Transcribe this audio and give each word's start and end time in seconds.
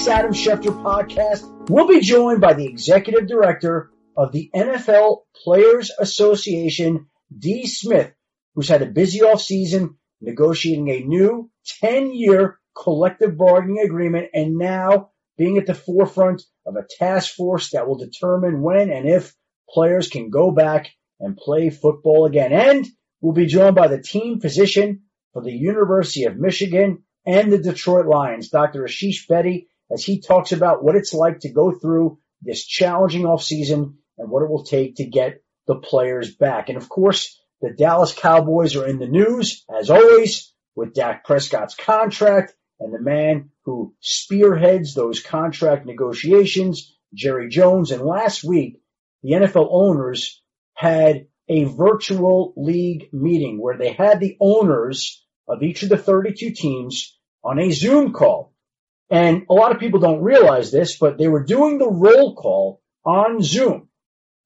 week's 0.00 0.08
Adam 0.08 0.32
Schefter 0.32 0.82
podcast, 0.82 1.68
we'll 1.68 1.86
be 1.86 2.00
joined 2.00 2.40
by 2.40 2.54
the 2.54 2.64
executive 2.64 3.28
director 3.28 3.90
of 4.16 4.32
the 4.32 4.50
NFL 4.56 5.24
Players 5.44 5.90
Association, 5.98 7.08
De 7.38 7.66
Smith, 7.66 8.10
who's 8.54 8.68
had 8.68 8.80
a 8.80 8.86
busy 8.86 9.18
offseason 9.18 9.96
negotiating 10.22 10.88
a 10.88 11.00
new 11.00 11.50
10 11.82 12.14
year 12.14 12.58
collective 12.74 13.36
bargaining 13.36 13.84
agreement 13.84 14.28
and 14.32 14.56
now 14.56 15.10
being 15.36 15.58
at 15.58 15.66
the 15.66 15.74
forefront 15.74 16.44
of 16.64 16.76
a 16.76 16.86
task 16.98 17.34
force 17.34 17.72
that 17.72 17.86
will 17.86 17.98
determine 17.98 18.62
when 18.62 18.90
and 18.90 19.06
if 19.06 19.34
players 19.68 20.08
can 20.08 20.30
go 20.30 20.50
back 20.50 20.88
and 21.18 21.36
play 21.36 21.68
football 21.68 22.24
again. 22.24 22.54
And 22.54 22.86
we'll 23.20 23.34
be 23.34 23.44
joined 23.44 23.76
by 23.76 23.88
the 23.88 24.00
team 24.00 24.40
physician 24.40 25.02
for 25.34 25.42
the 25.42 25.52
University 25.52 26.24
of 26.24 26.38
Michigan 26.38 27.04
and 27.26 27.52
the 27.52 27.58
Detroit 27.58 28.06
Lions, 28.06 28.48
Dr. 28.48 28.84
Asheesh 28.84 29.26
Bedi, 29.28 29.66
as 29.92 30.04
he 30.04 30.20
talks 30.20 30.52
about 30.52 30.82
what 30.82 30.96
it's 30.96 31.12
like 31.12 31.40
to 31.40 31.52
go 31.52 31.72
through 31.72 32.18
this 32.42 32.64
challenging 32.64 33.22
offseason 33.22 33.94
and 34.18 34.30
what 34.30 34.42
it 34.42 34.50
will 34.50 34.64
take 34.64 34.96
to 34.96 35.04
get 35.04 35.42
the 35.66 35.76
players 35.76 36.34
back. 36.34 36.68
And 36.68 36.78
of 36.78 36.88
course, 36.88 37.40
the 37.60 37.70
Dallas 37.70 38.14
Cowboys 38.14 38.76
are 38.76 38.86
in 38.86 38.98
the 38.98 39.06
news, 39.06 39.64
as 39.74 39.90
always, 39.90 40.52
with 40.74 40.94
Dak 40.94 41.24
Prescott's 41.24 41.74
contract 41.74 42.54
and 42.78 42.94
the 42.94 43.00
man 43.00 43.50
who 43.64 43.94
spearheads 44.00 44.94
those 44.94 45.20
contract 45.20 45.84
negotiations, 45.84 46.96
Jerry 47.12 47.48
Jones. 47.48 47.90
And 47.90 48.02
last 48.02 48.42
week, 48.42 48.80
the 49.22 49.32
NFL 49.32 49.68
owners 49.70 50.42
had 50.74 51.26
a 51.48 51.64
virtual 51.64 52.54
league 52.56 53.08
meeting 53.12 53.60
where 53.60 53.76
they 53.76 53.92
had 53.92 54.20
the 54.20 54.36
owners 54.40 55.24
of 55.46 55.62
each 55.62 55.82
of 55.82 55.88
the 55.88 55.98
32 55.98 56.52
teams 56.52 57.18
on 57.44 57.58
a 57.58 57.70
Zoom 57.70 58.12
call. 58.12 58.49
And 59.10 59.44
a 59.50 59.54
lot 59.54 59.72
of 59.72 59.80
people 59.80 60.00
don't 60.00 60.22
realize 60.22 60.70
this, 60.70 60.96
but 60.96 61.18
they 61.18 61.26
were 61.26 61.42
doing 61.44 61.78
the 61.78 61.90
roll 61.90 62.34
call 62.36 62.80
on 63.04 63.42
Zoom. 63.42 63.88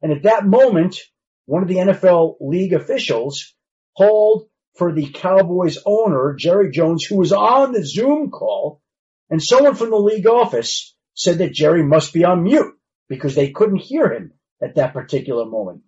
And 0.01 0.11
at 0.13 0.23
that 0.23 0.47
moment, 0.47 0.99
one 1.47 1.63
of 1.63 1.69
the 1.69 1.77
NFL 1.77 2.37
league 2.41 2.73
officials 2.73 3.55
called 3.97 4.49
for 4.77 4.93
the 4.93 5.11
Cowboys 5.11 5.79
owner, 5.85 6.35
Jerry 6.35 6.71
Jones, 6.71 7.05
who 7.05 7.17
was 7.17 7.33
on 7.33 7.73
the 7.73 7.85
Zoom 7.85 8.31
call, 8.31 8.83
and 9.31 9.43
someone 9.43 9.75
from 9.75 9.91
the 9.91 9.97
league 9.97 10.27
office 10.27 10.95
said 11.15 11.39
that 11.39 11.53
Jerry 11.53 11.83
must 11.83 12.13
be 12.13 12.25
on 12.25 12.43
mute 12.43 12.75
because 13.09 13.35
they 13.35 13.51
couldn't 13.51 13.77
hear 13.77 14.13
him 14.13 14.33
at 14.63 14.77
that 14.77 14.95
particular 14.95 15.45
moment. 15.45 15.83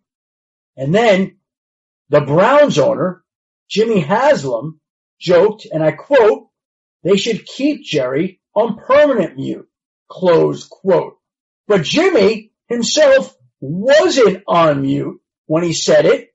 And 0.77 0.95
then 0.95 1.39
the 2.11 2.21
Browns 2.21 2.79
owner, 2.79 3.25
Jimmy 3.69 4.01
Haslam, 4.01 4.81
joked, 5.19 5.67
and 5.71 5.83
I 5.83 5.93
quote, 5.93 6.49
they 7.03 7.17
should 7.17 7.47
keep 7.47 7.83
Jerry 7.83 8.41
on 8.57 8.79
permanent 8.79 9.37
mute, 9.37 9.69
close 10.09 10.67
quote. 10.67 11.19
But 11.69 11.85
Jimmy 11.85 12.53
himself 12.69 13.37
wasn't 13.61 14.43
on 14.49 14.83
mute 14.83 15.21
when 15.47 15.63
he 15.63 15.75
said 15.75 16.07
it, 16.07 16.31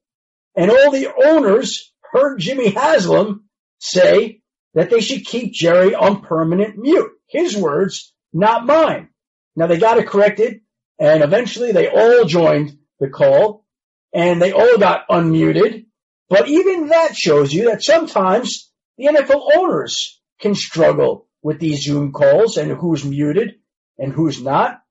and 0.55 0.69
all 0.69 0.91
the 0.91 1.11
owners 1.25 1.91
heard 2.11 2.39
Jimmy 2.39 2.69
Haslam 2.69 3.45
say 3.79 4.41
that 4.75 4.89
they 4.89 5.01
should 5.01 5.25
keep 5.25 5.51
Jerry 5.51 5.95
on 5.95 6.21
permanent 6.21 6.77
mute. 6.77 7.11
His 7.27 7.57
words, 7.57 8.13
not 8.31 8.65
mine. 8.65 9.09
Now 9.55 9.67
they 9.67 9.79
got 9.79 9.97
it 9.97 10.07
corrected, 10.07 10.61
and 10.99 11.23
eventually 11.23 11.71
they 11.71 11.89
all 11.89 12.25
joined 12.25 12.77
the 12.99 13.09
call, 13.09 13.65
and 14.13 14.41
they 14.41 14.51
all 14.51 14.77
got 14.77 15.07
unmuted. 15.09 15.85
But 16.29 16.47
even 16.47 16.89
that 16.89 17.15
shows 17.15 17.51
you 17.51 17.65
that 17.65 17.83
sometimes 17.83 18.71
the 18.97 19.05
NFL 19.05 19.57
owners 19.57 20.21
can 20.39 20.55
struggle 20.55 21.27
with 21.41 21.59
these 21.59 21.83
Zoom 21.83 22.11
calls 22.11 22.57
and 22.57 22.71
who's 22.71 23.03
muted 23.03 23.55
and 23.97 24.13
who's 24.13 24.41
not. 24.41 24.81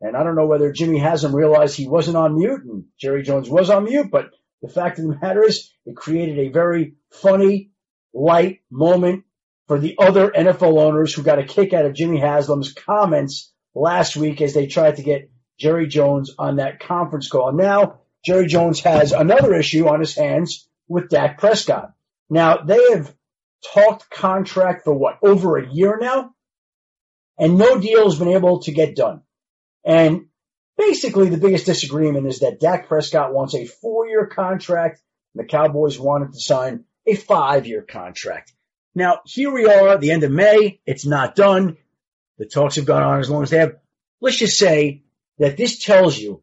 And 0.00 0.16
I 0.16 0.22
don't 0.22 0.36
know 0.36 0.46
whether 0.46 0.72
Jimmy 0.72 0.98
Haslam 0.98 1.34
realized 1.34 1.76
he 1.76 1.88
wasn't 1.88 2.16
on 2.16 2.36
mute 2.36 2.64
and 2.64 2.84
Jerry 2.98 3.22
Jones 3.22 3.48
was 3.48 3.70
on 3.70 3.84
mute, 3.84 4.10
but 4.10 4.30
the 4.62 4.68
fact 4.68 4.98
of 4.98 5.06
the 5.06 5.18
matter 5.20 5.44
is 5.44 5.70
it 5.86 5.96
created 5.96 6.38
a 6.38 6.52
very 6.52 6.94
funny, 7.10 7.70
light 8.14 8.60
moment 8.70 9.24
for 9.66 9.78
the 9.78 9.96
other 9.98 10.30
NFL 10.30 10.80
owners 10.80 11.12
who 11.12 11.22
got 11.22 11.38
a 11.38 11.44
kick 11.44 11.72
out 11.72 11.84
of 11.84 11.94
Jimmy 11.94 12.18
Haslam's 12.18 12.72
comments 12.72 13.52
last 13.74 14.16
week 14.16 14.40
as 14.40 14.54
they 14.54 14.66
tried 14.66 14.96
to 14.96 15.02
get 15.02 15.30
Jerry 15.58 15.88
Jones 15.88 16.34
on 16.38 16.56
that 16.56 16.80
conference 16.80 17.28
call. 17.28 17.52
Now, 17.52 18.00
Jerry 18.24 18.46
Jones 18.46 18.80
has 18.80 19.12
another 19.12 19.54
issue 19.54 19.88
on 19.88 20.00
his 20.00 20.14
hands 20.14 20.68
with 20.88 21.10
Dak 21.10 21.38
Prescott. 21.38 21.92
Now, 22.30 22.58
they 22.58 22.80
have 22.92 23.14
talked 23.74 24.10
contract 24.10 24.84
for 24.84 24.92
what, 24.92 25.18
over 25.22 25.56
a 25.56 25.72
year 25.72 25.98
now? 26.00 26.34
And 27.38 27.58
no 27.58 27.78
deal 27.78 28.04
has 28.04 28.18
been 28.18 28.28
able 28.28 28.60
to 28.60 28.72
get 28.72 28.96
done. 28.96 29.22
And 29.84 30.26
basically 30.76 31.28
the 31.28 31.36
biggest 31.38 31.66
disagreement 31.66 32.26
is 32.26 32.40
that 32.40 32.60
Dak 32.60 32.88
Prescott 32.88 33.32
wants 33.32 33.54
a 33.54 33.66
four 33.66 34.06
year 34.06 34.26
contract. 34.26 35.00
And 35.34 35.44
the 35.44 35.48
Cowboys 35.48 35.98
wanted 35.98 36.32
to 36.32 36.40
sign 36.40 36.84
a 37.06 37.14
five 37.14 37.66
year 37.66 37.82
contract. 37.82 38.52
Now 38.94 39.20
here 39.24 39.52
we 39.52 39.66
are, 39.66 39.98
the 39.98 40.10
end 40.10 40.24
of 40.24 40.32
May. 40.32 40.80
It's 40.84 41.06
not 41.06 41.36
done. 41.36 41.76
The 42.38 42.46
talks 42.46 42.76
have 42.76 42.86
gone 42.86 43.02
on 43.02 43.20
as 43.20 43.30
long 43.30 43.42
as 43.42 43.50
they 43.50 43.58
have. 43.58 43.76
Let's 44.20 44.38
just 44.38 44.58
say 44.58 45.02
that 45.38 45.56
this 45.56 45.78
tells 45.78 46.18
you 46.18 46.42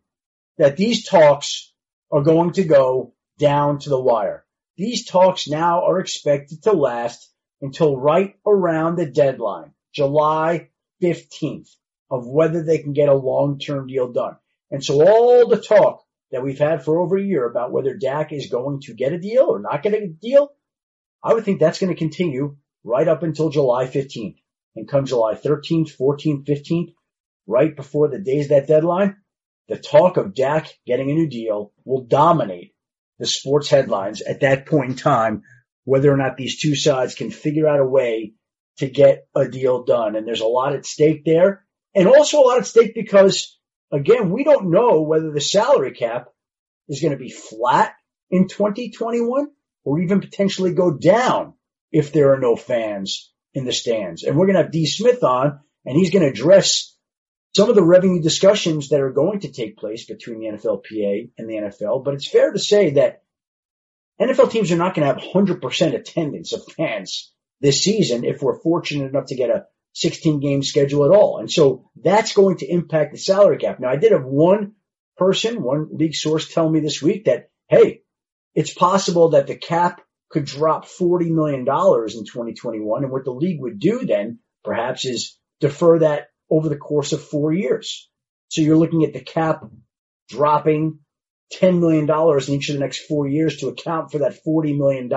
that 0.57 0.77
these 0.77 1.05
talks 1.05 1.73
are 2.11 2.21
going 2.21 2.53
to 2.53 2.63
go 2.63 3.13
down 3.37 3.79
to 3.79 3.89
the 3.89 3.99
wire. 3.99 4.44
These 4.77 5.05
talks 5.05 5.47
now 5.47 5.85
are 5.85 5.99
expected 5.99 6.63
to 6.63 6.73
last 6.73 7.31
until 7.61 7.97
right 7.97 8.35
around 8.45 8.95
the 8.95 9.05
deadline, 9.05 9.71
July 9.93 10.69
15th 11.01 11.69
of 12.11 12.27
whether 12.27 12.61
they 12.61 12.79
can 12.79 12.93
get 12.93 13.09
a 13.09 13.13
long-term 13.13 13.87
deal 13.87 14.11
done. 14.11 14.37
And 14.69 14.83
so 14.83 15.07
all 15.07 15.47
the 15.47 15.61
talk 15.61 16.03
that 16.31 16.43
we've 16.43 16.59
had 16.59 16.83
for 16.83 16.99
over 16.99 17.17
a 17.17 17.23
year 17.23 17.49
about 17.49 17.71
whether 17.71 17.95
Dak 17.95 18.33
is 18.33 18.49
going 18.49 18.81
to 18.81 18.93
get 18.93 19.13
a 19.13 19.19
deal 19.19 19.45
or 19.45 19.59
not 19.59 19.81
get 19.81 19.93
a 19.93 20.07
deal, 20.07 20.49
I 21.23 21.33
would 21.33 21.45
think 21.45 21.59
that's 21.59 21.79
going 21.79 21.93
to 21.93 21.97
continue 21.97 22.57
right 22.83 23.07
up 23.07 23.23
until 23.23 23.49
July 23.49 23.87
15th. 23.87 24.35
And 24.75 24.89
come 24.89 25.05
July 25.05 25.35
13th, 25.35 25.95
14th, 25.97 26.45
15th, 26.45 26.93
right 27.47 27.73
before 27.73 28.09
the 28.09 28.19
days 28.19 28.49
that 28.49 28.67
deadline, 28.67 29.15
the 29.69 29.77
talk 29.77 30.17
of 30.17 30.35
Dak 30.35 30.67
getting 30.85 31.09
a 31.09 31.13
new 31.13 31.27
deal 31.27 31.71
will 31.85 32.03
dominate 32.03 32.74
the 33.19 33.25
sports 33.25 33.69
headlines 33.69 34.21
at 34.21 34.41
that 34.41 34.65
point 34.65 34.91
in 34.91 34.95
time, 34.95 35.43
whether 35.83 36.11
or 36.11 36.17
not 36.17 36.37
these 36.37 36.59
two 36.59 36.75
sides 36.75 37.15
can 37.15 37.31
figure 37.31 37.67
out 37.67 37.79
a 37.79 37.85
way 37.85 38.33
to 38.77 38.89
get 38.89 39.27
a 39.35 39.47
deal 39.47 39.83
done. 39.83 40.15
And 40.15 40.27
there's 40.27 40.41
a 40.41 40.47
lot 40.47 40.73
at 40.73 40.85
stake 40.85 41.23
there 41.25 41.65
and 41.93 42.07
also 42.07 42.39
a 42.39 42.45
lot 42.45 42.57
at 42.57 42.67
stake 42.67 42.93
because 42.93 43.57
again, 43.91 44.31
we 44.31 44.43
don't 44.43 44.71
know 44.71 45.01
whether 45.01 45.31
the 45.31 45.41
salary 45.41 45.93
cap 45.93 46.27
is 46.89 47.01
going 47.01 47.13
to 47.13 47.17
be 47.17 47.31
flat 47.31 47.93
in 48.29 48.47
2021 48.47 49.47
or 49.83 49.99
even 50.01 50.19
potentially 50.19 50.73
go 50.73 50.91
down 50.91 51.53
if 51.91 52.11
there 52.11 52.33
are 52.33 52.39
no 52.39 52.55
fans 52.55 53.31
in 53.53 53.65
the 53.65 53.71
stands. 53.71 54.23
And 54.23 54.35
we're 54.35 54.47
going 54.47 54.57
to 54.57 54.63
have 54.63 54.71
De 54.71 54.85
Smith 54.85 55.23
on 55.23 55.59
and 55.85 55.95
he's 55.95 56.11
going 56.11 56.23
to 56.23 56.29
address 56.29 56.94
some 57.55 57.69
of 57.69 57.75
the 57.75 57.83
revenue 57.83 58.21
discussions 58.21 58.89
that 58.89 58.99
are 58.99 59.11
going 59.11 59.39
to 59.39 59.51
take 59.51 59.77
place 59.77 60.05
between 60.05 60.39
the 60.39 60.47
NFLPA 60.47 61.29
and 61.37 61.49
the 61.49 61.53
NFL. 61.53 62.03
But 62.03 62.15
it's 62.15 62.29
fair 62.29 62.51
to 62.51 62.59
say 62.59 62.91
that 62.91 63.23
NFL 64.19 64.51
teams 64.51 64.73
are 64.73 64.77
not 64.77 64.93
going 64.93 65.07
to 65.07 65.13
have 65.13 65.23
100% 65.23 65.95
attendance 65.95 66.51
of 66.51 66.65
fans 66.73 67.31
this 67.61 67.81
season 67.81 68.25
if 68.25 68.41
we're 68.41 68.59
fortunate 68.59 69.07
enough 69.07 69.27
to 69.27 69.35
get 69.35 69.49
a 69.49 69.67
16 69.93 70.41
game 70.41 70.63
schedule 70.63 71.05
at 71.05 71.17
all. 71.17 71.37
And 71.39 71.49
so 71.49 71.89
that's 71.95 72.33
going 72.33 72.57
to 72.57 72.69
impact 72.69 73.13
the 73.13 73.17
salary 73.17 73.57
cap. 73.57 73.79
Now 73.79 73.87
I 73.87 73.95
did 73.95 74.11
have 74.11 74.25
one 74.25 74.73
person, 75.15 75.63
one 75.63 75.87
league 75.93 76.15
source 76.15 76.53
tell 76.53 76.69
me 76.69 76.81
this 76.81 77.01
week 77.01 77.23
that, 77.23 77.51
hey, 77.69 78.01
it's 78.53 78.73
possible 78.73 79.29
that 79.29 79.47
the 79.47 79.55
cap 79.55 80.01
could 80.29 80.43
drop 80.43 80.89
$40 80.89 81.29
million 81.29 81.59
in 81.61 81.65
2021. 81.65 83.03
And 83.03 83.13
what 83.13 83.23
the 83.23 83.31
league 83.31 83.61
would 83.61 83.79
do 83.79 84.05
then 84.05 84.39
perhaps 84.65 85.05
is 85.05 85.37
defer 85.61 85.99
that 85.99 86.27
over 86.49 86.69
the 86.69 86.77
course 86.77 87.13
of 87.13 87.23
four 87.23 87.53
years. 87.53 88.09
So 88.49 88.61
you're 88.61 88.77
looking 88.77 89.03
at 89.03 89.13
the 89.13 89.21
cap 89.21 89.63
dropping 90.29 90.99
$10 91.53 91.79
million 91.79 92.09
in 92.09 92.53
each 92.53 92.69
of 92.69 92.75
the 92.75 92.81
next 92.81 93.05
four 93.05 93.27
years 93.27 93.57
to 93.57 93.67
account 93.67 94.11
for 94.11 94.19
that 94.19 94.39
$40 94.45 94.77
million 94.77 95.09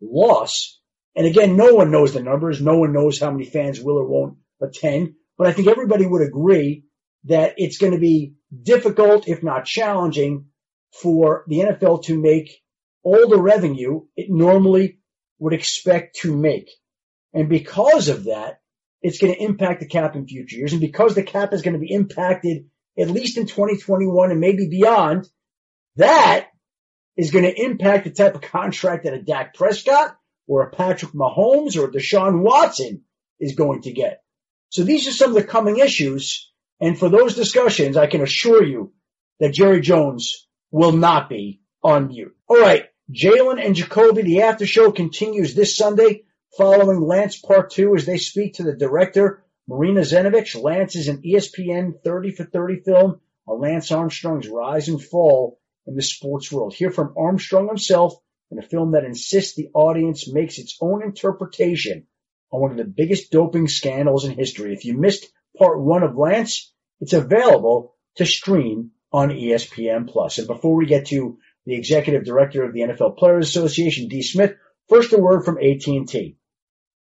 loss. 0.00 0.80
And 1.16 1.26
again, 1.26 1.56
no 1.56 1.74
one 1.74 1.90
knows 1.90 2.12
the 2.12 2.22
numbers. 2.22 2.60
No 2.60 2.78
one 2.78 2.92
knows 2.92 3.20
how 3.20 3.30
many 3.30 3.44
fans 3.44 3.80
will 3.80 3.98
or 3.98 4.06
won't 4.06 4.38
attend. 4.60 5.14
But 5.38 5.46
I 5.46 5.52
think 5.52 5.68
everybody 5.68 6.06
would 6.06 6.22
agree 6.22 6.84
that 7.24 7.54
it's 7.56 7.78
going 7.78 7.92
to 7.92 7.98
be 7.98 8.34
difficult, 8.62 9.28
if 9.28 9.42
not 9.42 9.64
challenging, 9.64 10.46
for 11.02 11.44
the 11.48 11.60
NFL 11.60 12.04
to 12.04 12.20
make 12.20 12.50
all 13.02 13.28
the 13.28 13.40
revenue 13.40 14.02
it 14.16 14.26
normally 14.30 14.98
would 15.38 15.52
expect 15.52 16.16
to 16.16 16.36
make. 16.36 16.70
And 17.32 17.48
because 17.48 18.08
of 18.08 18.24
that, 18.24 18.60
it's 19.04 19.18
going 19.18 19.34
to 19.34 19.42
impact 19.42 19.80
the 19.80 19.86
cap 19.86 20.16
in 20.16 20.26
future 20.26 20.56
years. 20.56 20.72
And 20.72 20.80
because 20.80 21.14
the 21.14 21.22
cap 21.22 21.52
is 21.52 21.60
going 21.60 21.74
to 21.74 21.78
be 21.78 21.92
impacted 21.92 22.70
at 22.98 23.10
least 23.10 23.36
in 23.36 23.46
2021 23.46 24.30
and 24.30 24.40
maybe 24.40 24.66
beyond, 24.66 25.28
that 25.96 26.46
is 27.14 27.30
going 27.30 27.44
to 27.44 27.62
impact 27.62 28.04
the 28.04 28.10
type 28.10 28.34
of 28.34 28.40
contract 28.40 29.04
that 29.04 29.12
a 29.12 29.22
Dak 29.22 29.54
Prescott 29.54 30.16
or 30.46 30.62
a 30.62 30.70
Patrick 30.70 31.12
Mahomes 31.12 31.76
or 31.76 31.84
a 31.84 31.92
Deshaun 31.92 32.40
Watson 32.40 33.02
is 33.38 33.54
going 33.54 33.82
to 33.82 33.92
get. 33.92 34.22
So 34.70 34.84
these 34.84 35.06
are 35.06 35.12
some 35.12 35.36
of 35.36 35.36
the 35.36 35.44
coming 35.44 35.76
issues. 35.76 36.50
And 36.80 36.98
for 36.98 37.10
those 37.10 37.34
discussions, 37.34 37.98
I 37.98 38.06
can 38.06 38.22
assure 38.22 38.64
you 38.64 38.94
that 39.38 39.52
Jerry 39.52 39.82
Jones 39.82 40.46
will 40.70 40.92
not 40.92 41.28
be 41.28 41.60
on 41.82 42.08
mute. 42.08 42.34
All 42.48 42.58
right. 42.58 42.86
Jalen 43.12 43.62
and 43.62 43.74
Jacoby, 43.74 44.22
the 44.22 44.42
after 44.42 44.64
show 44.64 44.90
continues 44.92 45.54
this 45.54 45.76
Sunday 45.76 46.23
following 46.56 47.00
Lance 47.00 47.38
part 47.38 47.70
two 47.70 47.94
as 47.96 48.06
they 48.06 48.18
speak 48.18 48.54
to 48.54 48.62
the 48.62 48.76
director, 48.76 49.42
Marina 49.66 50.02
Zenovich. 50.02 50.60
Lance 50.60 50.94
is 50.94 51.08
an 51.08 51.22
ESPN 51.22 51.94
30 52.04 52.32
for 52.32 52.44
30 52.44 52.80
film 52.80 53.20
on 53.46 53.60
Lance 53.60 53.90
Armstrong's 53.90 54.48
rise 54.48 54.88
and 54.88 55.02
fall 55.02 55.58
in 55.86 55.96
the 55.96 56.02
sports 56.02 56.52
world. 56.52 56.74
Hear 56.74 56.90
from 56.90 57.14
Armstrong 57.16 57.68
himself 57.68 58.14
in 58.50 58.58
a 58.58 58.62
film 58.62 58.92
that 58.92 59.04
insists 59.04 59.54
the 59.54 59.70
audience 59.74 60.32
makes 60.32 60.58
its 60.58 60.78
own 60.80 61.02
interpretation 61.02 62.06
on 62.50 62.60
one 62.60 62.70
of 62.70 62.76
the 62.76 62.84
biggest 62.84 63.32
doping 63.32 63.66
scandals 63.66 64.24
in 64.24 64.32
history. 64.32 64.72
If 64.72 64.84
you 64.84 64.96
missed 64.96 65.26
part 65.58 65.80
one 65.80 66.02
of 66.02 66.16
Lance, 66.16 66.72
it's 67.00 67.12
available 67.12 67.96
to 68.16 68.26
stream 68.26 68.92
on 69.12 69.30
ESPN 69.30 70.08
Plus. 70.08 70.38
And 70.38 70.46
before 70.46 70.76
we 70.76 70.86
get 70.86 71.06
to 71.06 71.38
the 71.66 71.74
executive 71.74 72.24
director 72.24 72.62
of 72.62 72.72
the 72.72 72.80
NFL 72.80 73.16
Players 73.16 73.48
Association, 73.48 74.08
De 74.08 74.22
Smith, 74.22 74.54
first 74.88 75.12
a 75.12 75.18
word 75.18 75.44
from 75.44 75.58
AT&T. 75.58 76.36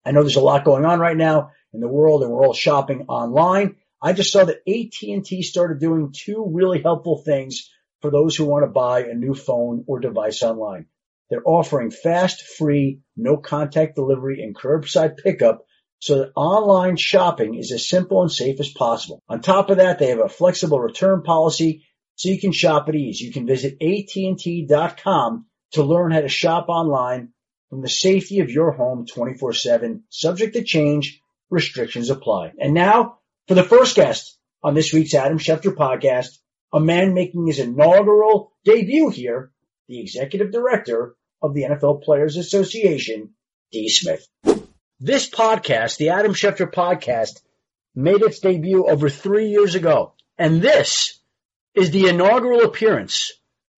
I 0.06 0.12
know 0.12 0.22
there's 0.22 0.36
a 0.36 0.40
lot 0.40 0.64
going 0.64 0.84
on 0.84 1.00
right 1.00 1.16
now 1.16 1.50
in 1.74 1.80
the 1.80 1.88
world 1.88 2.22
and 2.22 2.30
we're 2.30 2.46
all 2.46 2.54
shopping 2.54 3.06
online. 3.08 3.74
I 4.00 4.12
just 4.12 4.32
saw 4.32 4.44
that 4.44 4.62
AT&T 4.68 5.42
started 5.42 5.80
doing 5.80 6.12
two 6.12 6.46
really 6.52 6.80
helpful 6.80 7.22
things 7.24 7.68
for 8.02 8.12
those 8.12 8.36
who 8.36 8.44
want 8.44 8.64
to 8.64 8.70
buy 8.70 9.00
a 9.00 9.14
new 9.14 9.34
phone 9.34 9.84
or 9.88 9.98
device 9.98 10.44
online. 10.44 10.86
They're 11.28 11.42
offering 11.44 11.90
fast, 11.90 12.42
free, 12.42 13.00
no 13.16 13.36
contact 13.36 13.96
delivery 13.96 14.44
and 14.44 14.54
curbside 14.54 15.16
pickup 15.16 15.64
so 15.98 16.18
that 16.18 16.32
online 16.36 16.96
shopping 16.96 17.56
is 17.56 17.72
as 17.72 17.88
simple 17.88 18.22
and 18.22 18.30
safe 18.30 18.60
as 18.60 18.68
possible. 18.68 19.20
On 19.28 19.40
top 19.40 19.70
of 19.70 19.78
that, 19.78 19.98
they 19.98 20.10
have 20.10 20.20
a 20.20 20.28
flexible 20.28 20.78
return 20.78 21.22
policy 21.22 21.84
so 22.14 22.28
you 22.28 22.38
can 22.38 22.52
shop 22.52 22.88
at 22.88 22.94
ease. 22.94 23.20
You 23.20 23.32
can 23.32 23.44
visit 23.44 23.82
AT&T.com 23.82 25.46
to 25.72 25.82
learn 25.82 26.12
how 26.12 26.20
to 26.20 26.28
shop 26.28 26.66
online 26.68 27.32
from 27.70 27.82
the 27.82 27.88
safety 27.88 28.40
of 28.40 28.50
your 28.50 28.72
home 28.72 29.06
24-7, 29.06 30.02
subject 30.08 30.54
to 30.54 30.62
change, 30.62 31.20
restrictions 31.50 32.10
apply. 32.10 32.52
And 32.58 32.74
now 32.74 33.18
for 33.48 33.54
the 33.54 33.62
first 33.62 33.96
guest 33.96 34.38
on 34.62 34.74
this 34.74 34.92
week's 34.92 35.14
Adam 35.14 35.38
Schefter 35.38 35.74
podcast, 35.74 36.38
a 36.72 36.80
man 36.80 37.14
making 37.14 37.46
his 37.46 37.58
inaugural 37.58 38.52
debut 38.64 39.08
here, 39.08 39.50
the 39.88 40.00
executive 40.00 40.52
director 40.52 41.14
of 41.42 41.54
the 41.54 41.62
NFL 41.62 42.02
Players 42.02 42.36
Association, 42.36 43.30
De 43.72 43.88
Smith. 43.88 44.26
This 44.98 45.28
podcast, 45.28 45.98
the 45.98 46.10
Adam 46.10 46.32
Schefter 46.32 46.72
podcast, 46.72 47.40
made 47.94 48.22
its 48.22 48.40
debut 48.40 48.86
over 48.86 49.08
three 49.08 49.48
years 49.48 49.74
ago. 49.74 50.14
And 50.38 50.60
this 50.60 51.18
is 51.74 51.90
the 51.90 52.08
inaugural 52.08 52.62
appearance 52.62 53.32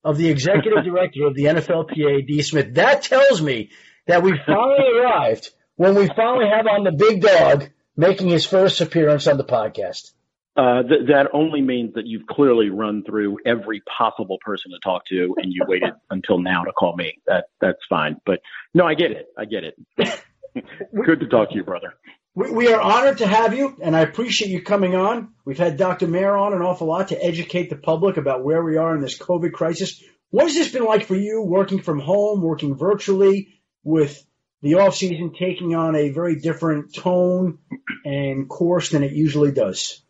of 0.09 0.17
the 0.17 0.31
executive 0.31 0.85
director 0.85 1.27
of 1.27 1.35
the 1.35 1.45
NFLPA, 1.45 2.27
De 2.27 2.41
Smith. 2.41 2.75
That 2.75 3.03
tells 3.03 3.43
me 3.43 3.71
that 4.07 4.23
we 4.23 4.33
finally 4.47 4.99
arrived 4.99 5.51
when 5.77 5.95
we 5.95 6.07
finally 6.09 6.47
have 6.49 6.67
on 6.67 6.85
the 6.85 6.93
big 6.93 7.21
dog 7.21 7.69
making 7.95 8.29
his 8.29 8.47
first 8.47 8.81
appearance 8.81 9.27
on 9.27 9.37
the 9.37 9.45
podcast. 9.45 10.13
Uh, 10.57 10.83
th- 10.83 11.09
that 11.09 11.29
only 11.35 11.61
means 11.61 11.93
that 11.93 12.07
you've 12.07 12.27
clearly 12.27 12.71
run 12.71 13.05
through 13.05 13.37
every 13.45 13.83
possible 13.83 14.39
person 14.43 14.71
to 14.71 14.79
talk 14.83 15.05
to, 15.09 15.35
and 15.37 15.53
you 15.53 15.61
waited 15.69 15.93
until 16.11 16.39
now 16.39 16.65
to 16.65 16.73
call 16.73 16.97
me. 16.97 17.19
That 17.27 17.45
that's 17.61 17.79
fine. 17.87 18.17
But 18.25 18.41
no, 18.73 18.87
I 18.87 18.95
get 18.95 19.11
it. 19.11 19.27
I 19.37 19.45
get 19.45 19.65
it. 19.65 19.77
Good 21.05 21.21
to 21.21 21.27
talk 21.27 21.51
to 21.51 21.55
you, 21.55 21.65
brother. 21.65 21.93
We, 22.39 22.53
we 22.53 22.73
are 22.73 22.81
honored 22.81 23.19
to 23.19 23.27
have 23.27 23.53
you, 23.53 23.77
and 23.83 23.97
I 23.97 24.03
appreciate 24.03 24.53
you 24.53 24.63
coming 24.63 24.95
on. 24.95 25.33
We've 25.45 25.59
had 25.59 25.77
Dr. 25.77 26.07
Mayer 26.07 26.37
on 26.37 26.53
an 26.53 26.63
awful 26.63 26.87
lot 26.87 27.09
to 27.09 27.21
educate 27.21 27.69
the 27.69 27.75
public 27.75 28.17
about 28.17 28.45
where 28.45 28.63
we 28.63 28.77
are 28.77 28.95
in 28.95 29.01
this 29.01 29.19
COVID 29.19 29.51
crisis. 29.51 30.01
What 30.31 30.45
has 30.45 30.55
this 30.55 30.71
been 30.71 30.85
like 30.85 31.07
for 31.07 31.17
you, 31.17 31.43
working 31.43 31.83
from 31.83 31.99
home, 31.99 32.41
working 32.41 32.77
virtually, 32.77 33.49
with 33.83 34.25
the 34.63 34.75
off 34.75 34.95
season 34.95 35.33
taking 35.37 35.75
on 35.75 35.97
a 35.97 36.11
very 36.11 36.37
different 36.37 36.95
tone 36.95 37.59
and 38.05 38.49
course 38.49 38.91
than 38.91 39.03
it 39.03 39.11
usually 39.11 39.51
does? 39.51 40.01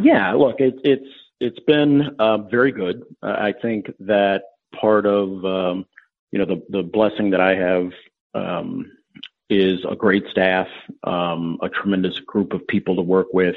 Yeah, 0.00 0.32
look, 0.32 0.56
it, 0.60 0.76
it's 0.84 1.08
it's 1.38 1.60
been 1.66 2.16
uh, 2.18 2.38
very 2.50 2.72
good. 2.72 3.02
Uh, 3.22 3.26
I 3.26 3.52
think 3.60 3.92
that 4.00 4.44
part 4.80 5.04
of 5.04 5.44
um, 5.44 5.84
you 6.32 6.38
know 6.38 6.46
the 6.46 6.62
the 6.70 6.82
blessing 6.82 7.32
that 7.32 7.42
I 7.42 7.56
have 7.56 7.90
um, 8.34 8.90
is 9.48 9.84
a 9.88 9.94
great 9.94 10.26
staff, 10.28 10.68
um, 11.04 11.58
a 11.62 11.68
tremendous 11.68 12.18
group 12.20 12.52
of 12.52 12.66
people 12.66 12.96
to 12.96 13.02
work 13.02 13.28
with. 13.32 13.56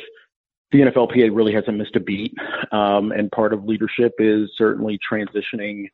The 0.71 0.81
NFLPA 0.81 1.35
really 1.35 1.53
hasn't 1.53 1.77
missed 1.77 1.95
a 1.95 1.99
beat, 1.99 2.35
um, 2.71 3.11
and 3.11 3.31
part 3.31 3.53
of 3.53 3.65
leadership 3.65 4.13
is 4.19 4.51
certainly 4.55 4.99
transitioning 4.99 5.89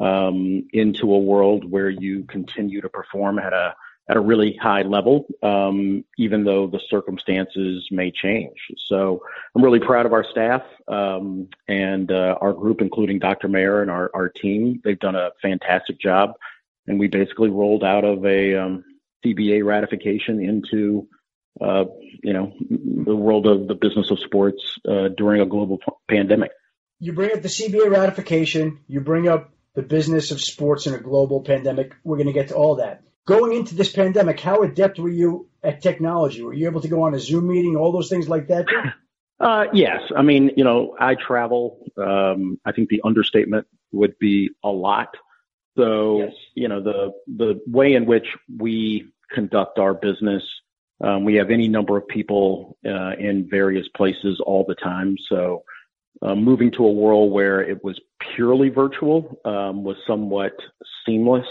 um, 0.00 0.68
into 0.72 1.12
a 1.12 1.18
world 1.18 1.70
where 1.70 1.88
you 1.88 2.24
continue 2.24 2.80
to 2.82 2.88
perform 2.88 3.38
at 3.38 3.52
a 3.52 3.74
at 4.08 4.16
a 4.16 4.20
really 4.20 4.54
high 4.54 4.82
level, 4.82 5.26
um, 5.42 6.04
even 6.16 6.44
though 6.44 6.66
the 6.66 6.80
circumstances 6.88 7.86
may 7.90 8.10
change. 8.10 8.56
So 8.86 9.22
I'm 9.54 9.62
really 9.62 9.80
proud 9.80 10.06
of 10.06 10.14
our 10.14 10.24
staff 10.24 10.62
um, 10.88 11.48
and 11.68 12.10
uh, 12.10 12.38
our 12.40 12.54
group, 12.54 12.80
including 12.80 13.18
Dr. 13.18 13.48
Mayer 13.48 13.82
and 13.82 13.90
our, 13.90 14.10
our 14.14 14.30
team. 14.30 14.80
They've 14.82 14.98
done 14.98 15.14
a 15.14 15.32
fantastic 15.42 16.00
job, 16.00 16.32
and 16.86 16.98
we 16.98 17.08
basically 17.08 17.50
rolled 17.50 17.84
out 17.84 18.04
of 18.04 18.24
a 18.24 18.54
um, 18.54 18.84
CBA 19.24 19.64
ratification 19.64 20.42
into 20.42 21.08
uh, 21.60 21.84
you 22.22 22.32
know 22.32 22.52
the 22.70 23.16
world 23.16 23.46
of 23.46 23.66
the 23.66 23.74
business 23.74 24.10
of 24.10 24.20
sports 24.20 24.78
uh, 24.88 25.08
during 25.16 25.40
a 25.40 25.46
global 25.46 25.78
p- 25.78 26.16
pandemic. 26.16 26.52
You 27.00 27.12
bring 27.12 27.32
up 27.32 27.42
the 27.42 27.48
CBA 27.48 27.90
ratification. 27.90 28.80
You 28.86 29.00
bring 29.00 29.28
up 29.28 29.52
the 29.74 29.82
business 29.82 30.30
of 30.30 30.40
sports 30.40 30.86
in 30.86 30.94
a 30.94 30.98
global 30.98 31.42
pandemic. 31.42 31.94
We're 32.04 32.16
going 32.16 32.26
to 32.26 32.32
get 32.32 32.48
to 32.48 32.54
all 32.54 32.76
that. 32.76 33.02
Going 33.26 33.56
into 33.56 33.74
this 33.74 33.92
pandemic, 33.92 34.40
how 34.40 34.62
adept 34.62 34.98
were 34.98 35.08
you 35.08 35.48
at 35.62 35.82
technology? 35.82 36.42
Were 36.42 36.54
you 36.54 36.66
able 36.66 36.80
to 36.80 36.88
go 36.88 37.02
on 37.02 37.14
a 37.14 37.20
Zoom 37.20 37.48
meeting, 37.48 37.76
all 37.76 37.92
those 37.92 38.08
things 38.08 38.28
like 38.28 38.48
that? 38.48 38.66
Uh, 39.40 39.66
yes. 39.72 40.00
I 40.16 40.22
mean, 40.22 40.50
you 40.56 40.64
know, 40.64 40.96
I 40.98 41.14
travel. 41.14 41.78
Um, 41.96 42.58
I 42.66 42.72
think 42.72 42.88
the 42.88 43.02
understatement 43.04 43.68
would 43.92 44.18
be 44.18 44.50
a 44.64 44.68
lot. 44.68 45.14
So, 45.78 46.18
yes. 46.18 46.32
you 46.54 46.68
know, 46.68 46.82
the 46.82 47.12
the 47.36 47.60
way 47.66 47.94
in 47.94 48.04
which 48.04 48.26
we 48.58 49.12
conduct 49.30 49.78
our 49.78 49.94
business, 49.94 50.42
um, 51.02 51.24
we 51.24 51.34
have 51.36 51.50
any 51.50 51.68
number 51.68 51.96
of 51.96 52.06
people 52.08 52.76
uh, 52.84 53.12
in 53.18 53.48
various 53.48 53.86
places 53.96 54.40
all 54.44 54.64
the 54.66 54.74
time. 54.74 55.16
So, 55.28 55.62
uh, 56.20 56.34
moving 56.34 56.72
to 56.72 56.84
a 56.84 56.90
world 56.90 57.30
where 57.30 57.60
it 57.62 57.82
was 57.84 57.98
purely 58.34 58.70
virtual 58.70 59.40
um, 59.44 59.84
was 59.84 59.96
somewhat 60.04 60.56
seamless. 61.06 61.46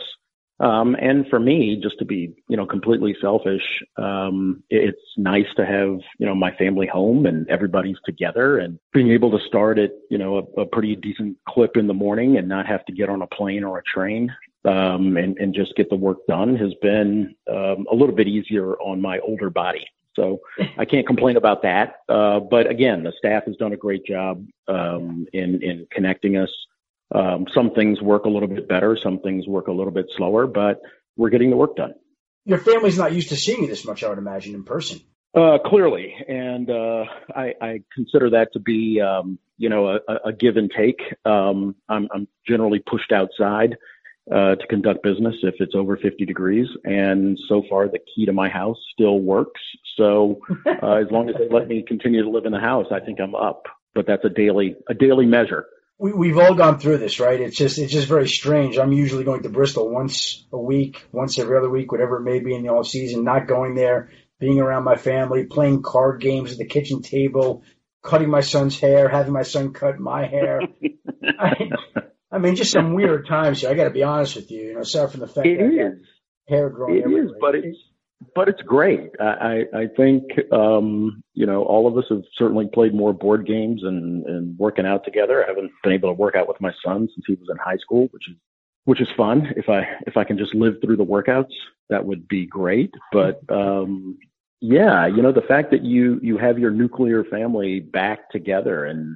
Um, 0.59 0.95
and 0.99 1.27
for 1.27 1.39
me, 1.39 1.79
just 1.81 1.99
to 1.99 2.05
be, 2.05 2.33
you 2.47 2.57
know, 2.57 2.65
completely 2.65 3.15
selfish, 3.21 3.61
um, 3.97 4.63
it's 4.69 5.01
nice 5.15 5.45
to 5.55 5.65
have, 5.65 5.99
you 6.17 6.25
know, 6.25 6.33
my 6.33 6.51
family 6.55 6.87
home 6.87 7.27
and 7.27 7.47
everybody's 7.47 7.97
together 8.05 8.57
and 8.57 8.79
being 8.91 9.11
able 9.11 9.29
to 9.37 9.45
start 9.45 9.77
at, 9.77 9.91
you 10.09 10.17
know, 10.17 10.37
a, 10.37 10.61
a 10.61 10.65
pretty 10.65 10.95
decent 10.95 11.37
clip 11.47 11.77
in 11.77 11.85
the 11.85 11.93
morning 11.93 12.37
and 12.37 12.47
not 12.47 12.65
have 12.65 12.83
to 12.85 12.91
get 12.91 13.07
on 13.07 13.21
a 13.21 13.27
plane 13.27 13.63
or 13.63 13.77
a 13.77 13.83
train, 13.83 14.33
um, 14.65 15.15
and, 15.15 15.37
and 15.37 15.53
just 15.53 15.75
get 15.75 15.89
the 15.89 15.95
work 15.95 16.25
done 16.27 16.55
has 16.55 16.73
been, 16.81 17.35
um, 17.51 17.85
a 17.91 17.95
little 17.95 18.15
bit 18.15 18.27
easier 18.27 18.73
on 18.77 18.99
my 18.99 19.19
older 19.19 19.51
body. 19.51 19.85
So 20.15 20.41
I 20.79 20.85
can't 20.85 21.05
complain 21.05 21.37
about 21.37 21.61
that. 21.61 21.97
Uh, 22.09 22.39
but 22.39 22.67
again, 22.67 23.03
the 23.03 23.13
staff 23.19 23.43
has 23.45 23.55
done 23.57 23.73
a 23.73 23.77
great 23.77 24.03
job 24.03 24.43
um, 24.67 25.27
in 25.31 25.61
in 25.61 25.87
connecting 25.91 26.37
us. 26.37 26.49
Um, 27.13 27.45
some 27.53 27.71
things 27.71 28.01
work 28.01 28.25
a 28.25 28.29
little 28.29 28.49
bit 28.49 28.67
better, 28.67 28.97
some 29.01 29.19
things 29.19 29.47
work 29.47 29.67
a 29.67 29.71
little 29.71 29.93
bit 29.93 30.07
slower, 30.17 30.45
but 30.47 30.81
we're 31.15 31.29
getting 31.29 31.49
the 31.49 31.55
work 31.55 31.75
done. 31.75 31.93
Your 32.45 32.57
family's 32.57 32.97
not 32.97 33.13
used 33.13 33.29
to 33.29 33.35
seeing 33.35 33.61
you 33.61 33.67
this 33.67 33.85
much, 33.85 34.03
I 34.03 34.09
would 34.09 34.17
imagine, 34.17 34.55
in 34.55 34.63
person. 34.63 35.01
Uh, 35.35 35.57
clearly, 35.63 36.13
and 36.27 36.69
uh, 36.69 37.05
I, 37.35 37.53
I 37.61 37.81
consider 37.93 38.31
that 38.31 38.53
to 38.53 38.59
be, 38.59 39.01
um, 39.01 39.37
you 39.57 39.69
know, 39.69 39.99
a, 40.07 40.13
a 40.25 40.33
give 40.33 40.57
and 40.57 40.71
take. 40.71 40.99
Um, 41.25 41.75
I'm, 41.89 42.07
I'm 42.13 42.27
generally 42.47 42.79
pushed 42.79 43.11
outside 43.11 43.77
uh, 44.31 44.55
to 44.55 44.67
conduct 44.67 45.03
business 45.03 45.35
if 45.43 45.55
it's 45.59 45.75
over 45.75 45.95
50 45.97 46.25
degrees. 46.25 46.67
And 46.83 47.37
so 47.47 47.63
far, 47.69 47.87
the 47.87 47.99
key 47.99 48.25
to 48.25 48.33
my 48.33 48.49
house 48.49 48.77
still 48.93 49.19
works. 49.19 49.61
So 49.95 50.39
uh, 50.65 50.95
as 50.95 51.07
long 51.11 51.29
as 51.29 51.35
they 51.37 51.49
let 51.49 51.67
me 51.67 51.83
continue 51.87 52.23
to 52.23 52.29
live 52.29 52.45
in 52.45 52.51
the 52.51 52.59
house, 52.59 52.87
I 52.91 52.99
think 52.99 53.19
I'm 53.19 53.35
up. 53.35 53.63
But 53.93 54.05
that's 54.05 54.25
a 54.25 54.29
daily 54.29 54.75
a 54.89 54.93
daily 54.93 55.25
measure. 55.25 55.65
We, 55.99 56.13
we've 56.13 56.37
all 56.37 56.53
gone 56.53 56.79
through 56.79 56.99
this, 56.99 57.19
right? 57.19 57.39
It's 57.39 57.57
just 57.57 57.79
it's 57.79 57.91
just 57.91 58.07
very 58.07 58.27
strange. 58.27 58.77
I'm 58.77 58.93
usually 58.93 59.23
going 59.23 59.43
to 59.43 59.49
Bristol 59.49 59.89
once 59.89 60.45
a 60.51 60.59
week, 60.59 61.07
once 61.11 61.39
every 61.39 61.57
other 61.57 61.69
week, 61.69 61.91
whatever 61.91 62.17
it 62.17 62.23
may 62.23 62.39
be 62.39 62.53
in 62.53 62.63
the 62.63 62.69
off 62.69 62.87
season. 62.87 63.23
Not 63.23 63.47
going 63.47 63.73
there, 63.73 64.11
being 64.39 64.59
around 64.59 64.83
my 64.83 64.95
family, 64.95 65.45
playing 65.45 65.81
card 65.81 66.21
games 66.21 66.51
at 66.51 66.59
the 66.59 66.65
kitchen 66.65 67.01
table, 67.01 67.63
cutting 68.03 68.29
my 68.29 68.41
son's 68.41 68.79
hair, 68.79 69.09
having 69.09 69.33
my 69.33 69.41
son 69.41 69.73
cut 69.73 69.99
my 69.99 70.27
hair. 70.27 70.61
I, 71.39 71.69
I 72.31 72.37
mean, 72.37 72.55
just 72.55 72.71
some 72.71 72.93
weird 72.93 73.27
times 73.27 73.61
here. 73.61 73.71
I 73.71 73.73
got 73.73 73.85
to 73.85 73.89
be 73.89 74.03
honest 74.03 74.35
with 74.35 74.51
you. 74.51 74.61
You 74.61 74.73
know, 74.75 74.81
aside 74.81 75.11
from 75.11 75.21
the 75.21 75.27
fact 75.27 75.47
it 75.47 75.57
that 75.57 75.93
is. 75.93 76.07
hair 76.47 76.69
growing 76.69 76.97
it 76.97 77.05
everywhere. 77.05 77.25
Is, 77.25 77.31
but 77.41 77.55
it's 77.55 77.79
but 78.35 78.49
it's 78.49 78.61
great. 78.61 79.11
I, 79.19 79.65
I 79.73 79.87
think, 79.95 80.23
um, 80.51 81.23
you 81.33 81.45
know, 81.45 81.63
all 81.63 81.87
of 81.87 81.97
us 81.97 82.05
have 82.09 82.23
certainly 82.35 82.67
played 82.67 82.93
more 82.93 83.13
board 83.13 83.45
games 83.45 83.83
and, 83.83 84.25
and 84.25 84.57
working 84.57 84.85
out 84.85 85.03
together. 85.03 85.43
I 85.43 85.47
haven't 85.47 85.71
been 85.83 85.93
able 85.93 86.09
to 86.09 86.13
work 86.13 86.35
out 86.35 86.47
with 86.47 86.59
my 86.59 86.71
son 86.83 87.07
since 87.13 87.25
he 87.27 87.33
was 87.33 87.49
in 87.49 87.57
high 87.57 87.77
school, 87.77 88.07
which 88.11 88.27
is, 88.27 88.35
which 88.85 89.01
is 89.01 89.07
fun. 89.15 89.53
If 89.55 89.69
I, 89.69 89.87
if 90.07 90.17
I 90.17 90.23
can 90.23 90.37
just 90.37 90.55
live 90.55 90.75
through 90.81 90.97
the 90.97 91.05
workouts, 91.05 91.53
that 91.89 92.05
would 92.05 92.27
be 92.27 92.45
great. 92.45 92.93
But, 93.11 93.41
um, 93.49 94.17
yeah, 94.61 95.05
you 95.05 95.21
know, 95.21 95.31
the 95.31 95.41
fact 95.41 95.69
that 95.71 95.83
you, 95.83 96.19
you 96.23 96.37
have 96.39 96.57
your 96.57 96.71
nuclear 96.71 97.23
family 97.23 97.81
back 97.81 98.31
together 98.31 98.85
and, 98.85 99.15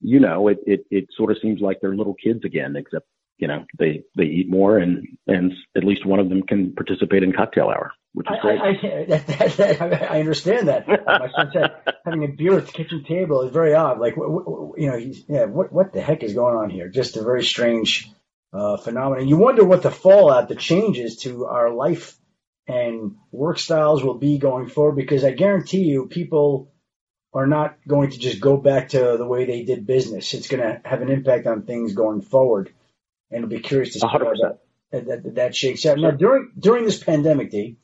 you 0.00 0.20
know, 0.20 0.48
it, 0.48 0.58
it, 0.66 0.84
it 0.90 1.06
sort 1.16 1.30
of 1.30 1.38
seems 1.40 1.60
like 1.60 1.78
they're 1.80 1.94
little 1.94 2.14
kids 2.14 2.44
again, 2.44 2.76
except, 2.76 3.06
you 3.38 3.48
know, 3.48 3.64
they, 3.78 4.02
they 4.16 4.24
eat 4.24 4.50
more 4.50 4.78
and, 4.78 5.06
and 5.26 5.54
at 5.74 5.84
least 5.84 6.04
one 6.04 6.18
of 6.18 6.28
them 6.28 6.42
can 6.42 6.74
participate 6.74 7.22
in 7.22 7.32
cocktail 7.32 7.68
hour 7.68 7.92
which 8.14 8.26
is 8.30 8.36
great. 8.40 8.60
I, 8.60 8.68
I, 8.68 9.04
that, 9.08 9.26
that, 9.26 9.56
that, 9.56 10.10
I 10.10 10.20
understand 10.20 10.68
that. 10.68 10.86
My 10.86 11.28
son 11.34 11.50
said 11.52 11.70
having 12.04 12.24
a 12.24 12.28
beer 12.28 12.58
at 12.58 12.66
the 12.66 12.72
kitchen 12.72 13.04
table 13.04 13.42
is 13.42 13.52
very 13.52 13.74
odd. 13.74 13.98
Like, 13.98 14.16
you 14.16 14.90
know, 14.90 14.98
he's, 14.98 15.24
yeah, 15.28 15.44
what, 15.46 15.72
what 15.72 15.92
the 15.92 16.00
heck 16.00 16.22
is 16.22 16.34
going 16.34 16.56
on 16.56 16.70
here? 16.70 16.88
Just 16.88 17.16
a 17.16 17.22
very 17.22 17.44
strange 17.44 18.10
uh, 18.52 18.76
phenomenon. 18.76 19.28
You 19.28 19.38
wonder 19.38 19.64
what 19.64 19.82
the 19.82 19.90
fallout, 19.90 20.48
the 20.48 20.54
changes 20.54 21.18
to 21.18 21.46
our 21.46 21.72
life 21.72 22.16
and 22.68 23.16
work 23.30 23.58
styles 23.58 24.04
will 24.04 24.18
be 24.18 24.38
going 24.38 24.68
forward 24.68 24.96
because 24.96 25.24
I 25.24 25.32
guarantee 25.32 25.84
you 25.84 26.06
people 26.06 26.72
are 27.34 27.46
not 27.46 27.78
going 27.88 28.10
to 28.10 28.18
just 28.18 28.40
go 28.40 28.56
back 28.58 28.90
to 28.90 29.16
the 29.16 29.26
way 29.26 29.46
they 29.46 29.64
did 29.64 29.86
business. 29.86 30.34
It's 30.34 30.48
going 30.48 30.62
to 30.62 30.80
have 30.84 31.00
an 31.00 31.10
impact 31.10 31.46
on 31.46 31.62
things 31.62 31.94
going 31.94 32.20
forward. 32.20 32.72
And 33.30 33.44
I'll 33.44 33.48
be 33.48 33.60
curious 33.60 33.94
to 33.94 34.00
see 34.00 34.06
how 34.06 34.18
that, 34.18 35.06
that, 35.06 35.34
that 35.36 35.56
shakes 35.56 35.86
out. 35.86 35.98
Now, 35.98 36.10
during, 36.10 36.52
during 36.58 36.84
this 36.84 37.02
pandemic, 37.02 37.50
De, 37.50 37.78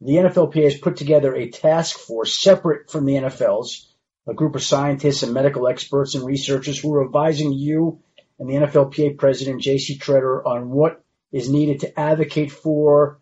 the 0.00 0.14
NFLPA 0.14 0.64
has 0.64 0.78
put 0.78 0.96
together 0.96 1.34
a 1.34 1.50
task 1.50 1.98
force 1.98 2.40
separate 2.40 2.90
from 2.90 3.06
the 3.06 3.14
NFL's, 3.14 3.94
a 4.26 4.34
group 4.34 4.54
of 4.54 4.62
scientists 4.62 5.22
and 5.22 5.32
medical 5.32 5.68
experts 5.68 6.14
and 6.14 6.24
researchers 6.24 6.78
who 6.78 6.94
are 6.94 7.04
advising 7.04 7.52
you 7.52 8.00
and 8.38 8.48
the 8.48 8.54
NFLPA 8.54 9.18
president, 9.18 9.62
J.C. 9.62 9.98
Tretter, 9.98 10.44
on 10.44 10.70
what 10.70 11.02
is 11.32 11.48
needed 11.48 11.80
to 11.80 11.98
advocate 11.98 12.52
for 12.52 13.20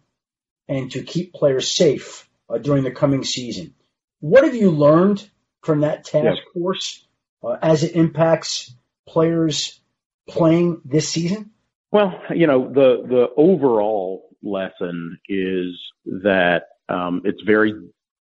and 0.68 0.90
to 0.92 1.02
keep 1.02 1.34
players 1.34 1.70
safe 1.70 2.28
uh, 2.48 2.58
during 2.58 2.84
the 2.84 2.90
coming 2.90 3.24
season. 3.24 3.74
What 4.20 4.44
have 4.44 4.54
you 4.54 4.70
learned 4.70 5.28
from 5.62 5.80
that 5.80 6.04
task 6.04 6.40
force 6.54 7.06
uh, 7.42 7.56
as 7.60 7.82
it 7.82 7.96
impacts 7.96 8.74
players 9.06 9.80
playing 10.28 10.80
this 10.84 11.08
season? 11.08 11.50
Well, 11.90 12.22
you 12.34 12.46
know, 12.46 12.72
the 12.72 13.04
the 13.06 13.26
overall 13.36 14.30
lesson 14.42 15.18
is 15.28 15.78
that 16.22 16.68
um, 16.88 17.22
it's 17.24 17.42
very 17.42 17.74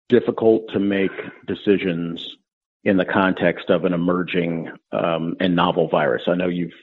difficult 0.09 0.69
to 0.73 0.79
make 0.79 1.11
decisions 1.47 2.37
in 2.83 2.97
the 2.97 3.05
context 3.05 3.69
of 3.69 3.85
an 3.85 3.93
emerging 3.93 4.71
um, 4.91 5.35
and 5.39 5.55
novel 5.55 5.87
virus. 5.87 6.23
I 6.27 6.35
know 6.35 6.47
you've 6.47 6.73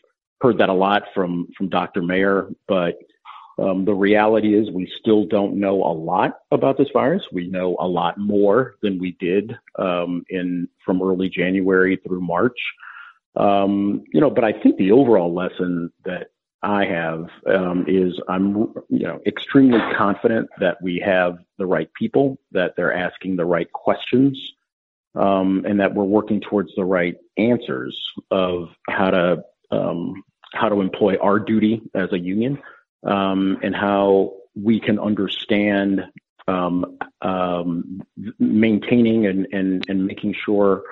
heard 0.41 0.59
that 0.59 0.69
a 0.69 0.75
lot 0.75 1.05
from 1.15 1.49
from 1.57 1.69
Dr. 1.69 2.03
Mayer, 2.03 2.49
but 2.67 2.99
um, 3.59 3.85
the 3.85 3.95
reality 3.95 4.55
is 4.55 4.71
we 4.71 4.91
still 5.01 5.25
don't 5.27 5.59
know 5.59 5.83
a 5.83 5.93
lot 5.93 6.39
about 6.53 6.79
this 6.79 6.89
virus. 6.93 7.23
We 7.33 7.49
know 7.49 7.77
a 7.81 7.89
lot 7.89 8.17
more 8.17 8.77
than 8.83 8.99
we 8.99 9.13
did 9.19 9.57
um, 9.77 10.25
in 10.31 10.69
from 10.85 11.03
early 11.03 11.29
January 11.29 12.01
through 12.07 12.21
March. 12.21 12.59
Um, 13.35 14.05
you 14.13 14.21
know, 14.21 14.31
but 14.31 14.45
I 14.45 14.53
think 14.53 14.77
the 14.77 14.93
overall 14.93 15.35
lesson 15.35 15.93
that 16.05 16.29
I 16.63 16.87
have 16.87 17.29
um, 17.47 17.85
is 17.87 18.21
I'm 18.29 18.75
you 18.89 19.07
know 19.07 19.21
extremely 19.27 19.81
confident 19.97 20.49
that 20.59 20.83
we 20.83 21.03
have 21.05 21.39
the 21.57 21.67
right 21.67 21.93
people, 21.95 22.39
that 22.53 22.75
they're 22.77 22.93
asking 22.93 23.37
the 23.37 23.45
right 23.45 23.71
questions, 23.73 24.39
um, 25.15 25.65
and 25.67 25.79
that 25.81 25.95
we're 25.95 26.05
working 26.05 26.41
towards 26.41 26.75
the 26.75 26.85
right 26.85 27.17
answers 27.37 27.97
of 28.31 28.71
how 28.89 29.11
to 29.11 29.43
um, 29.71 30.23
how 30.53 30.69
to 30.69 30.81
employ 30.81 31.17
our 31.19 31.39
duty 31.39 31.83
as 31.95 32.13
a 32.13 32.19
union, 32.19 32.59
um, 33.05 33.59
and 33.63 33.75
how 33.77 34.35
we 34.57 34.81
can 34.81 34.99
understand 34.99 36.03
um, 36.49 36.99
um, 37.23 38.03
maintaining 38.41 39.27
and, 39.27 39.47
and 39.53 39.85
and 39.89 40.07
making 40.07 40.35
sure 40.45 40.83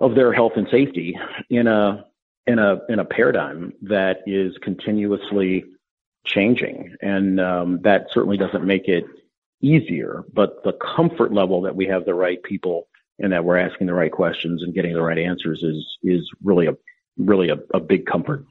of 0.00 0.16
their 0.16 0.32
health 0.32 0.52
and 0.56 0.66
safety 0.70 1.16
in 1.50 1.68
a 1.68 2.04
in 2.46 2.58
a 2.58 2.80
in 2.88 2.98
a 2.98 3.04
paradigm 3.04 3.72
that 3.82 4.18
is 4.26 4.56
continuously 4.62 5.64
changing, 6.24 6.94
and 7.00 7.40
um, 7.40 7.80
that 7.82 8.06
certainly 8.12 8.36
doesn't 8.36 8.64
make 8.64 8.88
it 8.88 9.04
easier. 9.60 10.24
But 10.32 10.62
the 10.64 10.72
comfort 10.72 11.32
level 11.32 11.62
that 11.62 11.76
we 11.76 11.86
have 11.86 12.04
the 12.04 12.14
right 12.14 12.42
people 12.42 12.88
and 13.18 13.32
that 13.32 13.44
we're 13.44 13.58
asking 13.58 13.86
the 13.86 13.94
right 13.94 14.12
questions 14.12 14.62
and 14.62 14.74
getting 14.74 14.94
the 14.94 15.02
right 15.02 15.18
answers 15.18 15.62
is 15.62 15.84
is 16.02 16.30
really 16.42 16.66
a 16.66 16.76
really 17.16 17.50
a, 17.50 17.56
a 17.72 17.80
big 17.80 18.06
comfort. 18.06 18.44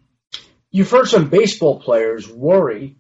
You've 0.72 0.90
heard 0.90 1.08
some 1.08 1.30
baseball 1.30 1.80
players 1.80 2.28
worry 2.28 2.98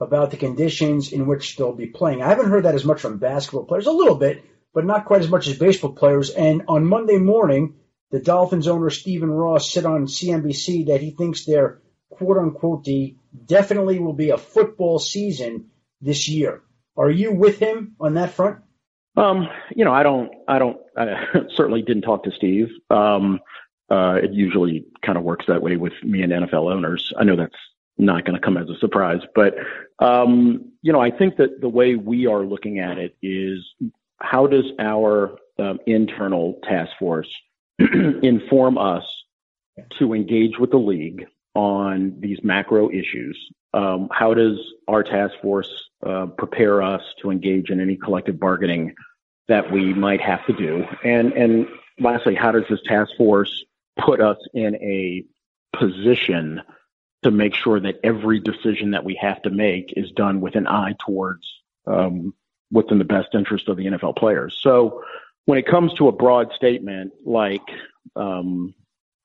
about 0.00 0.30
the 0.30 0.36
conditions 0.36 1.12
in 1.12 1.26
which 1.26 1.56
they'll 1.56 1.74
be 1.74 1.86
playing. 1.86 2.22
I 2.22 2.28
haven't 2.28 2.50
heard 2.50 2.64
that 2.64 2.74
as 2.74 2.84
much 2.84 3.00
from 3.00 3.18
basketball 3.18 3.64
players, 3.64 3.86
a 3.86 3.92
little 3.92 4.14
bit, 4.14 4.44
but 4.72 4.84
not 4.84 5.04
quite 5.04 5.20
as 5.20 5.28
much 5.28 5.46
as 5.46 5.58
baseball 5.58 5.92
players. 5.92 6.30
And 6.30 6.62
on 6.68 6.86
Monday 6.86 7.18
morning, 7.18 7.74
the 8.10 8.20
Dolphins 8.20 8.66
owner 8.68 8.90
Stephen 8.90 9.30
Ross 9.30 9.72
said 9.72 9.84
on 9.84 10.06
CNBC 10.06 10.86
that 10.86 11.00
he 11.00 11.10
thinks 11.10 11.44
their 11.44 11.80
quote 12.10 12.38
unquote 12.38 12.84
the 12.84 13.16
definitely 13.46 13.98
will 13.98 14.12
be 14.12 14.30
a 14.30 14.38
football 14.38 14.98
season 14.98 15.70
this 16.00 16.28
year. 16.28 16.62
Are 16.96 17.10
you 17.10 17.32
with 17.32 17.58
him 17.58 17.94
on 18.00 18.14
that 18.14 18.32
front? 18.32 18.58
Um, 19.16 19.48
you 19.74 19.84
know, 19.84 19.92
I 19.92 20.02
don't, 20.02 20.30
I 20.48 20.58
don't, 20.58 20.78
I 20.96 21.24
certainly 21.56 21.82
didn't 21.82 22.02
talk 22.02 22.24
to 22.24 22.32
Steve. 22.32 22.68
Um, 22.90 23.40
uh, 23.90 24.18
it 24.22 24.32
usually 24.32 24.86
kind 25.04 25.18
of 25.18 25.24
works 25.24 25.46
that 25.48 25.62
way 25.62 25.76
with 25.76 25.92
me 26.02 26.22
and 26.22 26.32
NFL 26.32 26.72
owners. 26.72 27.12
I 27.18 27.24
know 27.24 27.36
that's 27.36 27.56
not 27.98 28.24
going 28.24 28.40
to 28.40 28.44
come 28.44 28.56
as 28.56 28.68
a 28.68 28.78
surprise, 28.78 29.20
but, 29.34 29.54
um, 29.98 30.72
you 30.80 30.92
know, 30.92 31.00
I 31.00 31.10
think 31.10 31.36
that 31.36 31.60
the 31.60 31.68
way 31.68 31.96
we 31.96 32.26
are 32.26 32.44
looking 32.44 32.78
at 32.78 32.98
it 32.98 33.16
is 33.20 33.58
how 34.18 34.46
does 34.46 34.64
our 34.78 35.36
um, 35.58 35.80
internal 35.86 36.60
task 36.62 36.92
force 36.98 37.28
inform 38.22 38.78
us 38.78 39.04
to 39.98 40.12
engage 40.12 40.58
with 40.58 40.70
the 40.70 40.78
league 40.78 41.26
on 41.54 42.14
these 42.20 42.38
macro 42.42 42.90
issues. 42.90 43.50
Um, 43.72 44.08
how 44.12 44.34
does 44.34 44.58
our 44.88 45.02
task 45.02 45.34
force 45.40 45.70
uh, 46.04 46.26
prepare 46.26 46.82
us 46.82 47.02
to 47.22 47.30
engage 47.30 47.70
in 47.70 47.80
any 47.80 47.96
collective 47.96 48.38
bargaining 48.38 48.94
that 49.48 49.70
we 49.70 49.94
might 49.94 50.20
have 50.20 50.44
to 50.46 50.52
do? 50.52 50.84
And 51.04 51.32
and 51.32 51.68
lastly, 51.98 52.34
how 52.34 52.52
does 52.52 52.64
this 52.68 52.80
task 52.84 53.12
force 53.16 53.64
put 53.98 54.20
us 54.20 54.38
in 54.54 54.76
a 54.76 55.24
position 55.76 56.60
to 57.22 57.30
make 57.30 57.54
sure 57.54 57.78
that 57.80 58.00
every 58.02 58.40
decision 58.40 58.92
that 58.92 59.04
we 59.04 59.14
have 59.20 59.40
to 59.42 59.50
make 59.50 59.92
is 59.96 60.10
done 60.12 60.40
with 60.40 60.56
an 60.56 60.66
eye 60.66 60.94
towards 61.04 61.46
um, 61.86 62.34
what's 62.70 62.90
in 62.90 62.98
the 62.98 63.04
best 63.04 63.34
interest 63.34 63.68
of 63.68 63.76
the 63.76 63.86
NFL 63.86 64.16
players? 64.16 64.58
So 64.62 65.02
when 65.46 65.58
it 65.58 65.66
comes 65.66 65.92
to 65.94 66.08
a 66.08 66.12
broad 66.12 66.50
statement 66.56 67.12
like, 67.24 67.66
um, 68.16 68.74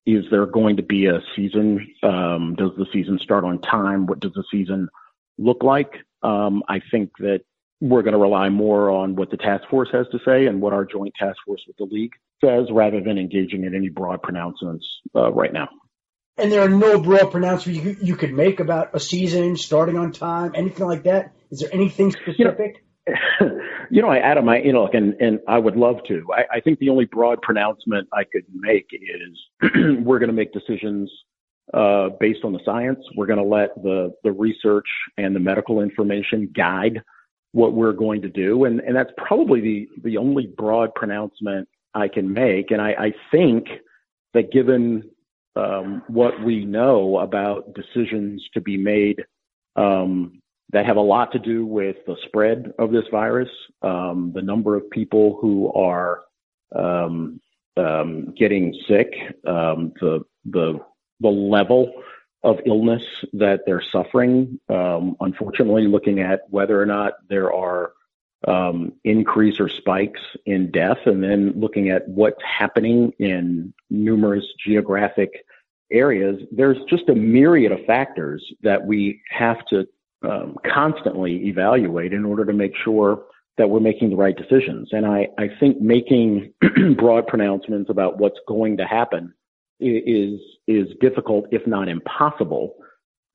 is 0.06 0.26
there 0.30 0.46
going 0.46 0.78
to 0.78 0.84
be 0.84 1.08
a 1.08 1.20
season? 1.36 1.94
Um, 2.04 2.56
does 2.56 2.72
the 2.78 2.86
season 2.94 3.20
start 3.22 3.44
on 3.44 3.60
time? 3.60 4.06
What 4.06 4.20
does 4.20 4.34
the 4.34 4.44
season 4.52 4.88
look 5.38 5.64
like? 5.64 5.94
Um, 6.22 6.64
I 6.68 6.82
think 6.92 7.12
that 7.20 7.42
we're 7.82 8.04
going 8.04 8.14
to 8.14 8.20
rely 8.20 8.50
more 8.50 8.90
on 8.90 9.16
what 9.16 9.32
the 9.32 9.38
task 9.38 9.64
force 9.70 9.90
has 9.92 10.08
to 10.12 10.20
say 10.26 10.46
and 10.46 10.62
what 10.62 10.74
our 10.74 10.86
joint 10.86 11.14
task 11.20 11.38
force 11.46 11.64
with 11.68 11.78
the 11.78 11.84
league 11.84 12.14
says 12.44 12.68
rather 12.72 13.02
than 13.02 13.18
engaging 13.18 13.64
in 13.64 13.76
any 13.76 13.90
broad 13.90 14.22
pronouncements 14.22 14.86
uh, 15.16 15.32
right 15.32 15.54
now. 15.54 15.70
And 16.38 16.52
there 16.52 16.62
are 16.62 16.70
no 16.70 17.00
broad 17.00 17.32
pronouncements 17.32 17.82
you, 17.82 17.98
you 18.02 18.16
could 18.16 18.34
make 18.34 18.60
about 18.60 18.90
a 18.94 19.00
season 19.00 19.56
starting 19.56 19.98
on 19.98 20.12
time, 20.12 20.52
anything 20.54 20.86
like 20.86 21.04
that? 21.04 21.34
Is 21.50 21.60
there 21.60 21.70
anything 21.72 22.12
specific? 22.12 22.38
You 22.38 22.46
know, 22.46 22.80
you 23.92 24.02
know, 24.02 24.10
I 24.10 24.18
Adam, 24.18 24.50
I, 24.50 24.62
you 24.62 24.74
know, 24.74 24.88
and, 24.88 25.14
and 25.20 25.40
I 25.48 25.60
would 25.60 25.76
love 25.76 25.98
to. 26.08 26.26
I, 26.34 26.58
I 26.58 26.60
think 26.60 26.80
the 26.80 26.90
only 26.90 27.06
broad 27.06 27.42
pronouncement 27.42 28.08
I 28.14 28.24
could 28.24 28.46
make 28.54 28.88
is 28.92 29.72
we're 30.04 30.20
going 30.20 30.30
to 30.30 30.34
make 30.34 30.54
decisions 30.54 31.12
uh, 31.74 32.10
based 32.20 32.44
on 32.44 32.54
the 32.54 32.60
science. 32.66 33.00
We're 33.16 33.28
going 33.28 33.40
to 33.40 33.46
let 33.46 33.76
the, 33.84 34.14
the 34.24 34.32
research 34.32 34.88
and 35.18 35.36
the 35.36 35.40
medical 35.40 35.82
information 35.82 36.52
guide 36.56 37.02
what 37.52 37.74
we're 37.74 37.94
going 37.94 38.22
to 38.22 38.30
do. 38.30 38.66
And, 38.66 38.82
and 38.82 38.96
that's 38.96 39.12
probably 39.18 39.62
the, 39.62 39.88
the 40.04 40.18
only 40.18 40.48
broad 40.48 40.94
pronouncement 40.94 41.70
I 41.94 42.08
can 42.08 42.34
make. 42.34 42.72
And 42.72 42.82
I, 42.82 42.92
I 42.92 43.14
think 43.32 43.68
that 44.34 44.52
given 44.52 45.10
um, 45.56 46.04
what 46.08 46.44
we 46.44 46.66
know 46.66 47.20
about 47.20 47.74
decisions 47.74 48.44
to 48.54 48.62
be 48.62 48.78
made 48.78 49.24
um, 49.78 50.42
that 50.72 50.86
have 50.86 50.98
a 50.98 51.02
lot 51.02 51.32
to 51.32 51.40
do 51.40 51.66
with 51.66 51.98
the 52.06 52.18
spread 52.26 52.74
of 52.80 52.92
this 52.92 53.06
virus, 53.12 53.50
um, 53.82 54.32
the 54.34 54.42
number 54.42 54.76
of 54.76 54.90
people 54.90 55.38
who 55.40 55.72
are 55.74 56.22
um, 56.76 57.40
um, 57.78 58.34
getting 58.38 58.74
sick, 58.88 59.14
um, 59.46 59.94
the 60.02 60.22
the 60.46 60.80
the 61.20 61.30
level 61.30 61.94
of 62.44 62.60
illness 62.66 63.04
that 63.34 63.62
they're 63.66 63.84
suffering. 63.92 64.60
Um, 64.70 65.16
unfortunately, 65.20 65.88
looking 65.88 66.20
at 66.20 66.42
whether 66.50 66.80
or 66.80 66.86
not 66.86 67.14
there 67.30 67.52
are 67.52 67.94
um, 68.48 68.94
increase 69.04 69.60
or 69.60 69.70
spikes 69.70 70.22
in 70.46 70.72
death, 70.72 71.00
and 71.06 71.24
then 71.24 71.54
looking 71.56 71.90
at 71.90 72.08
what's 72.08 72.42
happening 72.44 73.12
in 73.20 73.74
numerous 73.90 74.46
geographic 74.64 75.46
areas, 75.92 76.42
there's 76.52 76.78
just 76.90 77.10
a 77.10 77.16
myriad 77.16 77.72
of 77.72 77.86
factors 77.86 78.44
that 78.62 78.86
we 78.86 79.22
have 79.30 79.66
to 79.68 79.88
um, 80.26 80.56
constantly 80.74 81.48
evaluate 81.48 82.14
in 82.14 82.26
order 82.26 82.46
to 82.46 82.54
make 82.54 82.74
sure 82.84 83.24
that 83.58 83.70
we're 83.70 83.80
making 83.80 84.10
the 84.10 84.16
right 84.16 84.36
decisions. 84.36 84.90
And 84.92 85.06
I, 85.06 85.28
I 85.38 85.50
think 85.60 85.80
making 85.80 86.54
broad 86.98 87.28
pronouncements 87.28 87.90
about 87.90 88.18
what's 88.18 88.40
going 88.48 88.78
to 88.78 88.86
happen 88.86 89.34
is 89.80 90.40
is 90.68 90.88
difficult, 91.02 91.46
if 91.52 91.66
not 91.68 91.90
impossible, 91.90 92.76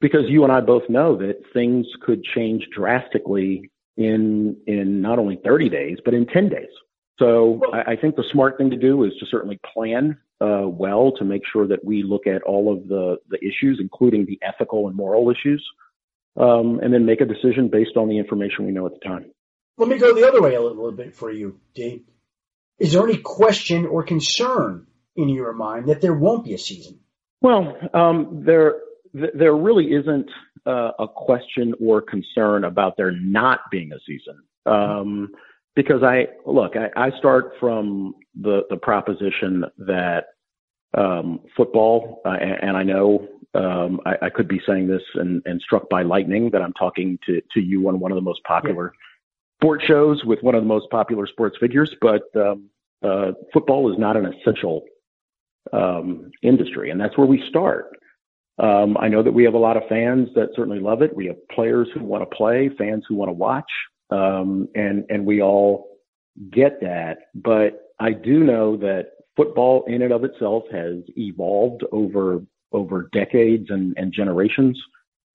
because 0.01 0.25
you 0.29 0.43
and 0.43 0.53
I 0.53 0.61
both 0.61 0.89
know 0.89 1.17
that 1.19 1.43
things 1.53 1.87
could 2.03 2.25
change 2.25 2.67
drastically 2.75 3.71
in 3.97 4.57
in 4.67 5.01
not 5.01 5.19
only 5.19 5.39
30 5.45 5.69
days 5.69 5.99
but 6.05 6.15
in 6.15 6.27
10 6.27 6.49
days. 6.49 6.71
So 7.19 7.61
I, 7.73 7.93
I 7.93 7.97
think 7.97 8.17
the 8.17 8.25
smart 8.33 8.57
thing 8.57 8.71
to 8.71 8.77
do 8.77 9.05
is 9.05 9.13
to 9.21 9.27
certainly 9.27 9.61
plan 9.75 10.17
uh, 10.41 10.67
well 10.67 11.13
to 11.13 11.25
make 11.25 11.43
sure 11.53 11.67
that 11.67 11.85
we 11.85 12.03
look 12.03 12.27
at 12.27 12.43
all 12.43 12.73
of 12.73 12.89
the 12.89 13.19
the 13.29 13.39
issues, 13.45 13.79
including 13.81 14.25
the 14.27 14.39
ethical 14.43 14.87
and 14.87 14.97
moral 14.97 15.31
issues, 15.31 15.65
um, 16.37 16.81
and 16.83 16.93
then 16.93 17.07
make 17.07 17.21
a 17.21 17.27
decision 17.27 17.69
based 17.69 17.97
on 17.97 18.09
the 18.09 18.19
information 18.19 18.67
we 18.67 18.73
know 18.73 18.87
at 18.87 18.93
the 18.93 19.09
time. 19.09 19.31
Let 19.79 19.89
me 19.89 19.99
go 19.99 20.15
the 20.15 20.29
other 20.29 20.43
way 20.43 20.55
a 20.55 20.61
little 20.61 20.93
bit 20.93 21.15
for 21.15 21.31
you, 21.31 21.59
Dave. 21.75 22.03
Is 22.79 22.93
there 22.93 23.03
any 23.03 23.19
question 23.19 23.87
or 23.87 24.03
concern 24.03 24.87
in 25.17 25.29
your 25.29 25.53
mind 25.53 25.89
that 25.89 26.01
there 26.01 26.15
won't 26.15 26.45
be 26.45 26.55
a 26.55 26.59
season? 26.59 27.01
Well, 27.41 27.77
um, 27.95 28.43
there 28.45 28.77
there 29.13 29.55
really 29.55 29.87
isn't 29.87 30.31
uh, 30.67 30.93
a 30.99 31.09
question 31.09 31.75
or 31.81 32.01
concern 32.01 32.65
about 32.65 32.97
there 32.97 33.13
not 33.13 33.61
being 33.71 33.93
a 33.93 33.99
season. 34.07 34.43
Um, 34.67 35.31
because 35.75 36.03
I 36.03 36.27
look, 36.47 36.73
I, 36.77 37.07
I 37.07 37.19
start 37.19 37.53
from 37.59 38.15
the 38.41 38.63
the 38.69 38.77
proposition 38.77 39.65
that 39.79 40.27
um, 40.97 41.41
football, 41.57 42.21
uh, 42.25 42.31
and, 42.31 42.69
and, 42.69 42.77
I 42.77 42.83
know 42.83 43.29
um, 43.55 44.01
I, 44.07 44.17
I, 44.23 44.31
could 44.31 44.47
be 44.47 44.61
saying 44.67 44.87
this 44.87 45.03
and, 45.15 45.43
and, 45.45 45.61
struck 45.61 45.89
by 45.89 46.03
lightning 46.03 46.51
that 46.51 46.63
I'm 46.63 46.73
talking 46.75 47.19
to 47.27 47.41
to 47.53 47.61
you 47.61 47.89
on 47.89 47.99
one 47.99 48.13
of 48.13 48.17
the 48.17 48.23
most 48.23 48.43
popular 48.45 48.93
yeah. 48.95 49.59
sport 49.61 49.83
shows 49.87 50.25
with 50.25 50.41
one 50.43 50.55
of 50.55 50.63
the 50.63 50.69
most 50.69 50.89
popular 50.91 51.27
sports 51.27 51.57
figures, 51.59 51.93
but 52.01 52.23
um, 52.37 52.71
uh, 53.03 53.33
football 53.53 53.93
is 53.93 53.99
not 53.99 54.17
an 54.17 54.27
essential 54.27 54.85
um, 55.73 56.31
industry, 56.43 56.91
and 56.91 57.01
that's 57.01 57.19
where 57.19 57.27
we 57.27 57.43
start. 57.49 57.91
Um, 58.59 58.97
I 58.99 59.09
know 59.09 59.23
that 59.23 59.33
we 59.33 59.45
have 59.45 59.55
a 59.55 59.59
lot 59.59 59.77
of 59.77 59.85
fans 59.89 60.29
that 60.35 60.51
certainly 60.55 60.81
love 60.81 61.03
it. 61.03 61.17
We 61.17 61.27
have 61.27 61.49
players 61.49 61.89
who 61.95 62.05
want 62.05 62.29
to 62.29 62.37
play, 62.37 62.71
fans 62.77 63.05
who 63.09 63.15
want 63.15 63.31
to 63.31 63.33
watch, 63.33 63.71
um, 64.11 64.69
and 64.75 65.05
and 65.09 65.25
we 65.27 65.43
all 65.43 65.89
get 66.53 66.81
that. 66.83 67.19
But 67.35 67.95
I 67.99 68.13
do 68.13 68.45
know 68.45 68.77
that 68.77 69.07
football, 69.37 69.85
in 69.87 70.03
and 70.03 70.13
of 70.13 70.25
itself, 70.25 70.65
has 70.71 70.97
evolved 71.17 71.85
over 71.91 72.43
over 72.73 73.09
decades 73.13 73.71
and, 73.71 73.95
and 73.97 74.13
generations. 74.13 74.81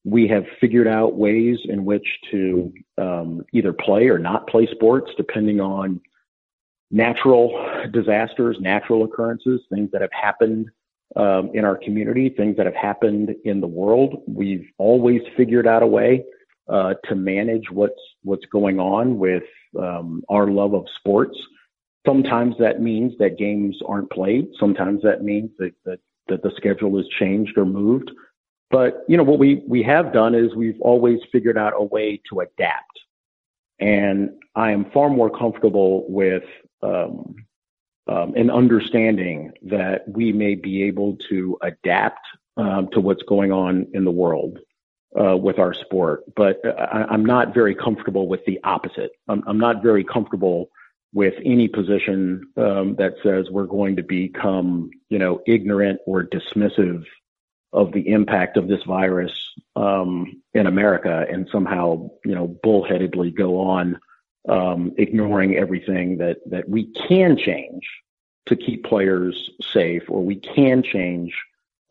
We 0.03 0.27
have 0.27 0.45
figured 0.61 0.87
out 0.87 1.15
ways 1.15 1.57
in 1.65 1.83
which 1.83 2.07
to 2.31 2.71
um, 2.97 3.43
either 3.53 3.73
play 3.73 4.07
or 4.07 4.19
not 4.19 4.47
play 4.47 4.67
sports, 4.71 5.11
depending 5.17 5.59
on 5.59 5.99
natural 6.91 7.49
disasters, 7.91 8.57
natural 8.59 9.03
occurrences, 9.03 9.61
things 9.73 9.89
that 9.91 10.01
have 10.01 10.13
happened 10.13 10.69
um, 11.15 11.51
in 11.53 11.65
our 11.65 11.77
community, 11.77 12.29
things 12.29 12.57
that 12.57 12.65
have 12.65 12.75
happened 12.75 13.35
in 13.45 13.61
the 13.61 13.67
world. 13.67 14.21
We've 14.27 14.67
always 14.77 15.21
figured 15.35 15.67
out 15.67 15.81
a 15.81 15.87
way 15.87 16.23
uh, 16.67 16.95
to 17.05 17.15
manage 17.15 17.69
what's 17.71 18.01
what's 18.23 18.45
going 18.45 18.79
on 18.79 19.17
with 19.17 19.43
um, 19.79 20.23
our 20.29 20.47
love 20.47 20.73
of 20.73 20.85
sports. 20.99 21.37
Sometimes 22.05 22.55
that 22.59 22.81
means 22.81 23.13
that 23.19 23.37
games 23.37 23.77
aren't 23.87 24.11
played. 24.11 24.47
Sometimes 24.59 25.01
that 25.03 25.23
means 25.23 25.49
that, 25.57 25.73
that 25.85 25.99
that 26.27 26.43
the 26.43 26.51
schedule 26.55 26.97
is 26.99 27.07
changed 27.07 27.57
or 27.57 27.65
moved. 27.65 28.11
But 28.69 29.03
you 29.07 29.15
know 29.17 29.23
what 29.23 29.39
we 29.39 29.63
we 29.67 29.83
have 29.83 30.11
done 30.11 30.33
is 30.35 30.55
we've 30.55 30.79
always 30.81 31.19
figured 31.31 31.57
out 31.57 31.73
a 31.75 31.83
way 31.83 32.21
to 32.29 32.39
adapt, 32.41 32.99
and 33.79 34.31
I 34.55 34.71
am 34.71 34.85
far 34.91 35.09
more 35.09 35.29
comfortable 35.29 36.05
with 36.09 36.43
um, 36.81 37.35
um, 38.07 38.33
an 38.35 38.49
understanding 38.49 39.51
that 39.63 40.07
we 40.07 40.31
may 40.31 40.55
be 40.55 40.83
able 40.83 41.17
to 41.29 41.57
adapt 41.61 42.25
um, 42.57 42.89
to 42.91 43.01
what's 43.01 43.23
going 43.23 43.51
on 43.51 43.87
in 43.93 44.03
the 44.03 44.11
world 44.11 44.59
uh, 45.19 45.35
with 45.37 45.59
our 45.59 45.73
sport. 45.73 46.23
But 46.35 46.61
I, 46.65 47.13
am 47.13 47.25
not 47.25 47.53
very 47.53 47.75
comfortable 47.75 48.27
with 48.27 48.45
the 48.45 48.59
opposite. 48.63 49.11
I'm, 49.27 49.43
I'm 49.47 49.59
not 49.59 49.81
very 49.81 50.03
comfortable 50.03 50.69
with 51.15 51.33
any 51.45 51.69
position 51.69 52.41
um, 52.57 52.93
that 52.97 53.13
says 53.23 53.49
we're 53.49 53.65
going 53.65 53.95
to 53.95 54.03
become, 54.03 54.91
you 55.09 55.17
know, 55.17 55.41
ignorant 55.47 55.97
or 56.05 56.25
dismissive 56.25 57.05
of 57.71 57.93
the 57.93 58.09
impact 58.09 58.57
of 58.57 58.67
this 58.67 58.83
virus 58.83 59.31
um, 59.77 60.41
in 60.53 60.67
America 60.67 61.25
and 61.31 61.47
somehow, 61.49 62.09
you 62.25 62.35
know, 62.35 62.47
bullheadedly 62.65 63.33
go 63.33 63.61
on 63.61 63.97
um, 64.49 64.91
ignoring 64.97 65.55
everything 65.55 66.17
that, 66.17 66.37
that 66.49 66.67
we 66.67 66.83
can 67.07 67.37
change 67.37 67.87
to 68.47 68.57
keep 68.57 68.83
players 68.83 69.49
safe, 69.71 70.03
or 70.09 70.21
we 70.21 70.35
can 70.35 70.83
change 70.83 71.33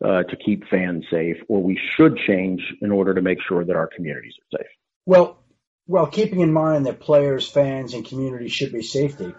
uh, 0.03 0.21
to 0.23 0.35
keep 0.35 0.67
fans 0.67 1.03
safe, 1.09 1.37
or 1.49 1.63
we 1.63 1.79
should 1.95 2.15
change 2.15 2.75
in 2.81 2.91
order 2.91 3.15
to 3.15 3.21
make 3.23 3.41
sure 3.41 3.65
that 3.65 3.75
our 3.75 3.87
communities 3.87 4.35
are 4.39 4.59
safe. 4.59 4.71
Well, 5.07 5.39
well, 5.87 6.07
keeping 6.07 6.39
in 6.39 6.51
mind 6.51 6.85
that 6.85 6.99
players, 6.99 7.47
fans, 7.47 7.93
and 7.93 8.05
communities 8.05 8.51
should 8.51 8.71
be 8.71 8.81
safety, 8.81 9.33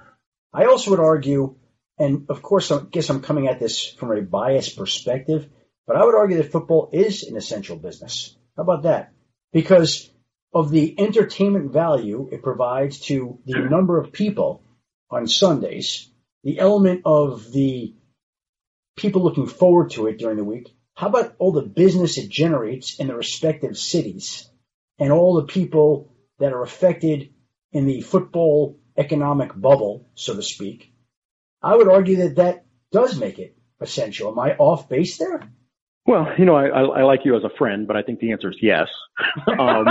I 0.52 0.66
also 0.66 0.92
would 0.92 1.00
argue, 1.00 1.56
and 1.98 2.26
of 2.28 2.42
course, 2.42 2.70
I 2.70 2.80
guess 2.80 3.10
I'm 3.10 3.22
coming 3.22 3.48
at 3.48 3.58
this 3.58 3.86
from 3.86 4.12
a 4.12 4.22
biased 4.22 4.76
perspective, 4.76 5.48
but 5.86 5.96
I 5.96 6.04
would 6.04 6.14
argue 6.14 6.36
that 6.38 6.52
football 6.52 6.90
is 6.92 7.24
an 7.24 7.36
essential 7.36 7.76
business. 7.76 8.36
How 8.56 8.62
about 8.62 8.84
that? 8.84 9.12
Because 9.52 10.10
of 10.54 10.70
the 10.70 10.98
entertainment 10.98 11.72
value 11.72 12.28
it 12.32 12.42
provides 12.42 13.00
to 13.00 13.38
the 13.44 13.58
number 13.58 14.00
of 14.00 14.12
people 14.12 14.62
on 15.10 15.28
Sundays, 15.28 16.10
the 16.44 16.58
element 16.58 17.02
of 17.04 17.52
the 17.52 17.94
people 18.96 19.22
looking 19.22 19.46
forward 19.46 19.90
to 19.90 20.06
it 20.06 20.18
during 20.18 20.36
the 20.36 20.44
week. 20.44 20.74
How 20.94 21.08
about 21.08 21.34
all 21.38 21.52
the 21.52 21.62
business 21.62 22.16
it 22.16 22.30
generates 22.30 22.98
in 22.98 23.08
the 23.08 23.14
respective 23.14 23.76
cities 23.76 24.48
and 24.98 25.12
all 25.12 25.34
the 25.34 25.52
people 25.52 26.15
that 26.38 26.52
are 26.52 26.62
affected 26.62 27.32
in 27.72 27.86
the 27.86 28.00
football 28.00 28.78
economic 28.96 29.50
bubble, 29.54 30.08
so 30.14 30.34
to 30.34 30.42
speak? 30.42 30.92
I 31.62 31.76
would 31.76 31.88
argue 31.88 32.16
that 32.16 32.36
that 32.36 32.66
does 32.92 33.18
make 33.18 33.38
it 33.38 33.56
essential. 33.80 34.30
Am 34.30 34.38
I 34.38 34.56
off 34.56 34.88
base 34.88 35.18
there? 35.18 35.40
Well, 36.06 36.32
you 36.38 36.44
know, 36.44 36.54
I, 36.54 36.66
I, 36.68 36.82
I, 36.82 37.02
like 37.02 37.24
you 37.24 37.36
as 37.36 37.42
a 37.42 37.50
friend, 37.58 37.86
but 37.86 37.96
I 37.96 38.02
think 38.02 38.20
the 38.20 38.30
answer 38.30 38.48
is 38.48 38.56
yes. 38.62 38.88
um, 39.58 39.88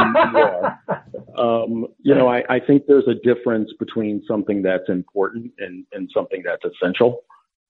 um, 1.37 1.87
you 2.01 2.15
know, 2.15 2.29
I, 2.29 2.43
I 2.49 2.59
think 2.61 2.83
there's 2.87 3.07
a 3.07 3.15
difference 3.15 3.71
between 3.77 4.23
something 4.25 4.61
that's 4.61 4.87
important 4.87 5.51
and, 5.59 5.85
and 5.91 6.09
something 6.13 6.41
that's 6.45 6.63
essential. 6.63 7.23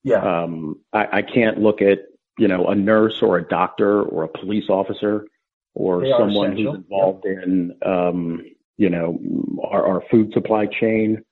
Yeah. 0.03 0.17
Um, 0.17 0.79
I, 0.93 1.07
I 1.11 1.21
can't 1.23 1.59
look 1.59 1.81
at, 1.81 1.99
you 2.37 2.47
know, 2.47 2.67
a 2.67 2.75
nurse 2.75 3.23
or 3.23 3.37
a 3.37 3.47
doctor 3.47 4.03
or 4.03 4.23
a 4.23 4.27
police 4.27 4.69
officer 4.69 5.25
or 5.73 6.05
someone 6.17 6.55
who's 6.55 6.75
involved 6.75 7.25
in, 7.25 7.73
um, 7.83 8.43
you 8.77 8.89
know, 8.89 9.19
our, 9.63 9.85
our 9.85 10.03
food 10.09 10.31
supply 10.33 10.65
chain 10.65 11.23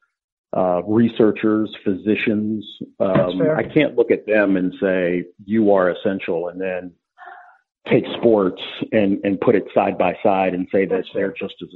uh, 0.56 0.84
researchers, 0.84 1.76
physicians. 1.84 2.66
Um, 3.00 3.42
I 3.56 3.64
can't 3.64 3.96
look 3.96 4.12
at 4.12 4.26
them 4.28 4.56
and 4.56 4.74
say 4.80 5.26
you 5.46 5.74
are 5.74 5.90
essential, 5.90 6.50
and 6.50 6.62
then 6.62 6.92
take 7.90 8.06
sports 8.18 8.62
and 8.92 9.20
and 9.24 9.40
put 9.42 9.56
it 9.56 9.66
side 9.74 9.98
by 9.98 10.16
side 10.22 10.54
and 10.54 10.68
say 10.72 10.86
that 10.86 11.06
they're 11.14 11.34
just 11.34 11.56
as 11.62 11.70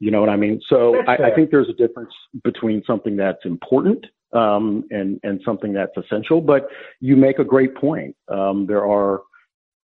you 0.00 0.10
know 0.10 0.20
what 0.20 0.28
I 0.28 0.36
mean. 0.36 0.60
So 0.68 0.96
I, 1.06 1.28
I, 1.28 1.34
think 1.34 1.50
there's 1.50 1.68
a 1.68 1.74
difference 1.74 2.12
between 2.42 2.82
something 2.86 3.16
that's 3.16 3.44
important 3.44 4.04
um, 4.32 4.84
and 4.90 5.20
and 5.22 5.40
something 5.44 5.72
that's 5.72 5.96
essential. 5.96 6.40
But 6.40 6.66
you 7.00 7.16
make 7.16 7.38
a 7.38 7.44
great 7.44 7.74
point. 7.76 8.16
Um, 8.28 8.66
there 8.66 8.84
are 8.84 9.22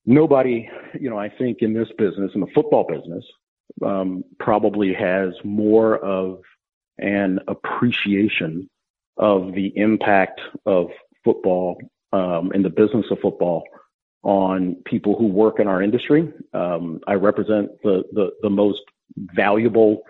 nobody, 0.06 0.68
you 1.00 1.08
know, 1.08 1.18
I 1.18 1.30
think 1.30 1.58
in 1.60 1.72
this 1.72 1.88
business, 1.96 2.30
in 2.34 2.40
the 2.40 2.46
football 2.54 2.86
business, 2.86 3.24
um, 3.84 4.24
probably 4.38 4.92
has 4.94 5.32
more 5.44 5.98
of 5.98 6.40
an 6.98 7.40
appreciation 7.48 8.68
of 9.16 9.52
the 9.52 9.72
impact 9.76 10.40
of 10.66 10.88
football 11.24 11.78
um, 12.12 12.52
in 12.54 12.62
the 12.62 12.70
business 12.70 13.06
of 13.10 13.18
football 13.20 13.64
on 14.22 14.76
people 14.86 15.16
who 15.18 15.26
work 15.26 15.60
in 15.60 15.68
our 15.68 15.82
industry. 15.82 16.32
Um, 16.52 17.00
I 17.06 17.14
represent 17.14 17.70
the, 17.82 18.04
the, 18.12 18.30
the 18.42 18.50
most 18.50 18.80
valuable 19.16 20.02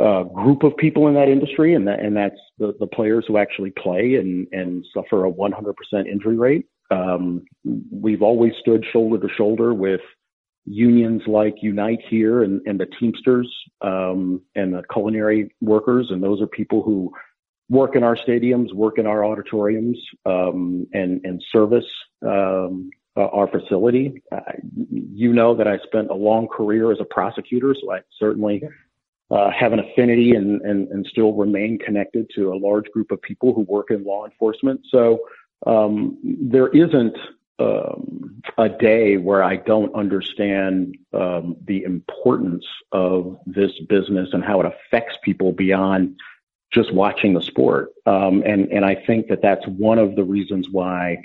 uh, 0.00 0.22
group 0.22 0.62
of 0.62 0.76
people 0.76 1.08
in 1.08 1.14
that 1.14 1.28
industry, 1.28 1.74
and 1.74 1.86
that, 1.86 2.00
and 2.00 2.16
that's 2.16 2.40
the, 2.58 2.74
the 2.80 2.86
players 2.86 3.24
who 3.28 3.36
actually 3.36 3.70
play 3.70 4.14
and, 4.14 4.46
and 4.52 4.84
suffer 4.94 5.26
a 5.26 5.32
100% 5.32 5.74
injury 6.10 6.36
rate. 6.36 6.66
Um, 6.90 7.44
we've 7.90 8.22
always 8.22 8.52
stood 8.60 8.84
shoulder 8.92 9.18
to 9.26 9.34
shoulder 9.34 9.74
with 9.74 10.00
unions 10.64 11.22
like 11.26 11.54
Unite 11.60 12.00
here 12.08 12.42
and, 12.42 12.60
and 12.66 12.78
the 12.78 12.86
Teamsters 12.98 13.52
um, 13.80 14.40
and 14.54 14.74
the 14.74 14.82
culinary 14.92 15.54
workers, 15.60 16.08
and 16.10 16.22
those 16.22 16.40
are 16.40 16.46
people 16.46 16.82
who 16.82 17.12
work 17.68 17.96
in 17.96 18.02
our 18.02 18.16
stadiums, 18.16 18.72
work 18.74 18.98
in 18.98 19.06
our 19.06 19.24
auditoriums, 19.24 19.98
um, 20.26 20.86
and 20.92 21.20
and 21.24 21.42
service 21.50 21.86
um, 22.26 22.90
our 23.16 23.48
facility. 23.48 24.22
Uh, 24.30 24.40
you 24.90 25.32
know 25.32 25.54
that 25.54 25.66
I 25.66 25.78
spent 25.78 26.10
a 26.10 26.14
long 26.14 26.48
career 26.48 26.92
as 26.92 26.98
a 27.00 27.04
prosecutor, 27.04 27.74
so 27.80 27.92
I 27.92 28.00
certainly 28.18 28.62
uh, 29.30 29.50
have 29.50 29.72
an 29.72 29.80
affinity 29.80 30.32
and, 30.32 30.60
and 30.62 30.88
and 30.88 31.06
still 31.06 31.32
remain 31.32 31.78
connected 31.78 32.30
to 32.36 32.52
a 32.52 32.56
large 32.56 32.86
group 32.92 33.10
of 33.10 33.20
people 33.22 33.52
who 33.52 33.62
work 33.62 33.90
in 33.90 34.04
law 34.04 34.26
enforcement. 34.26 34.80
So 34.90 35.20
um, 35.66 36.18
there 36.22 36.68
isn't 36.68 37.16
um, 37.62 38.42
a 38.58 38.68
day 38.68 39.16
where 39.16 39.42
I 39.42 39.56
don't 39.56 39.94
understand 39.94 40.96
um, 41.12 41.56
the 41.64 41.84
importance 41.84 42.66
of 42.92 43.38
this 43.46 43.72
business 43.88 44.30
and 44.32 44.44
how 44.44 44.60
it 44.60 44.66
affects 44.66 45.16
people 45.22 45.52
beyond 45.52 46.18
just 46.72 46.92
watching 46.92 47.34
the 47.34 47.42
sport. 47.42 47.90
Um, 48.06 48.42
and 48.44 48.70
and 48.72 48.84
I 48.84 48.94
think 48.94 49.28
that 49.28 49.42
that's 49.42 49.66
one 49.66 49.98
of 49.98 50.16
the 50.16 50.24
reasons 50.24 50.68
why 50.70 51.24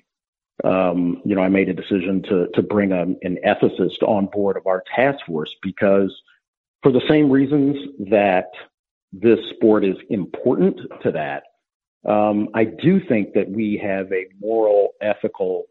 um, 0.63 1.21
you 1.26 1.36
know 1.36 1.41
I 1.41 1.50
made 1.50 1.69
a 1.69 1.73
decision 1.73 2.21
to 2.23 2.47
to 2.54 2.62
bring 2.62 2.91
a, 2.91 3.02
an 3.02 3.38
ethicist 3.45 4.04
on 4.04 4.28
board 4.28 4.58
of 4.58 4.67
our 4.67 4.84
task 4.95 5.26
force 5.26 5.56
because 5.62 6.13
for 6.84 6.91
the 6.91 7.02
same 7.08 7.30
reasons 7.30 7.78
that 8.10 8.52
this 9.12 9.39
sport 9.50 9.86
is 9.86 9.97
important 10.10 10.80
to 11.02 11.12
that. 11.12 11.43
Um, 12.06 12.50
I 12.54 12.65
do 12.65 13.02
think 13.06 13.34
that 13.34 13.50
we 13.50 13.78
have 13.84 14.12
a 14.13 14.28
moral, 14.39 14.91
ethical 15.02 15.65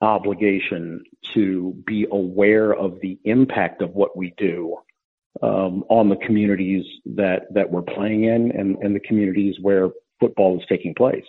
obligation 0.00 1.04
to 1.34 1.74
be 1.86 2.06
aware 2.10 2.72
of 2.72 3.00
the 3.00 3.18
impact 3.24 3.82
of 3.82 3.90
what 3.90 4.16
we 4.16 4.34
do 4.36 4.76
um, 5.42 5.84
on 5.88 6.08
the 6.08 6.16
communities 6.16 6.84
that 7.06 7.52
that 7.54 7.70
we're 7.70 7.82
playing 7.82 8.24
in 8.24 8.52
and, 8.52 8.76
and 8.78 8.94
the 8.94 9.00
communities 9.00 9.56
where 9.60 9.90
football 10.20 10.58
is 10.58 10.66
taking 10.68 10.94
place. 10.94 11.24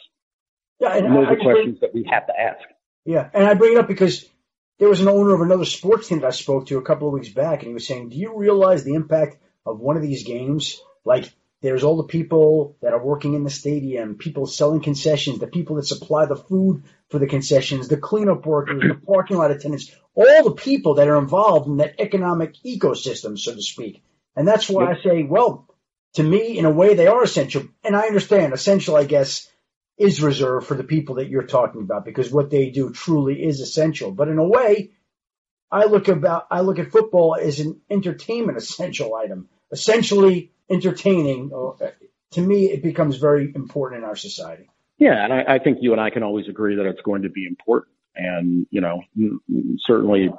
Yeah, 0.80 0.96
and, 0.96 1.08
and 1.08 1.16
those 1.16 1.26
I, 1.28 1.32
are 1.32 1.40
I 1.40 1.44
questions 1.44 1.80
bring, 1.80 1.92
that 1.92 1.94
we 1.94 2.08
have 2.12 2.28
to 2.28 2.34
ask. 2.40 2.62
Yeah, 3.06 3.30
and 3.34 3.46
I 3.46 3.54
bring 3.54 3.74
it 3.74 3.80
up 3.80 3.88
because 3.88 4.26
there 4.80 4.90
was 4.90 5.02
an 5.02 5.08
owner 5.08 5.34
of 5.34 5.42
another 5.42 5.66
sports 5.66 6.08
team 6.08 6.20
that 6.20 6.28
I 6.28 6.32
spoke 6.32 6.68
to 6.68 6.78
a 6.78 6.82
couple 6.82 7.08
of 7.08 7.14
weeks 7.14 7.30
back, 7.30 7.60
and 7.60 7.70
he 7.70 7.74
was 7.74 7.88
saying, 7.88 8.10
"Do 8.10 8.18
you 8.18 8.38
realize 8.38 8.84
the 8.84 8.94
impact 8.94 9.38
of 9.66 9.80
one 9.80 9.96
of 9.96 10.02
these 10.02 10.24
games? 10.24 10.82
Like 11.04 11.32
there's 11.66 11.84
all 11.84 11.98
the 11.98 12.04
people 12.04 12.78
that 12.84 12.94
are 12.94 13.04
working 13.04 13.34
in 13.34 13.44
the 13.44 13.50
stadium, 13.50 14.16
people 14.16 14.46
selling 14.46 14.82
concessions, 14.82 15.40
the 15.40 15.48
people 15.48 15.78
that 15.78 15.88
supply 15.88 16.28
the 16.28 16.36
food 16.36 16.84
for 17.10 17.18
the 17.18 17.26
concessions, 17.26 17.88
the 17.88 17.98
cleanup 17.98 18.46
workers, 18.46 18.84
the 18.88 18.94
parking 19.08 19.38
lot 19.38 19.50
attendants, 19.50 19.92
all 20.14 20.44
the 20.44 20.52
people 20.52 20.94
that 20.96 21.08
are 21.08 21.18
involved 21.18 21.68
in 21.68 21.78
that 21.78 22.00
economic 22.00 22.54
ecosystem, 22.64 23.38
so 23.38 23.56
to 23.56 23.62
speak. 23.64 24.04
And 24.36 24.48
that's 24.48 24.70
why. 24.70 24.92
I 24.92 25.02
say, 25.04 25.24
well, 25.24 25.68
to 26.14 26.24
me, 26.24 26.60
in 26.60 26.66
a 26.66 26.72
way, 26.72 26.94
they 26.94 27.08
are 27.08 27.24
essential. 27.24 27.64
And 27.84 27.96
I 27.96 28.02
understand 28.02 28.54
essential, 28.54 28.96
I 28.96 29.06
guess, 29.06 29.50
is 29.98 30.22
reserved 30.22 30.68
for 30.68 30.76
the 30.76 30.84
people 30.84 31.16
that 31.16 31.30
you're 31.30 31.48
talking 31.48 31.82
about 31.82 32.06
because 32.06 32.32
what 32.32 32.52
they 32.52 32.70
do 32.70 32.92
truly 32.92 33.44
is 33.44 33.60
essential. 33.60 34.12
But 34.12 34.28
in 34.28 34.38
a 34.38 34.48
way, 34.48 34.92
I 35.72 35.86
look 35.86 36.10
about, 36.10 36.46
I 36.52 36.62
look 36.62 36.78
at 36.78 36.92
football 36.92 37.36
as 37.36 37.60
an 37.60 37.82
entertainment 37.90 38.58
essential 38.60 39.16
item. 39.16 39.50
Essentially, 39.72 40.52
entertaining, 40.70 41.52
uh, 41.54 41.88
to 42.32 42.42
me, 42.42 42.66
it 42.72 42.84
becomes 42.84 43.18
very 43.18 43.52
important 43.56 44.04
in 44.04 44.08
our 44.08 44.16
society. 44.16 44.70
Yeah, 44.98 45.24
and 45.24 45.34
I, 45.34 45.56
I 45.56 45.60
think 45.60 45.80
you 45.82 45.92
and 45.92 46.02
I 46.02 46.10
can 46.10 46.24
always 46.24 46.48
agree 46.48 46.76
that 46.76 46.86
it's 46.86 47.02
going 47.02 47.24
to 47.24 47.30
be 47.30 47.46
important. 47.46 47.96
And, 48.16 48.66
you 48.72 48.80
know, 48.80 49.02
certainly 49.80 50.30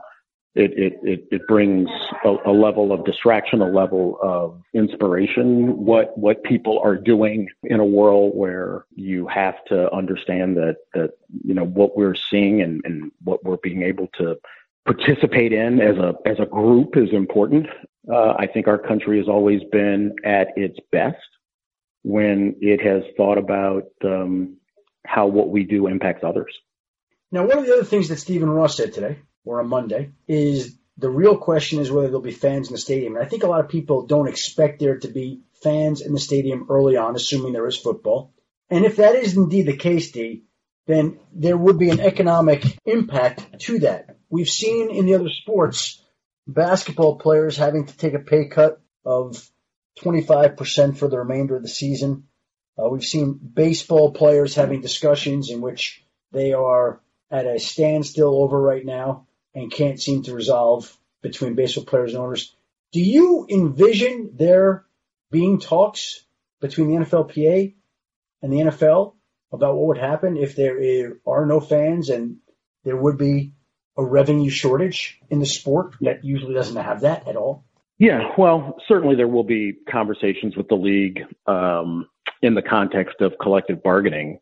it, 0.55 0.73
it, 0.79 0.95
it, 1.03 1.29
it 1.31 1.47
brings 1.47 1.91
a, 2.25 2.37
a, 2.47 2.53
level 2.53 2.91
of 2.91 3.05
distraction, 3.05 3.61
a 3.61 3.69
level 3.69 4.19
of 4.23 4.63
inspiration, 4.73 5.85
what, 5.85 6.17
what 6.17 6.43
people 6.43 6.81
are 6.83 6.97
doing 6.97 7.49
in 7.65 7.79
a 7.79 7.85
world 7.85 8.35
where 8.35 8.87
you 8.95 9.27
have 9.27 9.63
to 9.67 9.93
understand 9.93 10.57
that, 10.57 10.77
that, 10.95 11.11
you 11.45 11.53
know, 11.53 11.65
what 11.65 11.99
we're 11.99 12.15
seeing 12.15 12.63
and, 12.63 12.81
and 12.87 13.13
what 13.23 13.45
we're 13.45 13.59
being 13.59 13.83
able 13.83 14.09
to 14.19 14.39
participate 14.87 15.53
in 15.53 15.81
as 15.81 15.99
a, 15.99 16.15
as 16.25 16.39
a 16.39 16.47
group 16.47 16.97
is 16.97 17.13
important. 17.13 17.67
Uh, 18.11 18.35
I 18.39 18.47
think 18.47 18.69
our 18.69 18.79
country 18.79 19.19
has 19.19 19.29
always 19.29 19.63
been 19.73 20.15
at 20.25 20.49
its 20.57 20.79
best 20.93 21.17
when 22.03 22.57
it 22.61 22.81
has 22.81 23.03
thought 23.17 23.39
about 23.39 23.85
um, 24.05 24.59
how 25.05 25.27
what 25.27 25.49
we 25.49 25.65
do 25.65 25.89
impacts 25.89 26.23
others. 26.23 26.55
Now, 27.33 27.47
one 27.47 27.59
of 27.59 27.67
the 27.67 27.73
other 27.73 27.85
things 27.85 28.09
that 28.09 28.19
Stephen 28.19 28.49
Ross 28.49 28.77
said 28.77 28.93
today, 28.93 29.19
or 29.45 29.61
on 29.61 29.69
Monday, 29.69 30.13
is 30.29 30.79
the 30.97 31.11
real 31.11 31.37
question 31.37 31.81
is 31.81 31.91
whether 31.91 32.07
there'll 32.07 32.21
be 32.23 32.31
fans 32.31 32.69
in 32.69 32.75
the 32.75 32.79
stadium. 32.79 33.17
And 33.17 33.25
I 33.25 33.29
think 33.29 33.43
a 33.43 33.49
lot 33.49 33.61
of 33.61 33.69
people 33.69 34.07
don't 34.07 34.29
expect 34.29 34.79
there 34.79 34.99
to 34.99 35.09
be 35.09 35.43
fans 35.63 36.01
in 36.01 36.13
the 36.13 36.21
stadium 36.21 36.67
early 36.71 36.97
on, 36.97 37.17
assuming 37.17 37.53
there 37.53 37.67
is 37.67 37.77
football. 37.77 38.33
And 38.71 38.85
if 38.85 38.97
that 38.97 39.17
is 39.17 39.37
indeed 39.37 39.67
the 39.67 39.77
case, 39.77 40.13
De, 40.13 40.45
then 40.87 41.19
there 41.33 41.57
would 41.57 41.79
be 41.79 41.91
an 41.91 42.01
economic 42.01 42.65
impact 42.85 43.61
to 43.63 43.81
that. 43.81 44.17
We've 44.31 44.49
seen 44.49 44.91
in 44.91 45.07
the 45.07 45.15
other 45.15 45.29
sports 45.29 46.03
basketball 46.47 47.17
players 47.17 47.57
having 47.57 47.87
to 47.87 47.97
take 47.97 48.15
a 48.15 48.19
pay 48.19 48.47
cut 48.49 48.81
of 49.05 49.49
25% 50.01 50.99
for 50.99 51.09
the 51.09 51.19
remainder 51.19 51.57
of 51.57 51.63
the 51.63 51.69
season. 51.69 52.25
Uh, 52.79 52.89
we've 52.89 53.03
seen 53.03 53.33
baseball 53.33 54.13
players 54.13 54.55
having 54.55 54.81
discussions 54.81 55.51
in 55.51 55.61
which 55.61 56.05
they 56.33 56.53
are 56.53 57.01
at 57.31 57.47
a 57.47 57.59
standstill 57.59 58.43
over 58.43 58.61
right 58.61 58.85
now 58.85 59.27
and 59.55 59.73
can't 59.73 60.01
seem 60.01 60.23
to 60.23 60.35
resolve 60.35 60.97
between 61.23 61.55
baseball 61.55 61.85
players 61.85 62.13
and 62.13 62.23
owners. 62.23 62.55
Do 62.93 63.01
you 63.01 63.47
envision 63.49 64.33
there 64.35 64.85
being 65.31 65.59
talks 65.59 66.25
between 66.61 66.89
the 66.89 67.05
NFLPA 67.05 67.75
and 68.43 68.53
the 68.53 68.59
NFL 68.59 69.15
about 69.53 69.77
what 69.77 69.87
would 69.87 69.99
happen 69.99 70.37
if 70.37 70.55
there 70.55 71.15
are 71.27 71.47
no 71.47 71.61
fans 71.61 72.11
and 72.11 72.37
there 72.85 72.97
would 72.97 73.19
be 73.19 73.53
a 73.97 74.05
revenue 74.05 74.51
shortage 74.51 75.19
in 75.31 75.39
the 75.39 75.47
sport 75.47 75.95
that 76.01 76.25
usually 76.25 76.55
doesn't 76.55 76.77
have 76.77 77.01
that 77.03 77.27
at 77.29 77.37
all? 77.37 77.65
Yeah, 77.99 78.33
well, 78.37 78.77
certainly 78.87 79.17
there 79.17 79.29
will 79.29 79.45
be 79.45 79.75
conversations 79.91 80.57
with 80.57 80.69
the 80.69 80.75
league 80.75 81.23
um, 81.47 82.07
in 82.43 82.55
the 82.55 82.63
context 82.63 83.21
of 83.21 83.35
collective 83.41 83.83
bargaining 83.83 84.39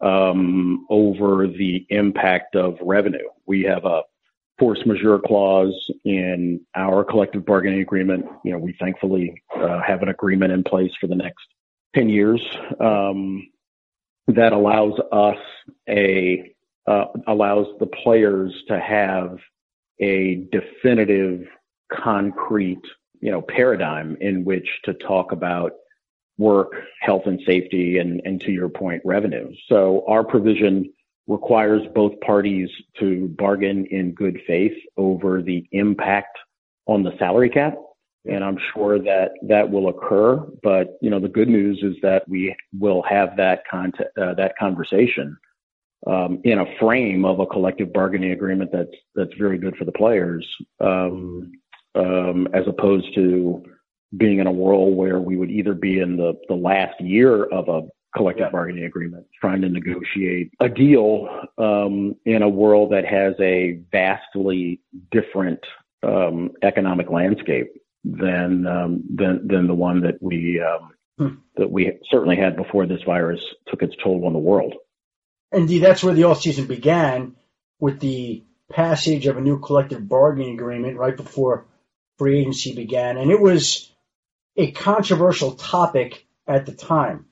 um, 0.00 0.86
over 0.88 1.46
the 1.46 1.86
impact 1.90 2.56
of 2.56 2.78
revenue. 2.80 3.28
We 3.46 3.64
have 3.64 3.84
a 3.84 4.02
force 4.58 4.80
majeure 4.86 5.18
clause 5.18 5.90
in 6.04 6.60
our 6.74 7.04
collective 7.04 7.44
bargaining 7.44 7.80
agreement. 7.80 8.26
You 8.44 8.52
know, 8.52 8.58
we 8.58 8.74
thankfully 8.78 9.42
uh, 9.54 9.80
have 9.86 10.02
an 10.02 10.08
agreement 10.08 10.52
in 10.52 10.62
place 10.64 10.92
for 10.98 11.06
the 11.06 11.16
next 11.16 11.44
10 11.94 12.08
years 12.08 12.40
um, 12.80 13.48
that 14.28 14.52
allows 14.52 14.98
us 15.12 15.38
a 15.88 16.53
uh, 16.86 17.06
allows 17.26 17.66
the 17.80 17.86
players 17.86 18.52
to 18.68 18.78
have 18.78 19.38
a 20.00 20.46
definitive, 20.52 21.46
concrete, 21.92 22.82
you 23.20 23.30
know, 23.30 23.40
paradigm 23.42 24.16
in 24.20 24.44
which 24.44 24.68
to 24.84 24.94
talk 24.94 25.32
about 25.32 25.72
work, 26.36 26.72
health 27.00 27.22
and 27.26 27.40
safety, 27.46 27.98
and, 27.98 28.20
and 28.24 28.40
to 28.40 28.50
your 28.50 28.68
point, 28.68 29.00
revenue. 29.04 29.52
So 29.68 30.04
our 30.08 30.24
provision 30.24 30.92
requires 31.26 31.82
both 31.94 32.18
parties 32.20 32.68
to 32.98 33.28
bargain 33.38 33.86
in 33.86 34.12
good 34.12 34.40
faith 34.46 34.76
over 34.96 35.42
the 35.42 35.66
impact 35.72 36.38
on 36.86 37.02
the 37.02 37.16
salary 37.18 37.48
cap. 37.48 37.76
And 38.26 38.42
I'm 38.42 38.58
sure 38.72 38.98
that 38.98 39.32
that 39.42 39.70
will 39.70 39.88
occur. 39.88 40.36
But, 40.62 40.96
you 41.00 41.10
know, 41.10 41.20
the 41.20 41.28
good 41.28 41.48
news 41.48 41.80
is 41.82 41.94
that 42.02 42.28
we 42.28 42.54
will 42.78 43.02
have 43.02 43.36
that 43.36 43.62
content, 43.70 44.08
uh, 44.20 44.34
that 44.34 44.56
conversation 44.58 45.36
um, 46.06 46.40
in 46.44 46.58
a 46.58 46.78
frame 46.78 47.24
of 47.24 47.40
a 47.40 47.46
collective 47.46 47.92
bargaining 47.92 48.32
agreement 48.32 48.70
that's 48.72 48.96
that's 49.14 49.34
very 49.38 49.58
good 49.58 49.76
for 49.76 49.84
the 49.84 49.92
players, 49.92 50.46
um, 50.80 51.52
um, 51.94 52.48
as 52.52 52.66
opposed 52.66 53.14
to 53.14 53.64
being 54.16 54.38
in 54.38 54.46
a 54.46 54.52
world 54.52 54.96
where 54.96 55.18
we 55.18 55.36
would 55.36 55.50
either 55.50 55.74
be 55.74 55.98
in 55.98 56.16
the, 56.16 56.34
the 56.48 56.54
last 56.54 57.00
year 57.00 57.44
of 57.46 57.68
a 57.68 57.82
collective 58.16 58.52
bargaining 58.52 58.84
agreement, 58.84 59.26
trying 59.40 59.60
to 59.60 59.68
negotiate 59.68 60.50
a 60.60 60.68
deal 60.68 61.28
um, 61.58 62.14
in 62.24 62.42
a 62.42 62.48
world 62.48 62.92
that 62.92 63.04
has 63.04 63.34
a 63.40 63.80
vastly 63.90 64.80
different 65.10 65.60
um, 66.02 66.50
economic 66.62 67.10
landscape 67.10 67.72
than 68.04 68.66
um, 68.66 69.02
than 69.14 69.46
than 69.48 69.66
the 69.66 69.74
one 69.74 70.00
that 70.02 70.22
we 70.22 70.60
um, 70.60 70.90
hmm. 71.18 71.34
that 71.56 71.70
we 71.70 71.98
certainly 72.10 72.36
had 72.36 72.56
before 72.56 72.86
this 72.86 73.02
virus 73.02 73.42
took 73.66 73.82
its 73.82 73.96
toll 74.02 74.26
on 74.26 74.32
the 74.32 74.38
world. 74.38 74.74
Indeed, 75.54 75.82
that's 75.82 76.02
where 76.02 76.14
the 76.14 76.24
off 76.24 76.40
season 76.40 76.66
began 76.66 77.36
with 77.78 78.00
the 78.00 78.44
passage 78.70 79.26
of 79.26 79.36
a 79.36 79.40
new 79.40 79.60
collective 79.60 80.08
bargaining 80.08 80.54
agreement 80.54 80.98
right 80.98 81.16
before 81.16 81.66
free 82.18 82.40
agency 82.40 82.74
began, 82.74 83.16
and 83.16 83.30
it 83.30 83.40
was 83.40 83.92
a 84.56 84.70
controversial 84.72 85.52
topic 85.52 86.26
at 86.46 86.66
the 86.66 86.72
time. 86.72 87.26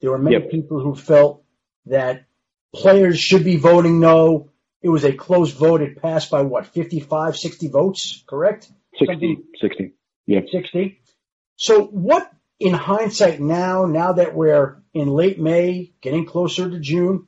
There 0.00 0.10
were 0.10 0.18
many 0.18 0.36
yep. 0.36 0.50
people 0.50 0.80
who 0.80 0.94
felt 0.94 1.42
that 1.86 2.24
players 2.74 3.18
should 3.18 3.44
be 3.44 3.56
voting 3.56 4.00
no, 4.00 4.50
It 4.82 4.88
was 4.88 5.04
a 5.04 5.12
close 5.12 5.50
vote. 5.50 5.82
It 5.82 6.00
passed 6.00 6.30
by 6.30 6.42
what, 6.42 6.66
55, 6.66 7.36
60 7.36 7.68
votes, 7.68 8.24
correct? 8.26 8.70
60, 8.98 9.06
Something? 9.06 9.44
60. 9.60 9.92
Yeah. 10.26 10.40
60. 10.50 11.00
So 11.56 11.84
what 11.84 12.30
in 12.58 12.72
hindsight 12.72 13.40
now, 13.40 13.86
now 13.86 14.12
that 14.12 14.34
we're 14.34 14.82
in 14.94 15.08
late 15.08 15.38
May, 15.38 15.92
getting 16.00 16.24
closer 16.24 16.70
to 16.70 16.78
June, 16.78 17.26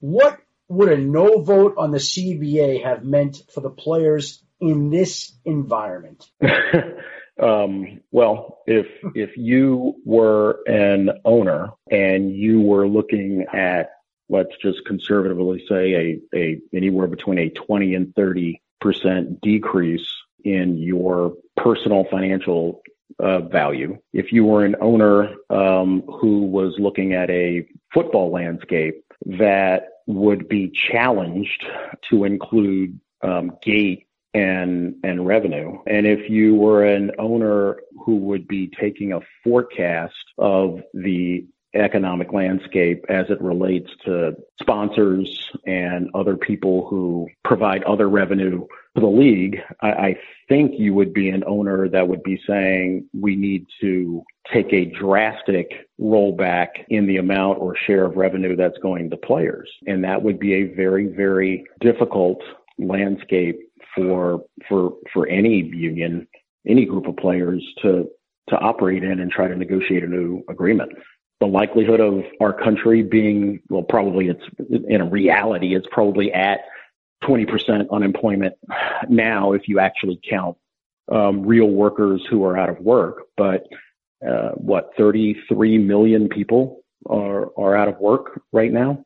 what 0.00 0.38
would 0.68 0.92
a 0.92 0.98
no 0.98 1.42
vote 1.42 1.74
on 1.78 1.90
the 1.90 1.98
CBA 1.98 2.84
have 2.84 3.04
meant 3.04 3.42
for 3.52 3.60
the 3.60 3.70
players 3.70 4.42
in 4.60 4.90
this 4.90 5.32
environment? 5.44 6.30
um, 7.42 8.00
well, 8.10 8.58
if 8.66 8.86
if 9.14 9.36
you 9.36 9.96
were 10.04 10.60
an 10.66 11.10
owner 11.24 11.70
and 11.90 12.34
you 12.34 12.60
were 12.60 12.86
looking 12.88 13.46
at 13.52 13.90
let's 14.28 14.56
just 14.62 14.78
conservatively 14.86 15.62
say 15.68 16.20
a, 16.32 16.38
a 16.38 16.60
anywhere 16.72 17.08
between 17.08 17.38
a 17.38 17.50
20 17.50 17.94
and 17.94 18.14
30 18.14 18.62
percent 18.80 19.40
decrease 19.40 20.06
in 20.44 20.78
your 20.78 21.34
personal 21.56 22.06
financial 22.10 22.80
uh, 23.18 23.40
value. 23.40 23.98
If 24.12 24.32
you 24.32 24.44
were 24.44 24.64
an 24.64 24.76
owner 24.80 25.34
um, 25.50 26.02
who 26.02 26.46
was 26.46 26.74
looking 26.78 27.12
at 27.12 27.28
a 27.28 27.66
football 27.92 28.30
landscape 28.30 29.04
that 29.26 29.89
would 30.06 30.48
be 30.48 30.70
challenged 30.90 31.64
to 32.10 32.24
include 32.24 32.98
um, 33.22 33.56
gate 33.62 34.06
and 34.32 34.94
and 35.02 35.26
revenue. 35.26 35.78
And 35.86 36.06
if 36.06 36.30
you 36.30 36.54
were 36.54 36.84
an 36.84 37.10
owner 37.18 37.78
who 38.04 38.16
would 38.16 38.46
be 38.46 38.70
taking 38.80 39.12
a 39.12 39.20
forecast 39.42 40.14
of 40.38 40.80
the 40.94 41.46
economic 41.74 42.32
landscape 42.32 43.04
as 43.08 43.26
it 43.30 43.40
relates 43.40 43.90
to 44.04 44.34
sponsors 44.60 45.50
and 45.66 46.10
other 46.14 46.36
people 46.36 46.86
who 46.88 47.28
provide 47.44 47.82
other 47.84 48.08
revenue 48.08 48.66
to 48.94 49.00
the 49.00 49.06
league, 49.06 49.58
I, 49.80 49.88
I 49.88 50.16
think 50.48 50.72
you 50.78 50.94
would 50.94 51.14
be 51.14 51.28
an 51.28 51.44
owner 51.46 51.88
that 51.88 52.08
would 52.08 52.22
be 52.22 52.40
saying 52.46 53.08
we 53.14 53.36
need 53.36 53.66
to 53.80 54.22
take 54.52 54.72
a 54.72 54.86
drastic 54.86 55.88
rollback 56.00 56.68
in 56.88 57.06
the 57.06 57.18
amount 57.18 57.60
or 57.60 57.76
share 57.76 58.04
of 58.04 58.16
revenue 58.16 58.56
that's 58.56 58.78
going 58.78 59.10
to 59.10 59.16
players. 59.16 59.70
And 59.86 60.02
that 60.04 60.22
would 60.22 60.40
be 60.40 60.54
a 60.54 60.74
very, 60.74 61.06
very 61.06 61.64
difficult 61.80 62.42
landscape 62.78 63.60
for 63.94 64.44
for 64.68 64.94
for 65.12 65.26
any 65.28 65.62
union, 65.62 66.26
any 66.66 66.84
group 66.84 67.06
of 67.06 67.16
players 67.16 67.64
to 67.82 68.08
to 68.48 68.56
operate 68.56 69.04
in 69.04 69.20
and 69.20 69.30
try 69.30 69.46
to 69.46 69.56
negotiate 69.56 70.02
a 70.02 70.08
new 70.08 70.42
agreement 70.48 70.92
the 71.40 71.46
likelihood 71.46 72.00
of 72.00 72.22
our 72.40 72.52
country 72.52 73.02
being, 73.02 73.60
well, 73.70 73.82
probably 73.82 74.28
it's 74.28 74.44
in 74.88 75.00
a 75.00 75.06
reality, 75.06 75.74
it's 75.74 75.86
probably 75.90 76.32
at 76.32 76.60
20% 77.24 77.90
unemployment 77.90 78.54
now 79.08 79.52
if 79.52 79.66
you 79.66 79.78
actually 79.78 80.20
count 80.28 80.56
um, 81.10 81.42
real 81.44 81.68
workers 81.68 82.22
who 82.28 82.44
are 82.44 82.56
out 82.56 82.68
of 82.68 82.78
work. 82.78 83.24
But 83.36 83.66
uh, 84.26 84.50
what, 84.50 84.90
33 84.98 85.78
million 85.78 86.28
people 86.28 86.82
are, 87.08 87.50
are 87.58 87.74
out 87.74 87.88
of 87.88 87.98
work 87.98 88.42
right 88.52 88.72
now. 88.72 89.02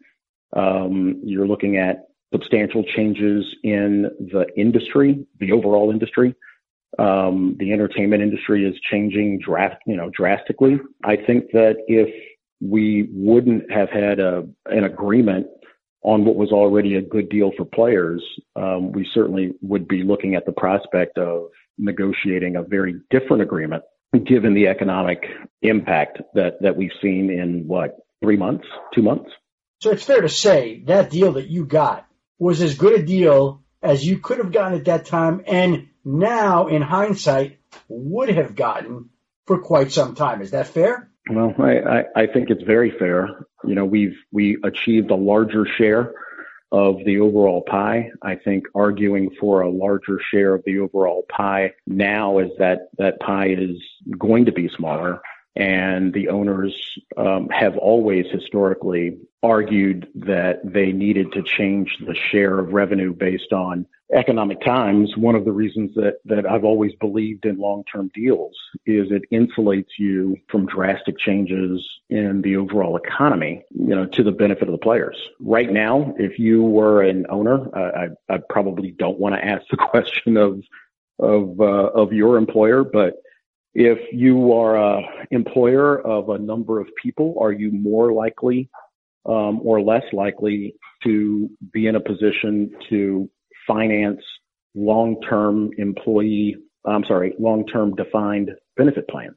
Um, 0.55 1.21
you're 1.25 1.47
looking 1.47 1.77
at 1.77 2.09
substantial 2.33 2.83
changes 2.83 3.45
in 3.63 4.11
the 4.19 4.47
industry, 4.57 5.25
the 5.39 5.53
overall 5.53 5.91
industry. 5.91 6.35
Um, 6.99 7.57
the 7.59 7.73
entertainment 7.73 8.23
industry 8.23 8.65
is 8.65 8.75
changing 8.91 9.41
you 9.87 9.97
know, 9.97 10.11
drastically. 10.17 10.79
I 11.05 11.17
think 11.17 11.51
that 11.53 11.77
if 11.89 12.09
we 12.61 13.09
wouldn't 13.13 13.71
have 13.71 13.91
had 13.91 14.21
a, 14.21 14.47
an 14.67 14.85
agreement 14.85 15.47
on 16.03 16.25
what 16.25 16.37
was 16.37 16.53
already 16.53 16.97
a 16.97 17.03
good 17.03 17.29
deal 17.29 17.51
for 17.57 17.65
players, 17.65 18.23
um, 18.57 18.93
we 18.93 19.09
certainly 19.13 19.55
would 19.63 19.89
be 19.89 20.03
looking 20.03 20.35
at 20.35 20.47
the 20.47 20.53
prospect 20.53 21.19
of 21.19 21.49
negotiating 21.79 22.57
a 22.57 22.63
very 22.63 23.01
different 23.11 23.43
agreement 23.43 23.83
given 24.19 24.55
the 24.55 24.69
economic 24.69 25.25
impact 25.63 26.21
that, 26.35 26.63
that 26.63 26.77
we've 26.77 26.93
seen 27.03 27.31
in 27.31 27.67
what, 27.67 27.97
three 28.23 28.37
months, 28.37 28.65
two 28.95 29.03
months? 29.03 29.31
So 29.81 29.91
it's 29.91 30.05
fair 30.05 30.21
to 30.21 30.29
say 30.29 30.83
that 30.87 31.11
deal 31.11 31.33
that 31.33 31.49
you 31.49 31.67
got 31.67 32.07
was 32.39 32.63
as 32.63 32.77
good 32.77 33.01
a 33.01 33.03
deal 33.05 33.63
as 33.83 34.07
you 34.07 34.19
could 34.19 34.39
have 34.39 34.53
gotten 34.53 34.79
at 34.79 34.85
that 34.87 35.07
time 35.07 35.43
and 35.47 35.89
now 36.05 36.67
in 36.69 36.83
hindsight 36.83 37.59
would 37.89 38.29
have 38.29 38.55
gotten 38.55 39.11
for 39.47 39.61
quite 39.61 39.93
some 39.93 40.15
time. 40.15 40.43
Is 40.43 40.53
that 40.53 40.69
fair? 40.69 41.11
Well, 41.31 41.55
I, 41.59 41.79
I, 41.79 42.05
I 42.17 42.27
think 42.27 42.51
it's 42.51 42.63
very 42.63 42.93
fair. 42.99 43.47
You 43.65 43.75
know, 43.75 43.85
we've 43.85 44.17
we 44.31 44.59
achieved 44.63 45.11
a 45.11 45.17
larger 45.17 45.67
share 45.79 46.13
of 46.71 46.97
the 47.07 47.21
overall 47.21 47.63
pie. 47.63 48.11
I 48.23 48.35
think 48.35 48.65
arguing 48.75 49.31
for 49.41 49.61
a 49.61 49.71
larger 49.71 50.19
share 50.31 50.55
of 50.55 50.63
the 50.67 50.81
overall 50.81 51.25
pie 51.31 51.73
now 51.87 52.39
is 52.39 52.51
that 52.59 52.89
that 52.99 53.21
pie 53.21 53.49
is 53.49 53.77
going 54.19 54.45
to 54.47 54.53
be 54.53 54.69
smaller 54.77 55.21
and 55.57 56.13
the 56.13 56.29
owners 56.29 56.75
um, 57.17 57.49
have 57.49 57.77
always 57.77 58.27
historically 58.31 59.19
argued 59.43 60.09
that 60.15 60.61
they 60.65 60.91
needed 60.91 61.33
to 61.33 61.43
change 61.43 61.97
the 62.05 62.15
share 62.15 62.59
of 62.59 62.73
revenue 62.73 63.13
based 63.13 63.53
on 63.53 63.87
economic 64.13 64.61
times. 64.61 65.17
One 65.17 65.35
of 65.35 65.45
the 65.45 65.53
reasons 65.53 65.95
that, 65.95 66.17
that 66.25 66.47
I've 66.47 66.65
always 66.65 66.93
believed 66.95 67.45
in 67.45 67.59
long-term 67.59 68.11
deals 68.15 68.57
is 68.87 69.09
it 69.11 69.23
insulates 69.33 69.91
you 69.99 70.37
from 70.49 70.67
drastic 70.67 71.19
changes 71.19 71.87
in 72.09 72.43
the 72.43 72.57
overall 72.57 72.97
economy, 72.97 73.65
you 73.71 73.95
know, 73.95 74.07
to 74.07 74.23
the 74.23 74.33
benefit 74.33 74.69
of 74.69 74.73
the 74.73 74.79
players. 74.79 75.17
Right 75.41 75.71
now, 75.71 76.15
if 76.19 76.39
you 76.39 76.63
were 76.63 77.03
an 77.03 77.27
owner, 77.29 77.69
uh, 77.77 78.09
I, 78.31 78.35
I 78.35 78.39
probably 78.49 78.91
don't 78.93 79.19
want 79.19 79.35
to 79.35 79.45
ask 79.45 79.63
the 79.71 79.77
question 79.91 80.37
of 80.37 80.63
of 81.21 81.61
uh, 81.61 81.91
of 81.95 82.13
your 82.13 82.37
employer, 82.37 82.83
but 82.83 83.15
if 83.75 83.99
you 84.13 84.53
are 84.53 84.77
a 84.77 85.03
employer 85.31 86.01
of 86.01 86.29
a 86.29 86.39
number 86.39 86.81
of 86.81 86.87
people, 87.03 87.37
are 87.41 87.53
you 87.53 87.73
more 87.73 88.13
likely 88.13 88.71
um, 89.27 89.61
or 89.65 89.81
less 89.81 90.05
likely 90.13 90.75
to 91.03 91.51
be 91.73 91.87
in 91.87 91.97
a 91.97 92.01
position 92.01 92.71
to 92.89 93.29
finance 93.67 94.21
long-term 94.75 95.71
employee, 95.79 96.57
I'm 96.85 97.05
sorry, 97.05 97.35
long-term 97.39 97.95
defined 97.97 98.51
benefit 98.77 99.09
plans? 99.09 99.37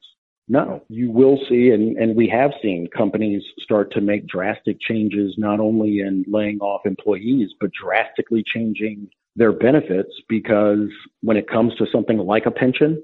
No, 0.50 0.82
you 0.88 1.12
will 1.12 1.40
see, 1.50 1.72
and, 1.72 1.98
and 1.98 2.16
we 2.16 2.30
have 2.30 2.52
seen 2.62 2.88
companies 2.96 3.44
start 3.60 3.92
to 3.94 4.02
make 4.02 4.28
drastic 4.28 4.78
changes, 4.80 5.36
not 5.38 5.60
only 5.60 6.00
in 6.00 6.24
laying 6.28 6.60
off 6.60 6.86
employees, 6.86 7.50
but 7.60 7.72
drastically 7.74 8.44
changing 8.46 9.10
their 9.36 9.52
benefits 9.52 10.10
because 10.30 10.88
when 11.22 11.38
it 11.38 11.50
comes 11.50 11.76
to 11.76 11.86
something 11.92 12.18
like 12.18 12.46
a 12.46 12.52
pension, 12.52 13.02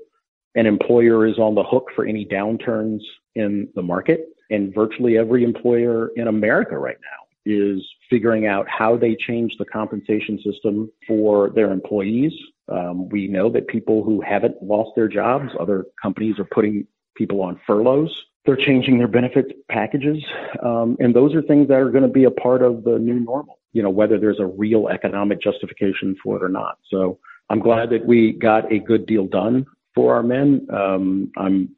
an 0.56 0.66
employer 0.66 1.26
is 1.26 1.38
on 1.40 1.56
the 1.56 1.64
hook 1.64 1.90
for 1.96 2.06
any 2.06 2.26
downturns 2.26 3.02
in 3.36 3.68
the 3.76 3.82
market. 3.82 4.28
And 4.50 4.74
virtually 4.74 5.18
every 5.18 5.44
employer 5.44 6.12
in 6.16 6.28
America 6.28 6.78
right 6.78 6.98
now 7.02 7.24
is 7.46 7.84
figuring 8.10 8.46
out 8.46 8.68
how 8.70 8.96
they 8.96 9.16
change 9.16 9.56
the 9.58 9.66
compensation 9.66 10.40
system 10.44 10.92
for 11.08 11.50
their 11.50 11.72
employees. 11.72 12.32
Um, 12.70 13.10
we 13.10 13.28
know 13.28 13.50
that 13.50 13.68
people 13.68 14.04
who 14.04 14.22
haven't 14.22 14.62
lost 14.62 14.92
their 14.96 15.08
jobs, 15.08 15.52
other 15.60 15.86
companies 16.02 16.40
are 16.40 16.46
putting 16.46 16.88
people 17.16 17.42
on 17.42 17.60
furloughs. 17.68 18.14
They're 18.46 18.56
changing 18.56 18.98
their 18.98 19.08
benefits 19.08 19.52
packages. 19.70 20.24
Um, 20.62 20.98
and 21.00 21.16
those 21.16 21.34
are 21.34 21.42
things 21.42 21.68
that 21.70 21.80
are 21.80 21.90
going 21.90 22.04
to 22.04 22.10
be 22.10 22.26
a 22.26 22.32
part 22.32 22.62
of 22.62 22.84
the 22.84 23.00
new 23.00 23.20
normal, 23.20 23.60
you 23.72 23.82
know, 23.82 23.90
whether 23.90 24.20
there's 24.20 24.40
a 24.40 24.46
real 24.46 24.88
economic 24.90 25.42
justification 25.42 26.16
for 26.24 26.38
it 26.38 26.44
or 26.44 26.50
not. 26.50 26.78
So 26.90 27.20
I'm 27.50 27.60
glad 27.60 27.90
that 27.92 28.06
we 28.06 28.34
got 28.34 28.72
a 28.72 28.80
good 28.80 29.06
deal 29.06 29.28
done 29.28 29.66
for 29.96 30.16
our 30.16 30.24
men. 30.24 30.68
Um, 30.72 31.32
I'm 31.38 31.76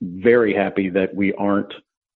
very 0.00 0.54
happy 0.54 0.90
that 0.90 1.14
we 1.14 1.32
aren't 1.34 1.72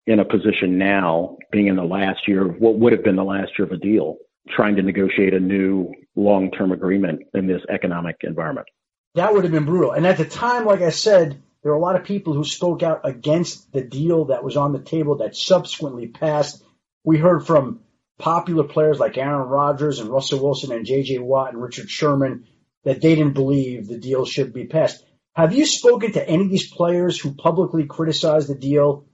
in 0.07 0.19
a 0.19 0.25
position 0.25 0.79
now, 0.79 1.37
being 1.53 1.69
in 1.69 1.77
the 1.77 1.85
last 1.85 2.27
year 2.27 2.47
of 2.47 2.61
what 2.61 2.79
would 2.79 2.93
have 2.93 3.05
been 3.05 3.17
the 3.17 3.25
last 3.25 3.53
year 3.59 3.67
of 3.67 3.73
a 3.73 3.77
deal, 3.77 4.17
trying 4.49 4.77
to 4.77 4.83
negotiate 4.83 5.35
a 5.35 5.41
new 5.41 5.93
long 6.17 6.51
term 6.51 6.73
agreement 6.73 7.23
in 7.35 7.47
this 7.47 7.63
economic 7.69 8.17
environment. 8.23 8.67
That 9.15 9.33
would 9.33 9.45
have 9.45 9.53
been 9.53 9.65
brutal. 9.65 9.93
And 9.93 10.07
at 10.07 10.19
the 10.19 10.25
time, 10.25 10.65
like 10.65 10.83
I 10.83 10.91
said, 10.91 11.43
there 11.63 11.73
were 11.73 11.79
a 11.79 11.83
lot 11.83 11.97
of 11.97 12.05
people 12.05 12.33
who 12.33 12.45
spoke 12.45 12.83
out 12.83 13.03
against 13.05 13.73
the 13.73 13.83
deal 13.83 14.27
that 14.27 14.45
was 14.45 14.57
on 14.57 14.73
the 14.73 14.81
table 14.81 15.19
that 15.19 15.37
subsequently 15.37 16.07
passed. 16.07 16.63
We 17.05 17.19
heard 17.19 17.47
from 17.47 17.81
popular 18.19 18.65
players 18.65 18.99
like 18.99 19.19
Aaron 19.19 19.49
Rodgers 19.49 19.99
and 19.99 20.11
Russell 20.11 20.43
Wilson 20.43 20.73
and 20.73 20.87
J.J. 20.87 21.19
Watt 21.19 21.53
and 21.53 21.63
Richard 21.63 21.91
Sherman 21.91 22.47
that 22.85 23.01
they 23.01 23.15
didn't 23.15 23.35
believe 23.35 23.87
the 23.87 23.99
deal 23.99 24.25
should 24.25 24.53
be 24.53 24.67
passed. 24.67 25.05
Have 25.35 25.55
you 25.55 25.65
spoken 25.65 26.13
to 26.13 26.29
any 26.29 26.45
of 26.45 26.51
these 26.51 26.71
players 26.71 27.19
who 27.19 27.35
publicly 27.35 27.87
criticized 27.87 28.49
the 28.49 28.55
deal 28.55 29.07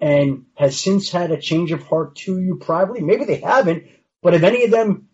and 0.00 0.46
has 0.56 0.80
since 0.80 1.10
had 1.10 1.30
a 1.30 1.40
change 1.40 1.72
of 1.72 1.82
heart 1.82 2.16
to 2.16 2.40
you 2.40 2.56
privately? 2.56 3.02
Maybe 3.02 3.24
they 3.24 3.40
haven't, 3.40 3.84
but 4.22 4.32
have 4.32 4.44
any 4.44 4.64
of 4.64 4.70
them 4.70 5.08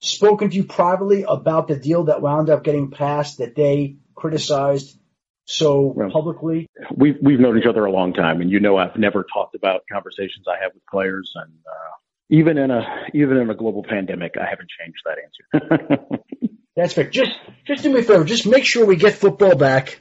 spoken 0.00 0.50
to 0.50 0.56
you 0.56 0.64
privately 0.64 1.24
about 1.26 1.68
the 1.68 1.76
deal 1.76 2.04
that 2.04 2.20
wound 2.20 2.50
up 2.50 2.64
getting 2.64 2.90
passed 2.90 3.38
that 3.38 3.54
they 3.54 3.96
criticized 4.14 4.98
so 5.44 5.92
well, 5.96 6.10
publicly? 6.10 6.68
We've 6.94 7.16
we've 7.22 7.40
known 7.40 7.58
each 7.58 7.66
other 7.66 7.84
a 7.84 7.92
long 7.92 8.12
time, 8.12 8.40
and 8.40 8.50
you 8.50 8.60
know 8.60 8.76
I've 8.76 8.96
never 8.96 9.24
talked 9.32 9.54
about 9.54 9.82
conversations 9.90 10.46
I 10.48 10.62
have 10.62 10.72
with 10.74 10.82
players, 10.90 11.30
and 11.36 11.52
uh, 11.66 11.92
even 12.30 12.58
in 12.58 12.70
a 12.70 12.84
even 13.14 13.36
in 13.36 13.50
a 13.50 13.54
global 13.54 13.84
pandemic, 13.84 14.34
I 14.40 14.48
haven't 14.48 14.68
changed 14.80 15.02
that 15.04 15.18
answer. 15.18 16.24
That's 16.76 16.92
fair. 16.92 17.10
Just 17.10 17.32
just 17.66 17.82
do 17.82 17.92
me 17.92 18.00
a 18.00 18.02
favor. 18.02 18.24
Just 18.24 18.46
make 18.46 18.64
sure 18.64 18.86
we 18.86 18.96
get 18.96 19.14
football 19.14 19.56
back 19.56 20.00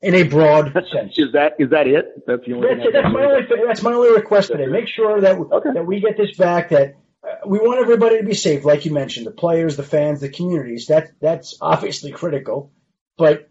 in 0.00 0.14
a 0.14 0.22
broad 0.22 0.72
sense. 0.92 1.14
is 1.16 1.32
that 1.32 1.54
is 1.58 1.70
that 1.70 1.86
it? 1.86 2.24
That's 2.26 2.44
the 2.46 2.54
only. 2.54 2.68
That's, 2.68 2.92
that's 2.92 3.12
my 3.12 3.24
only 3.24 3.66
that's 3.66 3.82
my 3.82 3.92
only 3.92 4.12
request 4.12 4.48
today. 4.48 4.66
Make 4.66 4.88
sure 4.88 5.20
that 5.20 5.38
okay. 5.38 5.70
that 5.74 5.86
we 5.86 6.00
get 6.00 6.16
this 6.16 6.36
back. 6.36 6.70
That 6.70 6.94
uh, 7.22 7.46
we 7.46 7.58
want 7.58 7.80
everybody 7.80 8.18
to 8.18 8.24
be 8.24 8.34
safe, 8.34 8.64
like 8.64 8.84
you 8.84 8.92
mentioned, 8.92 9.26
the 9.26 9.32
players, 9.32 9.76
the 9.76 9.82
fans, 9.82 10.20
the 10.20 10.28
communities. 10.28 10.86
That 10.86 11.12
that's 11.20 11.56
obviously 11.60 12.12
critical. 12.12 12.70
But 13.16 13.48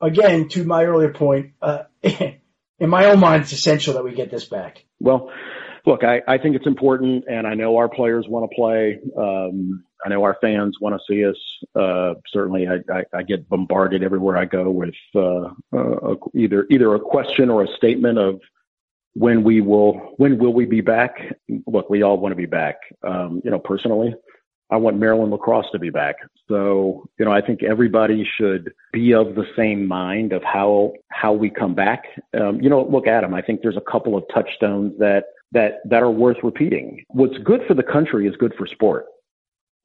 again, 0.00 0.48
to 0.50 0.64
my 0.64 0.84
earlier 0.84 1.12
point, 1.12 1.52
uh, 1.60 1.84
in 2.02 2.90
my 2.90 3.06
own 3.06 3.20
mind, 3.20 3.42
it's 3.42 3.52
essential 3.52 3.94
that 3.94 4.04
we 4.04 4.14
get 4.14 4.30
this 4.30 4.44
back. 4.44 4.84
Well, 5.00 5.30
look, 5.86 6.04
I, 6.04 6.20
I 6.26 6.38
think 6.38 6.56
it's 6.56 6.66
important, 6.66 7.24
and 7.28 7.46
I 7.46 7.54
know 7.54 7.76
our 7.76 7.88
players 7.88 8.26
want 8.28 8.50
to 8.50 8.54
play. 8.54 8.98
Um, 9.16 9.84
I 10.04 10.10
know 10.10 10.22
our 10.22 10.36
fans 10.40 10.76
want 10.80 10.94
to 10.94 11.12
see 11.12 11.24
us. 11.24 11.36
Uh, 11.74 12.14
certainly, 12.28 12.68
I, 12.68 12.78
I, 12.92 13.04
I, 13.14 13.22
get 13.22 13.48
bombarded 13.48 14.02
everywhere 14.02 14.36
I 14.36 14.44
go 14.44 14.70
with 14.70 14.94
uh, 15.14 15.48
uh, 15.76 16.14
either 16.34 16.66
either 16.70 16.94
a 16.94 17.00
question 17.00 17.48
or 17.48 17.64
a 17.64 17.76
statement 17.76 18.18
of 18.18 18.40
when 19.14 19.42
we 19.42 19.60
will 19.60 19.94
when 20.18 20.38
will 20.38 20.52
we 20.52 20.66
be 20.66 20.82
back. 20.82 21.16
Look, 21.66 21.88
we 21.88 22.02
all 22.02 22.18
want 22.18 22.32
to 22.32 22.36
be 22.36 22.46
back. 22.46 22.76
Um, 23.02 23.40
you 23.44 23.50
know, 23.50 23.58
personally, 23.58 24.14
I 24.70 24.76
want 24.76 24.98
Maryland 24.98 25.30
lacrosse 25.30 25.70
to 25.72 25.78
be 25.78 25.90
back. 25.90 26.16
So, 26.48 27.08
you 27.18 27.24
know, 27.24 27.32
I 27.32 27.40
think 27.40 27.62
everybody 27.62 28.28
should 28.36 28.72
be 28.92 29.14
of 29.14 29.34
the 29.34 29.46
same 29.56 29.86
mind 29.86 30.32
of 30.32 30.42
how 30.42 30.94
how 31.10 31.32
we 31.32 31.48
come 31.48 31.74
back. 31.74 32.04
Um, 32.38 32.60
you 32.60 32.68
know, 32.68 32.84
look, 32.84 33.06
Adam, 33.06 33.34
I 33.34 33.42
think 33.42 33.62
there's 33.62 33.76
a 33.76 33.90
couple 33.90 34.16
of 34.16 34.24
touchstones 34.34 34.98
that 34.98 35.24
that 35.52 35.80
that 35.88 36.02
are 36.02 36.10
worth 36.10 36.38
repeating. 36.42 37.04
What's 37.08 37.38
good 37.38 37.62
for 37.66 37.74
the 37.74 37.82
country 37.82 38.26
is 38.26 38.34
good 38.36 38.54
for 38.58 38.66
sport, 38.66 39.06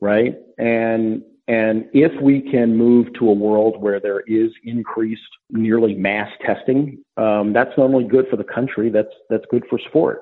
right? 0.01 0.35
And 0.57 1.23
and 1.47 1.89
if 1.93 2.11
we 2.21 2.41
can 2.41 2.77
move 2.77 3.11
to 3.13 3.27
a 3.27 3.33
world 3.33 3.81
where 3.81 3.99
there 3.99 4.19
is 4.21 4.51
increased, 4.63 5.21
nearly 5.49 5.95
mass 5.95 6.29
testing, 6.45 7.03
um, 7.17 7.53
that's 7.53 7.75
not 7.75 7.85
only 7.85 8.03
good 8.03 8.27
for 8.29 8.37
the 8.37 8.43
country, 8.43 8.89
that's 8.89 9.13
that's 9.29 9.45
good 9.49 9.65
for 9.69 9.79
sport. 9.79 10.21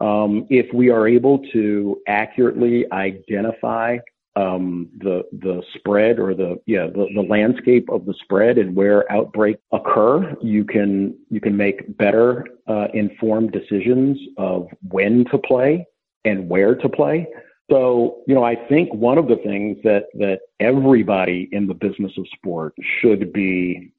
Um, 0.00 0.46
if 0.48 0.72
we 0.72 0.90
are 0.90 1.06
able 1.06 1.38
to 1.52 2.00
accurately 2.08 2.90
identify 2.92 3.98
um, 4.36 4.88
the 4.98 5.24
the 5.32 5.62
spread 5.74 6.18
or 6.18 6.34
the 6.34 6.58
yeah 6.66 6.86
the, 6.86 7.08
the 7.14 7.22
landscape 7.22 7.88
of 7.90 8.04
the 8.04 8.14
spread 8.22 8.58
and 8.58 8.74
where 8.74 9.10
outbreaks 9.12 9.60
occur, 9.72 10.34
you 10.42 10.64
can 10.64 11.16
you 11.30 11.40
can 11.40 11.56
make 11.56 11.96
better 11.96 12.46
uh, 12.66 12.88
informed 12.94 13.52
decisions 13.52 14.18
of 14.38 14.68
when 14.88 15.24
to 15.26 15.38
play 15.38 15.86
and 16.24 16.48
where 16.48 16.74
to 16.74 16.88
play. 16.88 17.26
So 17.70 18.22
you 18.26 18.34
know 18.34 18.44
I 18.44 18.56
think 18.68 18.92
one 18.92 19.18
of 19.18 19.28
the 19.28 19.36
things 19.36 19.78
that 19.84 20.04
that 20.14 20.40
everybody 20.60 21.48
in 21.52 21.66
the 21.66 21.74
business 21.74 22.12
of 22.18 22.26
sport 22.36 22.74
should 23.00 23.32
be 23.32 23.92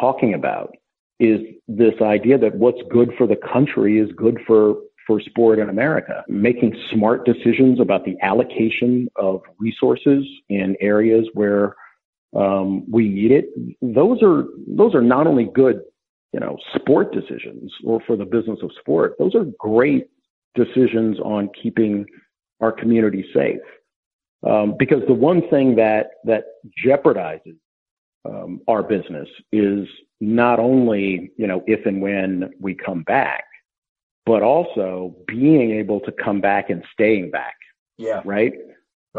talking 0.00 0.34
about 0.34 0.74
is 1.20 1.40
this 1.68 1.94
idea 2.00 2.36
that 2.38 2.56
what's 2.56 2.80
good 2.90 3.12
for 3.16 3.26
the 3.26 3.36
country 3.36 3.98
is 3.98 4.10
good 4.16 4.38
for 4.46 4.76
for 5.06 5.20
sport 5.20 5.58
in 5.58 5.68
America, 5.68 6.24
making 6.28 6.76
smart 6.92 7.24
decisions 7.24 7.80
about 7.80 8.04
the 8.04 8.16
allocation 8.22 9.08
of 9.16 9.40
resources 9.58 10.24
in 10.48 10.76
areas 10.80 11.26
where 11.34 11.74
um, 12.36 12.90
we 12.90 13.08
need 13.08 13.32
it. 13.32 13.46
Those 13.80 14.22
are 14.22 14.44
those 14.66 14.94
are 14.94 15.02
not 15.02 15.26
only 15.26 15.44
good, 15.44 15.80
you 16.32 16.40
know, 16.40 16.56
sport 16.74 17.12
decisions 17.12 17.72
or 17.84 18.00
for 18.06 18.16
the 18.16 18.24
business 18.24 18.58
of 18.62 18.70
sport. 18.78 19.14
Those 19.18 19.34
are 19.34 19.44
great 19.58 20.08
decisions 20.54 21.18
on 21.20 21.50
keeping 21.60 22.06
our 22.62 22.72
community 22.72 23.26
safe. 23.34 23.60
Um, 24.48 24.74
because 24.78 25.02
the 25.06 25.14
one 25.14 25.48
thing 25.50 25.76
that 25.76 26.12
that 26.24 26.44
jeopardizes 26.84 27.58
um, 28.24 28.60
our 28.66 28.82
business 28.82 29.28
is 29.52 29.86
not 30.20 30.58
only 30.58 31.30
you 31.36 31.46
know 31.46 31.62
if 31.66 31.84
and 31.86 32.00
when 32.00 32.50
we 32.60 32.74
come 32.74 33.02
back, 33.02 33.44
but 34.26 34.42
also 34.42 35.14
being 35.26 35.72
able 35.72 36.00
to 36.00 36.12
come 36.12 36.40
back 36.40 36.70
and 36.70 36.82
staying 36.92 37.30
back. 37.30 37.54
Yeah. 37.98 38.22
Right. 38.24 38.54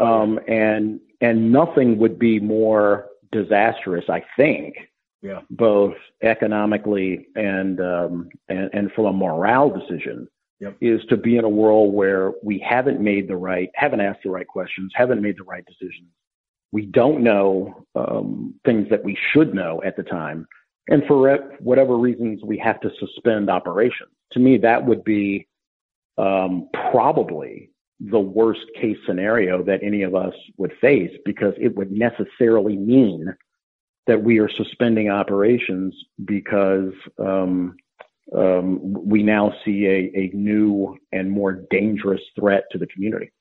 Um, 0.00 0.40
and 0.48 1.00
and 1.20 1.52
nothing 1.52 1.98
would 1.98 2.18
be 2.18 2.40
more 2.40 3.06
disastrous, 3.32 4.04
I 4.08 4.22
think. 4.36 4.74
Yeah. 5.22 5.40
Both 5.50 5.94
economically 6.22 7.28
and 7.34 7.80
um, 7.80 8.28
and 8.48 8.68
and 8.72 8.92
from 8.92 9.06
a 9.06 9.12
morale 9.12 9.70
decision. 9.70 10.28
Yep. 10.64 10.76
Is 10.80 11.04
to 11.10 11.18
be 11.18 11.36
in 11.36 11.44
a 11.44 11.48
world 11.48 11.92
where 11.92 12.32
we 12.42 12.58
haven't 12.58 12.98
made 12.98 13.28
the 13.28 13.36
right, 13.36 13.70
haven't 13.74 14.00
asked 14.00 14.20
the 14.24 14.30
right 14.30 14.46
questions, 14.46 14.92
haven't 14.94 15.20
made 15.20 15.36
the 15.36 15.44
right 15.44 15.64
decisions. 15.66 16.08
We 16.72 16.86
don't 16.86 17.22
know 17.22 17.84
um, 17.94 18.54
things 18.64 18.88
that 18.88 19.04
we 19.04 19.18
should 19.32 19.54
know 19.54 19.82
at 19.84 19.96
the 19.96 20.02
time, 20.02 20.46
and 20.88 21.04
for 21.06 21.36
whatever 21.60 21.98
reasons 21.98 22.42
we 22.42 22.56
have 22.58 22.80
to 22.80 22.90
suspend 22.98 23.50
operations. 23.50 24.10
To 24.32 24.38
me, 24.38 24.56
that 24.58 24.86
would 24.86 25.04
be 25.04 25.46
um, 26.16 26.68
probably 26.90 27.70
the 28.00 28.18
worst 28.18 28.64
case 28.80 28.96
scenario 29.06 29.62
that 29.64 29.82
any 29.82 30.02
of 30.02 30.14
us 30.14 30.34
would 30.56 30.72
face 30.80 31.12
because 31.26 31.54
it 31.58 31.76
would 31.76 31.92
necessarily 31.92 32.76
mean 32.76 33.34
that 34.06 34.22
we 34.22 34.38
are 34.38 34.48
suspending 34.48 35.10
operations 35.10 35.94
because 36.24 36.92
um, 37.18 37.76
um, 38.36 38.80
we 38.82 39.22
now 39.22 39.52
see 39.64 39.86
a, 39.86 40.18
a 40.18 40.30
new 40.34 40.98
and 41.12 41.30
more 41.30 41.52
dangerous 41.70 42.20
threat 42.38 42.64
to 42.72 42.78
the 42.78 42.86
community. 42.86 43.32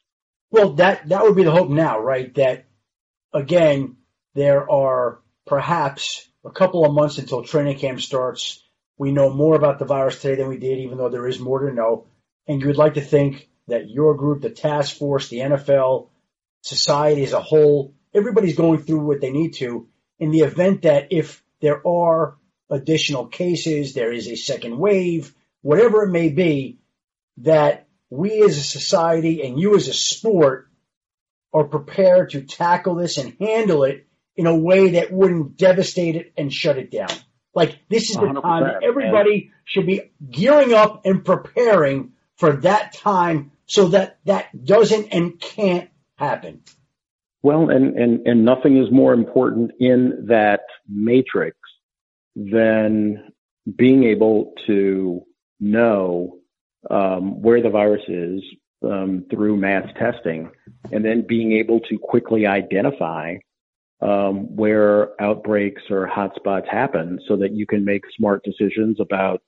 Well, 0.52 0.74
that 0.74 1.10
that 1.10 1.24
would 1.24 1.36
be 1.36 1.44
the 1.44 1.52
hope 1.52 1.70
now, 1.70 2.00
right? 2.00 2.34
That 2.36 2.66
again, 3.34 3.98
there 4.36 4.70
are 4.70 5.20
perhaps 5.48 6.28
a 6.46 6.52
couple 6.52 6.86
of 6.86 6.94
months 6.94 7.18
until 7.18 7.44
training 7.44 7.80
camp 7.80 8.02
starts. 8.02 8.64
We 8.98 9.12
know 9.12 9.34
more 9.34 9.56
about 9.56 9.80
the 9.80 9.86
virus 9.86 10.22
today 10.22 10.36
than 10.36 10.50
we 10.50 10.58
did, 10.58 10.80
even 10.80 10.98
though 10.98 11.10
there 11.10 11.28
is 11.28 11.40
more 11.40 11.68
to 11.68 11.74
know. 11.74 12.06
And 12.48 12.62
you 12.62 12.68
would 12.68 12.78
like 12.78 12.96
to 12.96 13.02
think 13.02 13.50
that 13.68 13.90
your 13.90 14.16
group, 14.16 14.42
the 14.42 14.50
task 14.50 14.98
force, 14.98 15.30
the 15.30 15.40
NFL, 15.40 16.10
society 16.62 17.24
as 17.24 17.34
a 17.34 17.42
whole, 17.42 17.94
everybody's 18.14 18.56
going 18.56 18.84
through 18.84 19.00
what 19.00 19.22
they 19.22 19.32
need 19.32 19.56
to 19.56 19.88
in 20.20 20.32
the 20.32 20.42
event 20.42 20.84
that 20.84 21.08
if 21.12 21.44
there 21.62 21.86
are 21.88 22.38
additional 22.70 23.28
cases, 23.28 23.94
there 23.94 24.12
is 24.12 24.28
a 24.28 24.36
second 24.36 24.78
wave, 24.78 25.34
whatever 25.62 26.04
it 26.04 26.12
may 26.12 26.30
be, 26.30 26.80
that 27.38 27.88
we 28.10 28.44
as 28.44 28.58
a 28.58 28.64
society 28.64 29.44
and 29.44 29.60
you 29.60 29.76
as 29.76 29.88
a 29.88 29.94
sport 29.94 30.70
are 31.54 31.66
prepared 31.66 32.32
to 32.32 32.42
tackle 32.42 32.96
this 32.96 33.18
and 33.18 33.36
handle 33.40 33.84
it 33.84 34.08
in 34.36 34.48
a 34.48 34.56
way 34.56 34.92
that 34.92 35.12
wouldn't 35.12 35.58
devastate 35.58 36.16
it 36.16 36.34
and 36.38 36.52
shut 36.52 36.78
it 36.78 36.92
down. 36.92 37.10
Like 37.54 37.80
this 37.90 38.10
is 38.10 38.16
the 38.16 38.40
time 38.42 38.80
everybody 38.84 39.52
should 39.66 39.86
be 39.86 40.12
gearing 40.30 40.74
up 40.74 41.06
and 41.06 41.24
preparing 41.24 42.14
for 42.38 42.58
that 42.58 42.94
time 42.94 43.52
so 43.66 43.90
that 43.90 44.18
that 44.26 44.66
doesn't 44.66 45.14
and 45.14 45.40
can't 45.40 45.90
happen. 46.16 46.62
Well, 47.44 47.70
and, 47.70 47.98
and, 47.98 48.26
and 48.26 48.46
nothing 48.46 48.78
is 48.78 48.92
more 48.92 49.14
important 49.14 49.72
in 49.80 50.28
that 50.30 50.62
matrix 50.88 51.58
than 52.36 53.32
being 53.78 54.04
able 54.04 54.54
to 54.68 55.22
know 55.60 56.38
um, 56.90 57.42
where 57.42 57.62
the 57.62 57.70
virus 57.70 58.04
is 58.08 58.42
um, 58.84 59.26
through 59.30 59.58
mass 59.58 59.88
testing 59.98 60.50
and 60.92 61.04
then 61.04 61.26
being 61.28 61.54
able 61.54 61.80
to 61.82 61.98
quickly 61.98 62.46
identify 62.46 63.36
um, 64.02 64.54
where 64.56 65.22
outbreaks 65.22 65.84
or 65.90 66.08
hotspots 66.08 66.68
happen 66.68 67.20
so 67.28 67.38
that 67.38 67.54
you 67.54 67.66
can 67.66 67.86
make 67.86 68.04
smart 68.18 68.44
decisions 68.44 68.98
about 69.00 69.42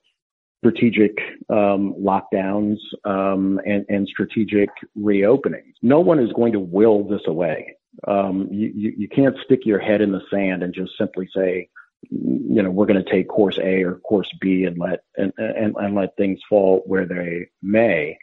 strategic 0.64 1.12
um, 1.50 1.94
lockdowns 2.00 2.78
um, 3.04 3.60
and, 3.66 3.84
and, 3.88 4.08
strategic 4.08 4.70
reopenings. 4.98 5.74
No 5.82 6.00
one 6.00 6.18
is 6.18 6.32
going 6.32 6.52
to 6.54 6.60
will 6.60 7.06
this 7.06 7.20
away. 7.26 7.76
Um, 8.08 8.48
you, 8.50 8.94
you, 8.96 9.08
can't 9.08 9.36
stick 9.44 9.60
your 9.64 9.78
head 9.78 10.00
in 10.00 10.12
the 10.12 10.22
sand 10.30 10.62
and 10.62 10.74
just 10.74 10.92
simply 10.98 11.28
say, 11.34 11.68
you 12.10 12.62
know, 12.62 12.70
we're 12.70 12.86
going 12.86 13.02
to 13.02 13.10
take 13.10 13.28
course 13.28 13.58
A 13.58 13.82
or 13.82 13.96
course 13.96 14.30
B 14.40 14.64
and 14.64 14.78
let 14.78 15.00
and, 15.16 15.32
and, 15.38 15.74
and 15.76 15.94
let 15.94 16.16
things 16.16 16.40
fall 16.48 16.82
where 16.86 17.06
they 17.06 17.48
may. 17.62 18.18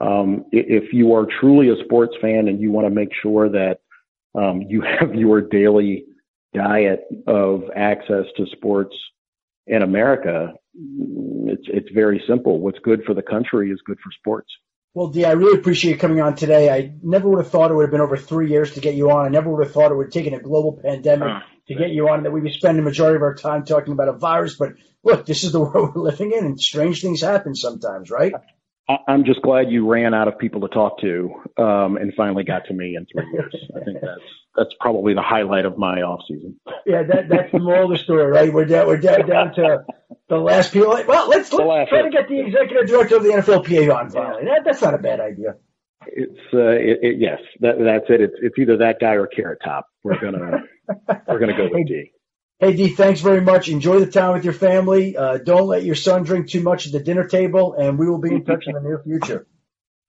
Um, 0.00 0.44
if 0.52 0.92
you 0.92 1.14
are 1.14 1.26
truly 1.26 1.68
a 1.68 1.84
sports 1.84 2.14
fan 2.20 2.48
and 2.48 2.60
you 2.60 2.72
want 2.72 2.86
to 2.86 2.90
make 2.90 3.12
sure 3.14 3.48
that 3.48 3.80
um, 4.34 4.62
you 4.62 4.80
have 5.00 5.14
your 5.14 5.40
daily 5.40 6.04
diet 6.54 7.04
of 7.26 7.64
access 7.74 8.26
to 8.36 8.46
sports 8.46 8.94
in 9.66 9.82
America. 9.82 10.52
It's 10.74 11.66
it's 11.66 11.90
very 11.92 12.22
simple. 12.26 12.60
What's 12.60 12.78
good 12.80 13.04
for 13.04 13.14
the 13.14 13.22
country 13.22 13.70
is 13.70 13.80
good 13.84 13.98
for 14.02 14.10
sports. 14.12 14.52
Well, 14.94 15.08
De, 15.08 15.24
I 15.24 15.32
really 15.32 15.58
appreciate 15.58 15.90
you 15.90 15.98
coming 15.98 16.20
on 16.20 16.36
today. 16.36 16.70
I 16.70 16.92
never 17.02 17.28
would 17.28 17.40
have 17.42 17.50
thought 17.50 17.72
it 17.72 17.74
would 17.74 17.82
have 17.82 17.90
been 17.90 18.00
over 18.00 18.16
three 18.16 18.48
years 18.48 18.74
to 18.74 18.80
get 18.80 18.94
you 18.94 19.10
on. 19.10 19.26
I 19.26 19.28
never 19.28 19.50
would 19.50 19.64
have 19.64 19.74
thought 19.74 19.90
it 19.90 19.96
would 19.96 20.06
have 20.06 20.12
taken 20.12 20.34
a 20.34 20.40
global 20.40 20.78
pandemic 20.80 21.28
uh, 21.28 21.40
to 21.66 21.74
get 21.74 21.90
you 21.90 22.08
on, 22.08 22.22
that 22.22 22.30
we'd 22.30 22.44
be 22.44 22.52
spending 22.52 22.84
the 22.84 22.88
majority 22.88 23.16
of 23.16 23.22
our 23.22 23.34
time 23.34 23.64
talking 23.64 23.92
about 23.92 24.06
a 24.06 24.12
virus. 24.12 24.54
But 24.54 24.74
look, 25.02 25.26
this 25.26 25.42
is 25.42 25.50
the 25.50 25.58
world 25.64 25.96
we're 25.96 26.02
living 26.02 26.30
in, 26.30 26.44
and 26.44 26.60
strange 26.60 27.02
things 27.02 27.22
happen 27.22 27.56
sometimes, 27.56 28.08
right? 28.08 28.34
I'm 29.08 29.24
just 29.24 29.40
glad 29.40 29.70
you 29.70 29.90
ran 29.90 30.12
out 30.12 30.28
of 30.28 30.38
people 30.38 30.60
to 30.60 30.68
talk 30.68 31.00
to 31.00 31.30
um, 31.56 31.96
and 31.96 32.12
finally 32.14 32.44
got 32.44 32.66
to 32.66 32.74
me 32.74 32.96
in 32.96 33.06
three 33.06 33.26
years. 33.32 33.54
I 33.74 33.82
think 33.84 33.98
that's 34.02 34.20
that's 34.54 34.74
probably 34.78 35.14
the 35.14 35.22
highlight 35.22 35.64
of 35.64 35.78
my 35.78 36.02
off 36.02 36.20
season. 36.28 36.60
Yeah, 36.84 37.02
that 37.02 37.28
that's 37.30 37.50
the 37.50 37.60
moral 37.60 37.90
of 37.90 37.98
the 37.98 38.04
story, 38.04 38.26
right? 38.26 38.52
We're 38.52 38.66
down 38.66 38.86
we're 38.86 38.98
down, 38.98 39.26
down 39.26 39.54
to 39.54 39.84
the 40.28 40.36
last 40.36 40.72
people. 40.72 40.90
Well, 41.08 41.28
let's, 41.30 41.50
let's 41.52 41.90
try 41.90 42.02
to 42.02 42.10
get 42.10 42.28
the 42.28 42.40
executive 42.40 42.86
director 42.86 43.16
of 43.16 43.22
the 43.22 43.30
NFLPA 43.30 43.94
on 43.94 44.10
finally. 44.10 44.44
That, 44.44 44.62
that's 44.64 44.82
not 44.82 44.94
a 44.94 44.98
bad 44.98 45.20
idea. 45.20 45.56
It's 46.06 46.38
uh, 46.52 46.76
it, 46.76 46.98
it, 47.02 47.16
yes, 47.18 47.40
that, 47.60 47.76
that's 47.78 48.04
it. 48.10 48.20
It's 48.20 48.34
it's 48.42 48.58
either 48.58 48.76
that 48.78 49.00
guy 49.00 49.14
or 49.14 49.26
Carrot 49.26 49.60
Top. 49.64 49.86
We're 50.02 50.20
gonna 50.20 50.62
we're 51.26 51.38
gonna 51.38 51.56
go 51.56 51.68
with 51.72 51.88
De. 51.88 52.12
Hey, 52.64 52.72
De, 52.72 52.88
thanks 52.88 53.20
very 53.20 53.42
much. 53.42 53.68
Enjoy 53.68 54.00
the 54.00 54.10
time 54.10 54.32
with 54.32 54.44
your 54.44 54.54
family. 54.54 55.18
Uh, 55.18 55.36
don't 55.36 55.66
let 55.66 55.84
your 55.84 55.94
son 55.94 56.22
drink 56.22 56.48
too 56.48 56.62
much 56.62 56.86
at 56.86 56.92
the 56.92 56.98
dinner 56.98 57.28
table, 57.28 57.74
and 57.74 57.98
we 57.98 58.08
will 58.08 58.16
be 58.16 58.32
in 58.32 58.42
touch 58.42 58.64
in 58.66 58.72
the 58.72 58.80
near 58.80 59.02
future. 59.04 59.46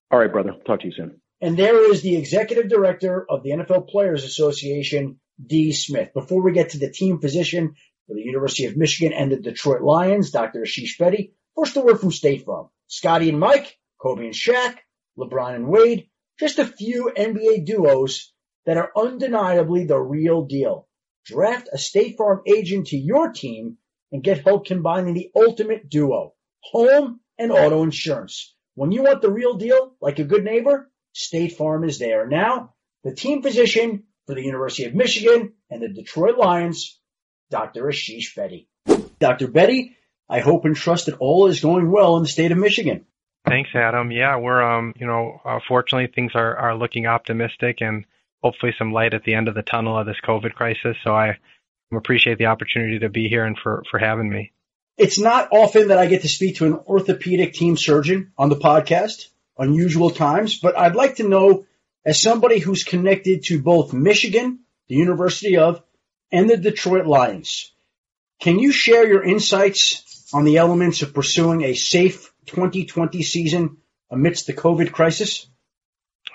All 0.10 0.20
right, 0.20 0.32
brother. 0.32 0.54
Talk 0.66 0.80
to 0.80 0.86
you 0.86 0.94
soon. 0.94 1.20
And 1.42 1.60
there 1.60 1.92
is 1.92 2.02
the 2.02 2.16
executive 2.16 2.70
director 2.70 3.26
of 3.30 3.44
the 3.44 3.50
NFL 3.50 3.90
Players 3.90 4.24
Association, 4.24 5.20
De 5.46 5.74
Smith. 5.74 6.14
Before 6.14 6.42
we 6.42 6.54
get 6.54 6.70
to 6.70 6.78
the 6.78 6.90
team 6.90 7.20
physician 7.20 7.76
for 8.08 8.14
the 8.14 8.22
University 8.22 8.68
of 8.68 8.78
Michigan 8.78 9.12
and 9.12 9.34
the 9.34 9.42
Detroit 9.42 9.82
Lions, 9.82 10.32
Dr. 10.32 10.62
Asheesh 10.62 10.98
Bedi, 10.98 11.34
first 11.58 11.76
a 11.76 11.82
word 11.82 12.00
from 12.00 12.14
State 12.14 12.46
Farm. 12.46 12.70
Scotty 12.88 13.28
and 13.28 13.38
Mike, 13.38 13.78
Kobe 14.00 14.24
and 14.24 14.34
Shaq, 14.34 14.78
LeBron 15.18 15.56
and 15.56 15.68
Wade, 15.68 16.08
just 16.40 16.58
a 16.58 16.66
few 16.66 17.12
NBA 17.18 17.66
duos 17.66 18.32
that 18.66 18.78
are 18.78 18.94
undeniably 18.96 19.84
the 19.84 20.00
real 20.00 20.46
deal. 20.46 20.88
Draft 21.26 21.70
a 21.74 21.78
State 21.78 22.18
Farm 22.18 22.42
agent 22.46 22.88
to 22.88 22.98
your 22.98 23.32
team 23.32 23.78
and 24.12 24.24
get 24.24 24.44
help 24.44 24.68
combining 24.68 25.16
the 25.16 25.32
ultimate 25.36 25.90
duo, 25.90 26.34
home 26.62 27.20
and 27.38 27.52
auto 27.52 27.82
insurance. 27.84 28.56
When 28.76 28.92
you 28.92 29.04
want 29.04 29.22
the 29.22 29.32
real 29.32 29.56
deal, 29.56 29.96
like 30.00 30.20
a 30.20 30.24
good 30.24 30.44
neighbor, 30.44 30.92
State 31.14 31.54
Farm 31.54 31.84
is 31.84 31.98
there. 31.98 32.28
Now, 32.28 32.76
the 33.04 33.16
team 33.16 33.42
physician 33.42 34.04
for 34.28 34.36
the 34.36 34.44
University 34.44 34.86
of 34.86 34.94
Michigan 34.94 35.54
and 35.70 35.82
the 35.82 35.90
Detroit 35.90 36.38
Lions, 36.38 37.00
Dr. 37.50 37.84
Asheesh 37.84 38.36
Bedi. 38.38 38.68
Dr. 39.20 39.48
Bedi, 39.48 39.96
I 40.30 40.40
hope 40.40 40.66
and 40.66 40.76
trust 40.76 41.08
that 41.08 41.18
all 41.20 41.48
is 41.48 41.60
going 41.60 41.90
well 41.90 42.18
in 42.18 42.24
the 42.24 42.30
state 42.30 42.52
of 42.52 42.58
Michigan. 42.58 43.06
Thanks, 43.48 43.70
Adam. 43.76 44.12
Yeah, 44.12 44.38
we're, 44.38 44.62
um, 44.62 44.94
you 44.96 45.08
know, 45.08 45.40
uh, 45.46 45.60
fortunately 45.68 46.12
things 46.14 46.32
are, 46.36 46.56
are 46.56 46.76
looking 46.76 47.06
optimistic 47.06 47.78
and 47.82 48.06
hopefully 48.46 48.76
some 48.78 48.94
light 48.94 49.16
at 49.16 49.24
the 49.24 49.34
end 49.34 49.48
of 49.48 49.56
the 49.56 49.64
tunnel 49.64 49.98
of 49.98 50.06
this 50.06 50.22
COVID 50.24 50.54
crisis. 50.54 50.96
So 51.04 51.16
I 51.16 51.40
appreciate 51.92 52.38
the 52.38 52.46
opportunity 52.46 53.00
to 53.00 53.10
be 53.10 53.28
here 53.28 53.44
and 53.44 53.58
for, 53.58 53.84
for 53.90 53.98
having 53.98 54.30
me. 54.30 54.52
It's 55.00 55.20
not 55.20 55.50
often 55.52 55.88
that 55.88 55.98
I 55.98 56.06
get 56.06 56.22
to 56.22 56.28
speak 56.28 56.58
to 56.58 56.68
an 56.68 56.76
orthopedic 56.88 57.54
team 57.54 57.76
surgeon 57.76 58.34
on 58.38 58.50
the 58.50 58.56
podcast, 58.56 59.30
unusual 59.58 60.12
times, 60.12 60.60
but 60.60 60.78
I'd 60.78 60.94
like 60.94 61.16
to 61.16 61.28
know 61.28 61.66
as 62.06 62.22
somebody 62.22 62.60
who's 62.60 62.84
connected 62.84 63.46
to 63.46 63.60
both 63.60 63.94
Michigan, 63.94 64.60
the 64.90 64.96
University 64.96 65.58
of, 65.58 65.82
and 66.32 66.48
the 66.48 66.58
Detroit 66.58 67.08
Lions. 67.08 67.74
Can 68.40 68.60
you 68.60 68.72
share 68.72 69.08
your 69.08 69.24
insights 69.24 70.30
on 70.36 70.46
the 70.46 70.58
elements 70.58 71.02
of 71.02 71.16
pursuing 71.16 71.64
a 71.64 71.74
safe 71.74 72.32
2020 72.46 73.24
season 73.24 73.78
amidst 74.12 74.46
the 74.46 74.54
COVID 74.54 74.92
crisis? 74.92 75.48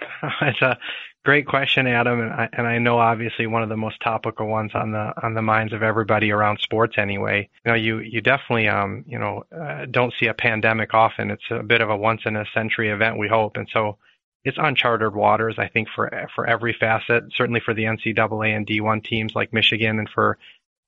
it's 0.42 0.62
a 0.62 0.76
Great 1.22 1.46
question, 1.46 1.86
Adam, 1.86 2.20
and 2.20 2.32
I, 2.32 2.48
and 2.50 2.66
I 2.66 2.78
know 2.78 2.98
obviously 2.98 3.46
one 3.46 3.62
of 3.62 3.68
the 3.68 3.76
most 3.76 4.00
topical 4.00 4.46
ones 4.46 4.70
on 4.74 4.92
the 4.92 5.12
on 5.22 5.34
the 5.34 5.42
minds 5.42 5.74
of 5.74 5.82
everybody 5.82 6.32
around 6.32 6.60
sports. 6.60 6.96
Anyway, 6.96 7.50
you 7.64 7.70
know, 7.70 7.76
you 7.76 7.98
you 7.98 8.22
definitely 8.22 8.68
um 8.68 9.04
you 9.06 9.18
know 9.18 9.44
uh, 9.54 9.84
don't 9.90 10.14
see 10.18 10.26
a 10.26 10.34
pandemic 10.34 10.94
often. 10.94 11.30
It's 11.30 11.44
a 11.50 11.62
bit 11.62 11.82
of 11.82 11.90
a 11.90 11.96
once 11.96 12.22
in 12.24 12.36
a 12.36 12.46
century 12.54 12.88
event, 12.88 13.18
we 13.18 13.28
hope, 13.28 13.58
and 13.58 13.68
so 13.70 13.98
it's 14.44 14.56
uncharted 14.58 15.14
waters. 15.14 15.56
I 15.58 15.68
think 15.68 15.88
for 15.94 16.10
for 16.34 16.46
every 16.46 16.72
facet, 16.72 17.24
certainly 17.36 17.60
for 17.60 17.74
the 17.74 17.84
NCAA 17.84 18.56
and 18.56 18.66
D1 18.66 19.04
teams 19.04 19.34
like 19.34 19.52
Michigan, 19.52 19.98
and 19.98 20.08
for 20.08 20.38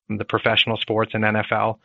the 0.09 0.24
professional 0.24 0.78
sports 0.78 1.12
and 1.12 1.24
NFL. 1.24 1.78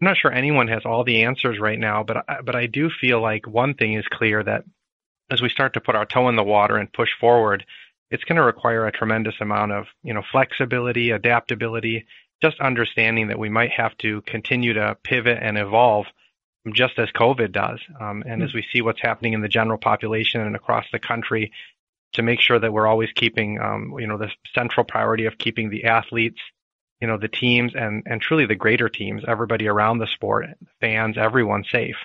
I'm 0.00 0.06
not 0.06 0.16
sure 0.16 0.32
anyone 0.32 0.68
has 0.68 0.86
all 0.86 1.04
the 1.04 1.24
answers 1.24 1.58
right 1.58 1.78
now, 1.78 2.02
but 2.02 2.24
but 2.46 2.54
I 2.56 2.64
do 2.64 2.88
feel 2.88 3.20
like 3.20 3.46
one 3.46 3.74
thing 3.74 3.92
is 3.92 4.06
clear 4.08 4.42
that 4.42 4.64
as 5.30 5.42
we 5.42 5.50
start 5.50 5.74
to 5.74 5.80
put 5.82 5.94
our 5.94 6.06
toe 6.06 6.30
in 6.30 6.36
the 6.36 6.42
water 6.42 6.76
and 6.76 6.90
push 6.90 7.10
forward, 7.20 7.66
it's 8.10 8.24
going 8.24 8.36
to 8.36 8.42
require 8.42 8.86
a 8.86 8.92
tremendous 8.92 9.34
amount 9.40 9.72
of 9.72 9.86
you 10.02 10.14
know 10.14 10.22
flexibility, 10.30 11.10
adaptability, 11.10 12.06
just 12.42 12.60
understanding 12.60 13.28
that 13.28 13.38
we 13.38 13.48
might 13.48 13.70
have 13.70 13.96
to 13.98 14.22
continue 14.22 14.74
to 14.74 14.96
pivot 15.04 15.38
and 15.40 15.58
evolve 15.58 16.06
just 16.74 16.98
as 16.98 17.08
COVID 17.10 17.52
does. 17.52 17.80
Um, 18.00 18.22
and 18.22 18.34
mm-hmm. 18.34 18.42
as 18.42 18.54
we 18.54 18.66
see 18.72 18.82
what's 18.82 19.00
happening 19.00 19.32
in 19.32 19.40
the 19.40 19.48
general 19.48 19.78
population 19.78 20.40
and 20.40 20.54
across 20.54 20.84
the 20.92 20.98
country, 20.98 21.52
to 22.14 22.22
make 22.22 22.40
sure 22.40 22.58
that 22.58 22.72
we're 22.72 22.86
always 22.86 23.10
keeping, 23.14 23.60
um, 23.60 23.94
you 23.98 24.06
know, 24.06 24.18
the 24.18 24.30
central 24.54 24.84
priority 24.84 25.26
of 25.26 25.38
keeping 25.38 25.70
the 25.70 25.84
athletes, 25.84 26.40
you 27.00 27.06
know, 27.06 27.16
the 27.16 27.28
teams 27.28 27.72
and, 27.74 28.02
and 28.04 28.20
truly 28.20 28.46
the 28.46 28.54
greater 28.54 28.88
teams, 28.88 29.22
everybody 29.26 29.68
around 29.68 29.98
the 29.98 30.06
sport, 30.08 30.46
fans, 30.80 31.16
everyone 31.16 31.64
safe 31.70 31.96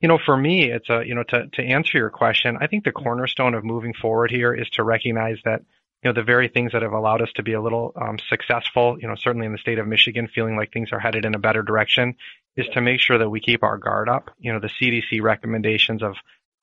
you 0.00 0.08
know, 0.08 0.18
for 0.24 0.36
me, 0.36 0.70
it's 0.70 0.88
a, 0.88 1.02
you 1.06 1.14
know, 1.14 1.24
to, 1.24 1.46
to 1.48 1.62
answer 1.62 1.98
your 1.98 2.10
question, 2.10 2.56
I 2.60 2.66
think 2.66 2.84
the 2.84 2.92
cornerstone 2.92 3.54
of 3.54 3.64
moving 3.64 3.92
forward 3.94 4.30
here 4.30 4.54
is 4.54 4.68
to 4.70 4.82
recognize 4.82 5.38
that, 5.44 5.62
you 6.02 6.08
know, 6.08 6.14
the 6.14 6.22
very 6.22 6.48
things 6.48 6.72
that 6.72 6.82
have 6.82 6.92
allowed 6.92 7.20
us 7.20 7.28
to 7.34 7.42
be 7.42 7.52
a 7.52 7.60
little 7.60 7.92
um, 8.00 8.18
successful, 8.28 8.96
you 8.98 9.06
know, 9.06 9.14
certainly 9.16 9.46
in 9.46 9.52
the 9.52 9.58
state 9.58 9.78
of 9.78 9.86
Michigan, 9.86 10.28
feeling 10.34 10.56
like 10.56 10.72
things 10.72 10.92
are 10.92 10.98
headed 10.98 11.26
in 11.26 11.34
a 11.34 11.38
better 11.38 11.62
direction, 11.62 12.14
is 12.56 12.66
to 12.72 12.80
make 12.80 13.00
sure 13.00 13.18
that 13.18 13.28
we 13.28 13.40
keep 13.40 13.62
our 13.62 13.76
guard 13.76 14.08
up. 14.08 14.30
You 14.38 14.54
know, 14.54 14.60
the 14.60 14.70
CDC 14.80 15.20
recommendations 15.20 16.02
of, 16.02 16.14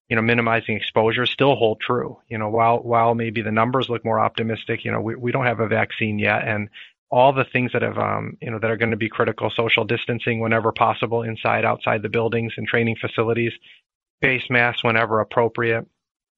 you 0.10 0.16
know, 0.16 0.24
minimizing 0.24 0.76
exposure 0.76 1.28
still 1.28 1.56
hold 1.56 1.80
true. 1.80 2.18
You 2.28 2.40
know, 2.40 2.50
while 2.50 2.80
while 2.80 3.14
maybe 3.14 3.44
the 3.44 3.52
numbers 3.52 3.88
look 3.88 4.04
more 4.04 4.20
optimistic, 4.20 4.84
you 4.84 4.92
know, 4.92 5.02
we, 5.02 5.16
we 5.16 5.32
don't 5.32 5.46
have 5.46 5.60
a 5.60 5.68
vaccine 5.68 6.18
yet, 6.18 6.48
and 6.48 6.70
all 7.10 7.34
the 7.34 7.46
things 7.46 7.72
that 7.74 7.82
have 7.82 7.98
um, 7.98 8.38
you 8.42 8.52
know 8.52 8.60
that 8.60 8.70
are 8.70 8.78
going 8.78 8.92
to 8.92 8.98
be 8.98 9.10
critical 9.10 9.50
social 9.50 9.86
distancing 9.86 10.40
whenever 10.40 10.72
possible 10.72 11.24
inside 11.24 11.66
outside 11.66 12.02
the 12.02 12.10
buildings 12.10 12.54
and 12.58 12.68
training 12.68 12.96
facilities 13.00 13.54
face 14.22 14.44
masks 14.50 14.84
whenever 14.84 15.20
appropriate 15.20 15.88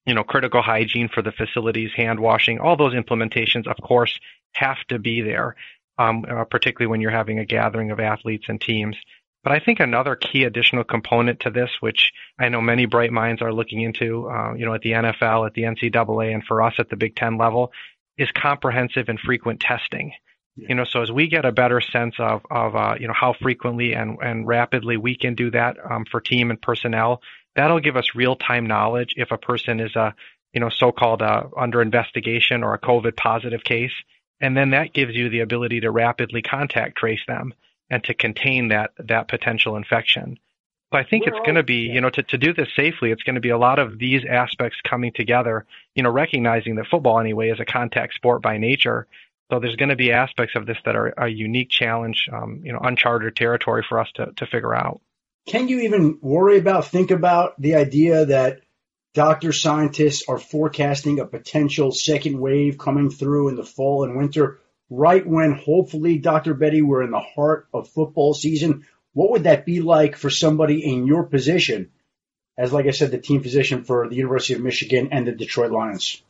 you 0.05 0.13
know 0.13 0.23
critical 0.23 0.61
hygiene 0.61 1.09
for 1.09 1.21
the 1.21 1.31
facilities 1.31 1.91
hand 1.95 2.19
washing 2.19 2.59
all 2.59 2.77
those 2.77 2.93
implementations 2.93 3.67
of 3.67 3.77
course 3.81 4.19
have 4.53 4.77
to 4.87 4.99
be 4.99 5.21
there 5.21 5.55
um, 5.97 6.25
uh, 6.29 6.43
particularly 6.45 6.89
when 6.89 7.01
you're 7.01 7.11
having 7.11 7.39
a 7.39 7.45
gathering 7.45 7.91
of 7.91 7.99
athletes 7.99 8.45
and 8.47 8.61
teams 8.61 8.95
but 9.43 9.53
I 9.53 9.59
think 9.59 9.79
another 9.79 10.15
key 10.15 10.43
additional 10.43 10.83
component 10.83 11.39
to 11.41 11.49
this, 11.49 11.69
which 11.79 12.11
I 12.37 12.49
know 12.49 12.59
many 12.59 12.85
bright 12.85 13.11
minds 13.11 13.41
are 13.41 13.53
looking 13.53 13.81
into, 13.81 14.29
uh, 14.29 14.53
you 14.53 14.65
know, 14.65 14.73
at 14.73 14.81
the 14.81 14.91
NFL, 14.91 15.47
at 15.47 15.53
the 15.53 15.61
NCAA, 15.63 16.33
and 16.33 16.43
for 16.43 16.61
us 16.61 16.73
at 16.77 16.89
the 16.89 16.97
Big 16.97 17.15
Ten 17.15 17.37
level, 17.37 17.71
is 18.17 18.29
comprehensive 18.31 19.07
and 19.07 19.17
frequent 19.17 19.61
testing. 19.61 20.11
You 20.67 20.75
know, 20.75 20.83
so 20.83 21.01
as 21.01 21.11
we 21.11 21.27
get 21.27 21.45
a 21.45 21.51
better 21.51 21.81
sense 21.81 22.15
of 22.19 22.41
of 22.49 22.75
uh, 22.75 22.95
you 22.99 23.07
know 23.07 23.13
how 23.13 23.33
frequently 23.33 23.93
and 23.93 24.17
and 24.21 24.47
rapidly 24.47 24.97
we 24.97 25.15
can 25.15 25.35
do 25.35 25.51
that 25.51 25.77
um, 25.89 26.05
for 26.09 26.19
team 26.19 26.49
and 26.49 26.61
personnel, 26.61 27.21
that'll 27.55 27.79
give 27.79 27.97
us 27.97 28.15
real 28.15 28.35
time 28.35 28.65
knowledge 28.65 29.13
if 29.17 29.31
a 29.31 29.37
person 29.37 29.79
is 29.79 29.95
a 29.95 30.15
you 30.53 30.59
know 30.59 30.69
so-called 30.69 31.21
uh, 31.21 31.43
under 31.57 31.81
investigation 31.81 32.63
or 32.63 32.73
a 32.73 32.79
COVID 32.79 33.15
positive 33.15 33.63
case, 33.63 33.93
and 34.41 34.55
then 34.57 34.71
that 34.71 34.93
gives 34.93 35.15
you 35.15 35.29
the 35.29 35.41
ability 35.41 35.81
to 35.81 35.91
rapidly 35.91 36.41
contact 36.41 36.97
trace 36.97 37.21
them 37.27 37.53
and 37.89 38.03
to 38.03 38.13
contain 38.13 38.69
that 38.69 38.91
that 38.97 39.27
potential 39.27 39.75
infection. 39.75 40.37
So 40.91 40.97
I 40.97 41.03
think 41.03 41.25
We're 41.25 41.33
it's 41.33 41.45
going 41.45 41.55
to 41.55 41.63
be, 41.63 41.81
you 41.81 42.01
know, 42.01 42.09
to, 42.09 42.23
to 42.23 42.37
do 42.37 42.51
this 42.51 42.69
safely, 42.75 43.11
it's 43.11 43.21
going 43.21 43.35
to 43.35 43.41
be 43.41 43.49
a 43.49 43.57
lot 43.59 43.77
of 43.77 43.99
these 43.99 44.23
aspects 44.27 44.79
coming 44.83 45.11
together, 45.13 45.67
you 45.93 46.01
know, 46.01 46.09
recognizing 46.09 46.75
that 46.75 46.87
football 46.87 47.19
anyway 47.19 47.49
is 47.49 47.59
a 47.59 47.65
contact 47.65 48.15
sport 48.15 48.41
by 48.41 48.57
nature. 48.57 49.05
So 49.51 49.59
there's 49.59 49.75
going 49.75 49.89
to 49.89 49.95
be 49.95 50.11
aspects 50.11 50.55
of 50.55 50.65
this 50.65 50.77
that 50.85 50.95
are 50.95 51.07
a 51.17 51.27
unique 51.27 51.69
challenge, 51.69 52.29
um, 52.31 52.61
you 52.63 52.71
know, 52.71 52.79
uncharted 52.79 53.35
territory 53.35 53.83
for 53.87 53.99
us 53.99 54.07
to, 54.15 54.27
to 54.35 54.45
figure 54.45 54.75
out. 54.75 55.01
Can 55.47 55.67
you 55.67 55.79
even 55.79 56.19
worry 56.21 56.59
about, 56.59 56.85
think 56.85 57.09
about 57.09 57.59
the 57.59 57.75
idea 57.75 58.25
that 58.25 58.61
doctor 59.15 59.51
scientists 59.51 60.25
are 60.27 60.37
forecasting 60.37 61.19
a 61.19 61.25
potential 61.25 61.91
second 61.91 62.39
wave 62.39 62.77
coming 62.77 63.09
through 63.09 63.49
in 63.49 63.55
the 63.55 63.63
fall 63.63 64.03
and 64.03 64.15
winter, 64.15 64.59
right 64.91 65.25
when 65.25 65.53
hopefully, 65.53 66.19
Dr. 66.19 66.53
Bedi, 66.53 66.83
we're 66.83 67.01
in 67.01 67.11
the 67.11 67.19
heart 67.19 67.67
of 67.73 67.89
football 67.89 68.35
season? 68.35 68.85
What 69.13 69.31
would 69.31 69.45
that 69.45 69.65
be 69.65 69.81
like 69.81 70.15
for 70.15 70.29
somebody 70.29 70.85
in 70.85 71.07
your 71.07 71.23
position, 71.23 71.89
as 72.55 72.71
like 72.71 72.85
I 72.85 72.91
said, 72.91 73.09
the 73.09 73.17
team 73.17 73.41
physician 73.41 73.83
for 73.83 74.07
the 74.07 74.15
University 74.15 74.53
of 74.53 74.61
Michigan 74.61 75.09
and 75.11 75.25
the 75.25 75.31
Detroit 75.31 75.71
Lions? 75.71 76.21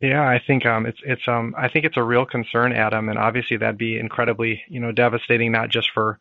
Yeah, 0.00 0.26
I 0.26 0.40
think 0.44 0.64
um, 0.64 0.86
it's 0.86 1.00
it's 1.04 1.28
um, 1.28 1.54
I 1.58 1.68
think 1.68 1.84
it's 1.84 1.98
a 1.98 2.02
real 2.02 2.24
concern, 2.24 2.72
Adam, 2.72 3.10
and 3.10 3.18
obviously 3.18 3.58
that'd 3.58 3.76
be 3.76 3.98
incredibly 3.98 4.62
you 4.68 4.80
know 4.80 4.92
devastating 4.92 5.52
not 5.52 5.68
just 5.68 5.90
for 5.92 6.18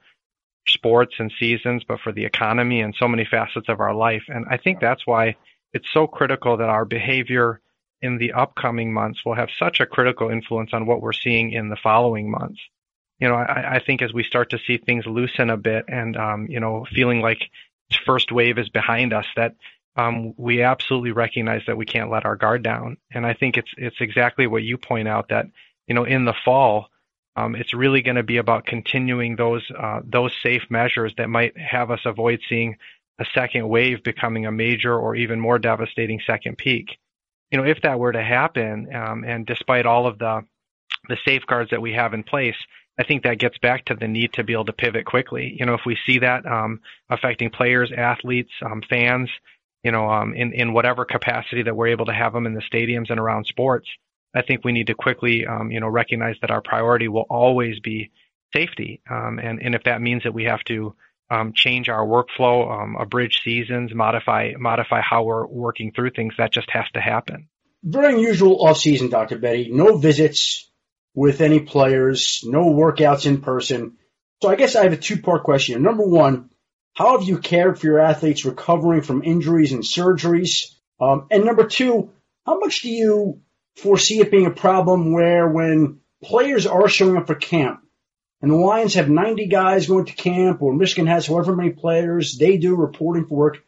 sports 0.67 1.15
and 1.19 1.31
seasons, 1.39 1.83
but 1.87 1.99
for 2.01 2.11
the 2.11 2.25
economy 2.25 2.81
and 2.81 2.93
so 2.97 3.07
many 3.07 3.25
facets 3.25 3.69
of 3.69 3.79
our 3.79 3.93
life. 3.95 4.23
And 4.27 4.45
I 4.49 4.57
think 4.57 4.79
that's 4.79 5.07
why 5.07 5.37
it's 5.73 5.89
so 5.91 6.07
critical 6.07 6.57
that 6.57 6.69
our 6.69 6.85
behavior 6.85 7.61
in 8.01 8.17
the 8.17 8.33
upcoming 8.33 8.93
months 8.93 9.21
will 9.25 9.35
have 9.35 9.49
such 9.57 9.79
a 9.79 9.85
critical 9.85 10.29
influence 10.29 10.71
on 10.73 10.85
what 10.85 11.01
we're 11.01 11.13
seeing 11.13 11.51
in 11.51 11.69
the 11.69 11.77
following 11.81 12.29
months. 12.29 12.59
You 13.19 13.29
know, 13.29 13.35
I, 13.35 13.75
I 13.75 13.79
think 13.85 14.01
as 14.01 14.13
we 14.13 14.23
start 14.23 14.51
to 14.51 14.59
see 14.65 14.77
things 14.77 15.05
loosen 15.05 15.49
a 15.49 15.57
bit 15.57 15.85
and 15.87 16.17
um, 16.17 16.47
you 16.49 16.59
know 16.59 16.85
feeling 16.93 17.21
like 17.21 17.39
first 18.05 18.31
wave 18.31 18.57
is 18.57 18.69
behind 18.69 19.13
us, 19.13 19.25
that 19.37 19.55
um, 19.99 20.33
we 20.37 20.61
absolutely 20.63 21.11
recognize 21.11 21.61
that 21.67 21.77
we 21.77 21.85
can't 21.85 22.09
let 22.09 22.25
our 22.25 22.37
guard 22.37 22.63
down. 22.63 22.97
And 23.11 23.25
I 23.25 23.33
think 23.33 23.57
it's 23.57 23.71
it's 23.77 23.99
exactly 23.99 24.47
what 24.47 24.63
you 24.63 24.77
point 24.77 25.07
out 25.07 25.29
that 25.29 25.47
you 25.87 25.95
know 25.95 26.05
in 26.05 26.25
the 26.25 26.35
fall, 26.45 26.87
um, 27.35 27.55
it's 27.55 27.73
really 27.73 28.01
going 28.01 28.15
to 28.15 28.23
be 28.23 28.37
about 28.37 28.65
continuing 28.65 29.35
those 29.35 29.69
uh, 29.77 29.99
those 30.05 30.31
safe 30.41 30.63
measures 30.69 31.13
that 31.17 31.29
might 31.29 31.57
have 31.57 31.91
us 31.91 32.01
avoid 32.05 32.39
seeing 32.47 32.77
a 33.19 33.25
second 33.33 33.67
wave 33.67 34.01
becoming 34.03 34.45
a 34.45 34.51
major 34.51 34.97
or 34.97 35.15
even 35.15 35.39
more 35.39 35.59
devastating 35.59 36.21
second 36.25 36.57
peak. 36.57 36.97
You 37.51 37.57
know, 37.57 37.65
if 37.65 37.81
that 37.81 37.99
were 37.99 38.13
to 38.13 38.23
happen, 38.23 38.87
um, 38.95 39.25
and 39.25 39.45
despite 39.45 39.85
all 39.85 40.07
of 40.07 40.17
the 40.17 40.41
the 41.09 41.17
safeguards 41.25 41.71
that 41.71 41.81
we 41.81 41.93
have 41.93 42.13
in 42.13 42.23
place, 42.23 42.55
I 42.97 43.03
think 43.03 43.23
that 43.23 43.39
gets 43.39 43.57
back 43.57 43.83
to 43.85 43.95
the 43.95 44.07
need 44.07 44.31
to 44.33 44.45
be 44.45 44.53
able 44.53 44.65
to 44.65 44.73
pivot 44.73 45.05
quickly. 45.05 45.57
You 45.59 45.65
know, 45.65 45.73
if 45.73 45.81
we 45.85 45.97
see 46.05 46.19
that 46.19 46.45
um, 46.45 46.79
affecting 47.09 47.49
players, 47.49 47.91
athletes, 47.95 48.51
um, 48.61 48.81
fans, 48.89 49.29
you 49.83 49.91
know, 49.91 50.09
um, 50.09 50.33
in 50.33 50.53
in 50.53 50.73
whatever 50.73 51.05
capacity 51.05 51.63
that 51.63 51.75
we're 51.75 51.87
able 51.87 52.05
to 52.05 52.13
have 52.13 52.33
them 52.33 52.45
in 52.45 52.53
the 52.53 52.61
stadiums 52.61 53.09
and 53.09 53.19
around 53.19 53.45
sports, 53.45 53.87
I 54.33 54.41
think 54.41 54.63
we 54.63 54.71
need 54.71 54.87
to 54.87 54.93
quickly, 54.93 55.45
um, 55.45 55.71
you 55.71 55.79
know, 55.79 55.87
recognize 55.87 56.35
that 56.41 56.51
our 56.51 56.61
priority 56.61 57.07
will 57.07 57.25
always 57.29 57.79
be 57.79 58.11
safety, 58.53 59.01
um, 59.09 59.39
and 59.39 59.61
and 59.61 59.75
if 59.75 59.83
that 59.83 60.01
means 60.01 60.23
that 60.23 60.33
we 60.33 60.45
have 60.45 60.63
to 60.65 60.95
um, 61.31 61.53
change 61.53 61.89
our 61.89 62.05
workflow, 62.05 62.71
um, 62.71 62.95
abridge 62.99 63.41
seasons, 63.43 63.93
modify 63.93 64.53
modify 64.57 65.01
how 65.01 65.23
we're 65.23 65.45
working 65.45 65.91
through 65.91 66.11
things, 66.11 66.33
that 66.37 66.51
just 66.51 66.69
has 66.71 66.85
to 66.93 67.01
happen. 67.01 67.47
Very 67.83 68.13
unusual 68.13 68.65
off 68.65 68.77
season, 68.77 69.09
Dr. 69.09 69.37
Bedi. 69.37 69.71
No 69.71 69.97
visits 69.97 70.69
with 71.13 71.41
any 71.41 71.59
players, 71.59 72.41
no 72.43 72.63
workouts 72.63 73.25
in 73.25 73.41
person. 73.41 73.97
So 74.41 74.49
I 74.49 74.55
guess 74.55 74.75
I 74.75 74.83
have 74.83 74.93
a 74.93 74.97
two 74.97 75.21
part 75.21 75.43
question. 75.43 75.81
Number 75.81 76.05
one, 76.05 76.49
how 76.99 77.17
have 77.17 77.25
you 77.25 77.37
cared 77.37 77.79
for 77.79 77.87
your 77.87 77.99
athletes 77.99 78.43
recovering 78.43 79.01
from 79.01 79.23
injuries 79.23 79.71
and 79.71 79.83
surgeries? 79.83 80.75
Um, 80.99 81.27
and 81.31 81.45
number 81.45 81.65
two, 81.65 82.11
how 82.45 82.59
much 82.59 82.81
do 82.81 82.89
you 82.89 83.39
foresee 83.77 84.19
it 84.19 84.29
being 84.29 84.47
a 84.47 84.51
problem 84.51 85.13
where 85.13 85.47
when 85.47 86.01
players 86.21 86.67
are 86.67 86.89
showing 86.89 87.15
up 87.15 87.27
for 87.27 87.35
camp 87.35 87.79
and 88.41 88.51
the 88.51 88.57
Lions 88.57 88.95
have 88.95 89.09
90 89.09 89.47
guys 89.47 89.87
going 89.87 90.05
to 90.05 90.13
camp 90.13 90.61
or 90.61 90.73
Michigan 90.73 91.07
has 91.07 91.25
however 91.25 91.55
many 91.55 91.69
players 91.69 92.37
they 92.37 92.57
do 92.57 92.75
reporting 92.75 93.27
for 93.27 93.35
work, 93.35 93.59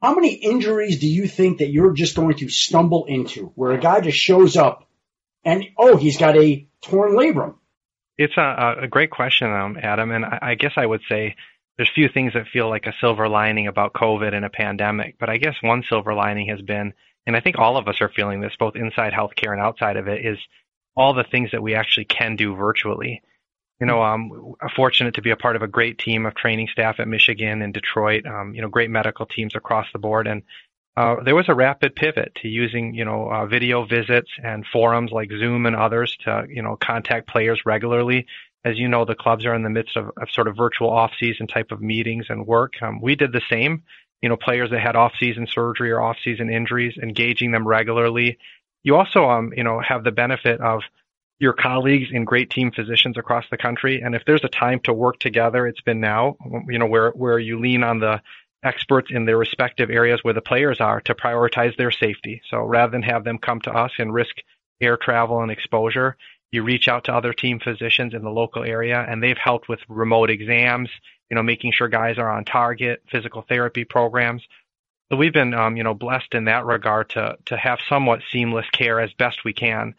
how 0.00 0.14
many 0.14 0.32
injuries 0.32 1.00
do 1.00 1.06
you 1.06 1.28
think 1.28 1.58
that 1.58 1.70
you're 1.70 1.92
just 1.92 2.16
going 2.16 2.38
to 2.38 2.48
stumble 2.48 3.04
into 3.04 3.52
where 3.54 3.72
a 3.72 3.78
guy 3.78 4.00
just 4.00 4.16
shows 4.16 4.56
up 4.56 4.88
and, 5.44 5.62
oh, 5.76 5.98
he's 5.98 6.16
got 6.16 6.38
a 6.38 6.66
torn 6.80 7.16
labrum? 7.16 7.56
It's 8.16 8.36
a, 8.38 8.76
a 8.84 8.88
great 8.88 9.10
question, 9.10 9.52
um, 9.52 9.76
Adam, 9.82 10.10
and 10.10 10.24
I, 10.24 10.38
I 10.40 10.54
guess 10.54 10.72
I 10.76 10.86
would 10.86 11.02
say 11.06 11.34
there's 11.76 11.90
few 11.94 12.08
things 12.08 12.34
that 12.34 12.48
feel 12.52 12.68
like 12.68 12.86
a 12.86 12.94
silver 13.00 13.28
lining 13.28 13.66
about 13.66 13.94
COVID 13.94 14.32
and 14.32 14.44
a 14.44 14.50
pandemic, 14.50 15.16
but 15.18 15.28
I 15.28 15.38
guess 15.38 15.56
one 15.60 15.82
silver 15.88 16.14
lining 16.14 16.48
has 16.48 16.62
been, 16.62 16.92
and 17.26 17.36
I 17.36 17.40
think 17.40 17.58
all 17.58 17.76
of 17.76 17.88
us 17.88 18.00
are 18.00 18.08
feeling 18.08 18.40
this, 18.40 18.54
both 18.58 18.76
inside 18.76 19.12
healthcare 19.12 19.52
and 19.52 19.60
outside 19.60 19.96
of 19.96 20.08
it, 20.08 20.24
is 20.24 20.38
all 20.96 21.14
the 21.14 21.24
things 21.24 21.50
that 21.50 21.62
we 21.62 21.74
actually 21.74 22.04
can 22.04 22.36
do 22.36 22.54
virtually. 22.54 23.22
You 23.80 23.86
know, 23.86 24.00
I'm 24.00 24.54
fortunate 24.76 25.14
to 25.14 25.22
be 25.22 25.30
a 25.30 25.36
part 25.36 25.56
of 25.56 25.62
a 25.62 25.66
great 25.66 25.98
team 25.98 26.26
of 26.26 26.36
training 26.36 26.68
staff 26.68 27.00
at 27.00 27.08
Michigan 27.08 27.60
and 27.60 27.74
Detroit. 27.74 28.24
Um, 28.24 28.54
you 28.54 28.62
know, 28.62 28.68
great 28.68 28.88
medical 28.88 29.26
teams 29.26 29.56
across 29.56 29.86
the 29.92 29.98
board, 29.98 30.28
and 30.28 30.42
uh, 30.96 31.16
there 31.24 31.34
was 31.34 31.48
a 31.48 31.54
rapid 31.54 31.96
pivot 31.96 32.36
to 32.36 32.48
using, 32.48 32.94
you 32.94 33.04
know, 33.04 33.28
uh, 33.28 33.46
video 33.46 33.84
visits 33.84 34.30
and 34.42 34.64
forums 34.72 35.10
like 35.10 35.28
Zoom 35.28 35.66
and 35.66 35.74
others 35.74 36.16
to, 36.20 36.46
you 36.48 36.62
know, 36.62 36.76
contact 36.76 37.26
players 37.28 37.60
regularly 37.66 38.26
as 38.64 38.78
you 38.78 38.88
know, 38.88 39.04
the 39.04 39.14
clubs 39.14 39.44
are 39.44 39.54
in 39.54 39.62
the 39.62 39.70
midst 39.70 39.96
of, 39.96 40.10
of 40.20 40.30
sort 40.30 40.48
of 40.48 40.56
virtual 40.56 40.90
off-season 40.90 41.46
type 41.46 41.70
of 41.70 41.80
meetings 41.80 42.26
and 42.28 42.46
work. 42.46 42.74
Um, 42.82 43.00
we 43.00 43.14
did 43.14 43.32
the 43.32 43.42
same. 43.50 43.82
You 44.22 44.30
know, 44.30 44.36
players 44.36 44.70
that 44.70 44.80
had 44.80 44.96
off-season 44.96 45.46
surgery 45.50 45.90
or 45.90 46.00
off-season 46.00 46.48
injuries, 46.48 46.96
engaging 47.02 47.52
them 47.52 47.68
regularly. 47.68 48.38
You 48.82 48.96
also, 48.96 49.28
um, 49.28 49.52
you 49.54 49.64
know, 49.64 49.80
have 49.80 50.02
the 50.02 50.12
benefit 50.12 50.60
of 50.60 50.80
your 51.38 51.52
colleagues 51.52 52.08
and 52.14 52.26
great 52.26 52.48
team 52.48 52.70
physicians 52.70 53.18
across 53.18 53.44
the 53.50 53.58
country. 53.58 54.00
And 54.00 54.14
if 54.14 54.22
there's 54.24 54.44
a 54.44 54.48
time 54.48 54.80
to 54.84 54.94
work 54.94 55.18
together, 55.18 55.66
it's 55.66 55.80
been 55.82 56.00
now. 56.00 56.36
You 56.68 56.78
know, 56.78 56.86
where 56.86 57.10
where 57.10 57.38
you 57.38 57.60
lean 57.60 57.82
on 57.82 57.98
the 57.98 58.22
experts 58.62 59.08
in 59.10 59.26
their 59.26 59.36
respective 59.36 59.90
areas 59.90 60.20
where 60.22 60.32
the 60.32 60.40
players 60.40 60.80
are 60.80 61.00
to 61.02 61.14
prioritize 61.14 61.76
their 61.76 61.90
safety. 61.90 62.40
So 62.48 62.58
rather 62.58 62.92
than 62.92 63.02
have 63.02 63.24
them 63.24 63.36
come 63.36 63.60
to 63.62 63.70
us 63.70 63.92
and 63.98 64.14
risk 64.14 64.36
air 64.80 64.96
travel 64.96 65.42
and 65.42 65.50
exposure, 65.50 66.16
you 66.54 66.62
reach 66.62 66.88
out 66.88 67.04
to 67.04 67.14
other 67.14 67.32
team 67.32 67.58
physicians 67.58 68.14
in 68.14 68.22
the 68.22 68.30
local 68.30 68.62
area 68.62 69.04
and 69.06 69.22
they've 69.22 69.36
helped 69.36 69.68
with 69.68 69.80
remote 69.88 70.30
exams, 70.30 70.88
you 71.28 71.34
know, 71.34 71.42
making 71.42 71.72
sure 71.72 71.88
guys 71.88 72.16
are 72.18 72.30
on 72.30 72.44
target, 72.44 73.02
physical 73.10 73.44
therapy 73.48 73.84
programs. 73.84 74.42
So 75.10 75.18
we've 75.18 75.32
been, 75.32 75.52
um, 75.52 75.76
you 75.76 75.82
know, 75.82 75.94
blessed 75.94 76.34
in 76.34 76.44
that 76.44 76.64
regard 76.64 77.10
to, 77.10 77.36
to 77.46 77.56
have 77.56 77.78
somewhat 77.88 78.22
seamless 78.32 78.66
care 78.70 79.00
as 79.00 79.12
best 79.14 79.44
we 79.44 79.52
can. 79.52 79.94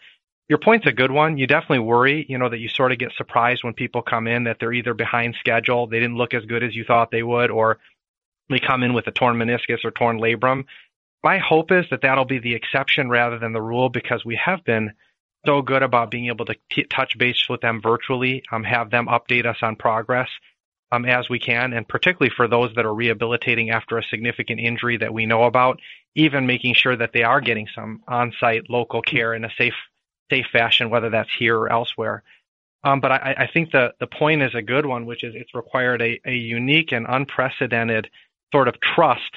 Your 0.47 0.60
point's 0.60 0.88
a 0.88 0.91
good 0.91 1.12
one. 1.12 1.38
You 1.38 1.47
definitely 1.47 1.80
worry, 1.80 2.26
you 2.30 2.38
know, 2.38 2.49
that 2.49 2.60
you 2.60 2.70
sort 2.70 2.91
of 2.91 2.99
get 2.99 3.12
surprised 3.18 3.64
when 3.64 3.74
people 3.74 4.01
come 4.01 4.28
in 4.28 4.45
that 4.45 4.58
they're 4.60 4.74
either 4.74 4.93
behind 4.93 5.36
schedule, 5.39 5.88
they 5.88 5.99
didn't 5.99 6.18
look 6.18 6.34
as 6.34 6.45
good 6.45 6.64
as 6.64 6.76
you 6.76 6.84
thought 6.84 7.12
they 7.12 7.24
would, 7.24 7.51
or 7.51 7.80
they 8.49 8.60
come 8.60 8.84
in 8.84 8.93
with 8.93 9.08
a 9.08 9.12
torn 9.12 9.38
meniscus 9.38 9.84
or 9.84 9.91
torn 9.91 10.20
labrum. 10.20 10.66
My 11.24 11.39
hope 11.39 11.72
is 11.72 11.86
that 11.89 12.01
that'll 12.01 12.26
be 12.26 12.38
the 12.38 12.53
exception 12.53 13.10
rather 13.10 13.39
than 13.39 13.53
the 13.53 13.62
rule 13.62 13.89
because 13.89 14.24
we 14.24 14.39
have 14.43 14.64
been 14.64 14.93
so 15.46 15.62
good 15.62 15.84
about 15.84 16.12
being 16.12 16.28
able 16.28 16.46
to 16.46 16.56
t- 16.72 16.84
touch 16.84 17.18
base 17.18 17.48
with 17.50 17.62
them 17.62 17.82
virtually, 17.82 18.43
um, 18.52 18.64
have 18.64 18.89
them 18.89 19.08
update 19.08 19.46
us 19.46 19.58
on 19.62 19.76
progress 19.76 20.30
um, 20.91 21.06
as 21.06 21.30
we 21.30 21.39
can, 21.39 21.74
and 21.74 21.88
particularly 21.88 22.34
for 22.36 22.48
those 22.48 22.74
that 22.76 22.86
are 22.86 22.93
rehabilitating 22.93 23.70
after 23.70 23.98
a 23.98 24.04
significant 24.04 24.60
injury 24.60 24.98
that 24.98 25.14
we 25.14 25.26
know 25.26 25.43
about, 25.43 25.80
even 26.16 26.48
making 26.48 26.74
sure 26.74 26.96
that 26.96 27.12
they 27.14 27.24
are 27.24 27.41
getting 27.41 27.68
some 27.74 28.02
on-site 28.08 28.70
local 28.70 29.02
care 29.02 29.34
in 29.34 29.43
a 29.43 29.50
safe 29.58 29.74
safe 30.32 30.46
fashion, 30.52 30.89
whether 30.89 31.12
that's 31.12 31.30
here 31.38 31.56
or 31.56 31.72
elsewhere. 31.72 32.24
Um, 32.84 33.00
but 33.00 33.12
I, 33.12 33.36
I, 33.39 33.48
think 33.52 33.72
the 33.72 33.93
the 34.00 34.08
point 34.08 34.41
is 34.41 34.56
a 34.56 34.62
good 34.62 34.86
one, 34.86 35.06
which 35.06 35.24
is 35.24 35.34
it's 35.36 35.54
required 35.54 36.02
a, 36.02 36.20
a 36.26 36.34
unique 36.34 36.91
and 36.91 37.06
unprecedented 37.08 38.10
sort 38.52 38.68
of 38.68 38.80
trust 38.80 39.32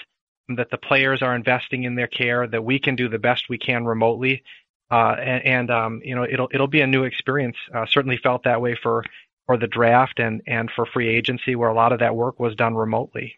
that 0.56 0.70
the 0.70 0.78
players 0.78 1.22
are 1.22 1.34
investing 1.34 1.84
in 1.84 1.94
their 1.94 2.06
care, 2.06 2.46
that 2.46 2.64
we 2.64 2.78
can 2.78 2.96
do 2.96 3.09
the 3.09 3.18
best 3.18 3.48
we 3.48 3.59
can 3.59 3.84
remotely, 3.84 4.42
uh, 4.91 5.14
and, 5.20 5.45
and 5.47 5.70
um, 5.70 6.01
you 6.05 6.14
know 6.14 6.24
it'll 6.24 6.49
it'll 6.53 6.66
be 6.66 6.80
a 6.80 6.86
new 6.86 7.05
experience. 7.05 7.57
Uh, 7.74 7.84
certainly 7.91 8.18
felt 8.22 8.45
that 8.45 8.61
way 8.61 8.76
for 8.82 9.05
for 9.47 9.57
the 9.57 9.66
draft 9.66 10.18
and 10.18 10.43
and 10.47 10.70
for 10.74 10.86
free 10.86 11.14
agency, 11.14 11.55
where 11.55 11.68
a 11.68 11.74
lot 11.74 11.93
of 11.93 12.01
that 12.01 12.14
work 12.14 12.39
was 12.39 12.55
done 12.55 12.74
remotely. 12.74 13.34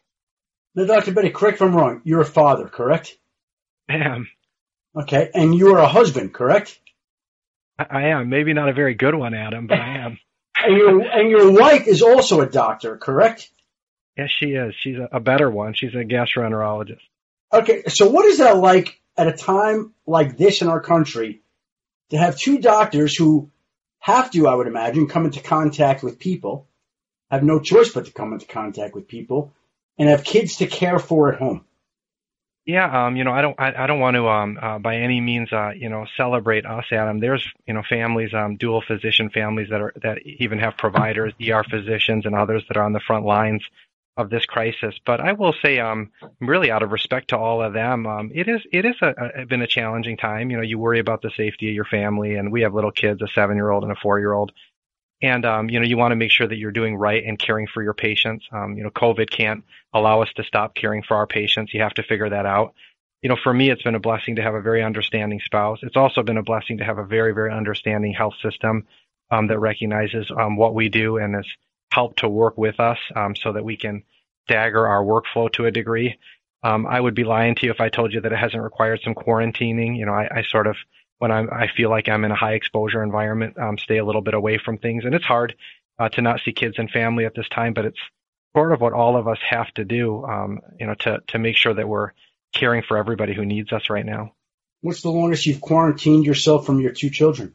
Now, 0.75 0.85
Dr. 0.85 1.13
Bedi, 1.13 1.33
correct 1.35 1.57
if 1.57 1.63
I'm 1.63 1.75
wrong. 1.75 2.01
You're 2.05 2.21
a 2.21 2.25
father, 2.27 2.69
correct? 2.69 3.17
I 3.89 3.97
am. 3.97 4.29
Okay, 4.97 5.31
and 5.35 5.55
you 5.55 5.75
are 5.75 5.81
a 5.81 5.89
husband, 5.89 6.33
correct? 6.33 6.79
I, 7.79 7.87
I 7.91 8.03
am. 8.09 8.29
Maybe 8.29 8.53
not 8.53 8.69
a 8.69 8.73
very 8.73 8.95
good 8.95 9.15
one, 9.15 9.35
Adam, 9.35 9.67
but 9.67 9.79
I 9.79 9.99
am. 10.05 10.19
and 10.57 10.77
your 10.77 11.01
and 11.03 11.31
your 11.31 11.51
wife 11.53 11.87
is 11.87 12.03
also 12.03 12.41
a 12.41 12.47
doctor, 12.49 12.97
correct? 12.97 13.51
Yes, 14.17 14.29
she 14.39 14.47
is. 14.47 14.75
She's 14.81 14.97
a, 14.97 15.09
a 15.17 15.21
better 15.21 15.51
one. 15.51 15.75
She's 15.75 15.95
a 15.95 16.05
gastroenterologist. 16.05 17.01
Okay, 17.53 17.83
so 17.89 18.09
what 18.09 18.27
is 18.27 18.39
that 18.39 18.57
like 18.57 19.00
at 19.21 19.29
a 19.29 19.33
time 19.33 19.93
like 20.07 20.39
this 20.39 20.62
in 20.62 20.68
our 20.68 20.81
country 20.81 21.43
to 22.09 22.16
have 22.16 22.39
two 22.39 22.59
doctors 22.59 23.14
who 23.14 23.51
have 23.99 24.31
to, 24.31 24.49
I 24.49 24.55
would 24.55 24.66
imagine, 24.66 25.09
come 25.09 25.27
into 25.27 25.43
contact 25.43 26.03
with 26.03 26.18
people, 26.18 26.66
have 27.31 27.43
no 27.43 27.61
choice 27.61 27.91
but 27.93 28.07
to 28.07 28.12
come 28.12 28.33
into 28.33 28.47
contact 28.47 28.95
with 28.95 29.09
people, 29.09 29.53
and 29.99 30.09
have 30.09 30.25
kids 30.25 30.57
to 30.57 30.66
care 30.66 30.99
for 30.99 31.31
at 31.31 31.39
home. 31.39 31.66
Yeah, 32.64 33.07
um, 33.07 33.16
you 33.16 33.25
know, 33.25 33.33
I 33.33 33.43
don't, 33.43 33.61
I, 33.61 33.85
I 33.85 33.87
don't 33.87 34.01
want 34.01 34.14
to, 34.14 34.27
um, 34.27 34.59
uh, 34.61 34.79
by 34.79 34.97
any 34.97 35.21
means, 35.21 35.53
uh, 35.53 35.73
you 35.77 35.91
know, 35.91 36.07
celebrate 36.16 36.64
us, 36.64 36.87
Adam. 36.91 37.21
There's, 37.21 37.47
you 37.66 37.75
know, 37.75 37.83
families, 37.87 38.33
um, 38.33 38.57
dual 38.57 38.81
physician 38.81 39.29
families 39.29 39.68
that 39.68 39.83
are 39.83 39.93
that 40.03 40.18
even 40.25 40.59
have 40.61 40.79
providers, 40.79 41.35
ER 41.47 41.64
physicians, 41.64 42.25
and 42.25 42.35
others 42.35 42.64
that 42.68 42.79
are 42.79 42.85
on 42.85 42.95
the 42.95 43.01
front 43.01 43.27
lines 43.27 43.62
of 44.17 44.31
this 44.31 44.45
crisis. 44.45 44.95
But 45.07 45.21
I 45.21 45.33
will 45.33 45.55
say, 45.63 45.79
um, 45.79 46.11
really 46.41 46.71
out 46.71 46.83
of 46.83 46.91
respect 46.91 47.29
to 47.29 47.39
all 47.39 47.63
of 47.63 47.73
them, 47.73 48.07
um, 48.07 48.31
it 48.35 48.49
is 48.49 48.61
it 48.73 48.85
is 48.85 48.97
a, 49.03 49.43
a, 49.43 49.47
been 49.47 49.63
a 49.63 49.67
challenging 49.67 50.17
time. 50.17 50.51
You 50.51 50.57
know, 50.57 50.63
you 50.63 50.79
worry 50.79 50.99
about 50.99 51.23
the 51.23 51.31
safety 51.37 51.69
of 51.69 51.75
your 51.75 51.85
family, 51.85 52.35
and 52.35 52.53
we 52.53 52.63
have 52.63 52.75
little 52.75 52.93
kids, 52.93 53.23
a 53.23 53.29
seven 53.29 53.57
year 53.57 53.71
old 53.71 53.83
and 53.83 53.93
a 53.93 53.97
four 53.97 54.19
year 54.19 54.33
old, 54.33 54.53
and 55.23 55.45
um, 55.45 55.69
you 55.71 55.79
know, 55.79 55.87
you 55.87 55.97
want 55.97 56.13
to 56.13 56.17
make 56.17 56.31
sure 56.31 56.47
that 56.47 56.57
you're 56.57 56.71
doing 56.71 56.97
right 56.97 57.25
and 57.25 57.39
caring 57.39 57.67
for 57.67 57.83
your 57.83 57.95
patients. 57.95 58.47
Um, 58.53 58.77
you 58.77 58.83
know, 58.83 58.91
COVID 58.91 59.31
can't 59.31 59.65
allow 59.93 60.23
us 60.23 60.33
to 60.37 60.45
stop 60.45 60.75
caring 60.75 61.03
for 61.03 61.17
our 61.17 61.27
patients. 61.27 61.75
You 61.75 61.83
have 61.83 61.95
to 61.95 62.03
figure 62.03 62.29
that 62.29 62.47
out. 62.47 62.75
You 63.23 63.29
know, 63.29 63.37
for 63.43 63.53
me, 63.53 63.71
it's 63.71 63.83
been 63.83 63.95
a 63.95 64.01
blessing 64.01 64.37
to 64.37 64.43
have 64.43 64.55
a 64.55 64.63
very 64.63 64.83
understanding 64.83 65.41
spouse. 65.45 65.79
It's 65.83 65.97
also 65.97 66.23
been 66.23 66.39
a 66.39 66.43
blessing 66.43 66.79
to 66.79 66.85
have 66.85 66.97
a 66.97 67.05
very, 67.05 67.35
very 67.35 67.53
understanding 67.53 68.15
health 68.15 68.35
system 68.43 68.87
um, 69.31 69.47
that 69.49 69.59
recognizes 69.59 70.31
um, 70.39 70.57
what 70.57 70.75
we 70.75 70.89
do 70.89 71.19
and 71.19 71.37
is 71.37 71.47
help 71.91 72.16
to 72.16 72.28
work 72.28 72.57
with 72.57 72.80
us 72.80 72.99
um, 73.14 73.34
so 73.34 73.53
that 73.53 73.64
we 73.64 73.76
can 73.76 74.03
stagger 74.45 74.86
our 74.86 75.03
workflow 75.03 75.53
to 75.53 75.66
a 75.66 75.70
degree. 75.70 76.18
Um, 76.62 76.86
I 76.86 77.01
would 77.01 77.14
be 77.14 77.24
lying 77.24 77.55
to 77.57 77.66
you 77.66 77.72
if 77.72 77.80
I 77.80 77.88
told 77.88 78.12
you 78.12 78.20
that 78.20 78.32
it 78.32 78.38
hasn't 78.38 78.62
required 78.62 79.01
some 79.03 79.14
quarantining. 79.14 79.97
You 79.97 80.07
know, 80.07 80.12
I, 80.12 80.28
I 80.38 80.43
sort 80.43 80.66
of 80.66 80.76
when 81.18 81.30
I'm, 81.30 81.49
I 81.51 81.68
feel 81.74 81.91
like 81.91 82.09
I'm 82.09 82.24
in 82.24 82.30
a 82.30 82.36
high 82.36 82.55
exposure 82.55 83.03
environment, 83.03 83.59
um, 83.59 83.78
stay 83.78 83.99
a 83.99 84.05
little 84.05 84.22
bit 84.22 84.34
away 84.34 84.59
from 84.59 84.78
things, 84.78 85.05
and 85.05 85.14
it's 85.14 85.24
hard 85.24 85.55
uh, 85.99 86.09
to 86.11 86.22
not 86.22 86.41
see 86.45 86.53
kids 86.53 86.76
and 86.78 86.91
family 86.91 87.26
at 87.26 87.34
this 87.34 87.49
time. 87.49 87.74
But 87.74 87.86
it's 87.86 88.01
sort 88.55 88.72
of 88.72 88.80
what 88.80 88.93
all 88.93 89.16
of 89.16 89.28
us 89.28 89.38
have 89.49 89.72
to 89.74 89.84
do, 89.84 90.24
um, 90.24 90.61
you 90.78 90.86
know, 90.86 90.95
to 91.01 91.20
to 91.28 91.38
make 91.38 91.57
sure 91.57 91.74
that 91.74 91.88
we're 91.88 92.12
caring 92.53 92.82
for 92.82 92.97
everybody 92.97 93.34
who 93.34 93.45
needs 93.45 93.72
us 93.72 93.91
right 93.91 94.05
now. 94.05 94.34
What's 94.82 95.03
the 95.03 95.11
longest 95.11 95.47
you've 95.47 95.61
quarantined 95.61 96.24
yourself 96.24 96.66
from 96.66 96.80
your 96.80 96.93
two 96.93 97.11
children 97.11 97.55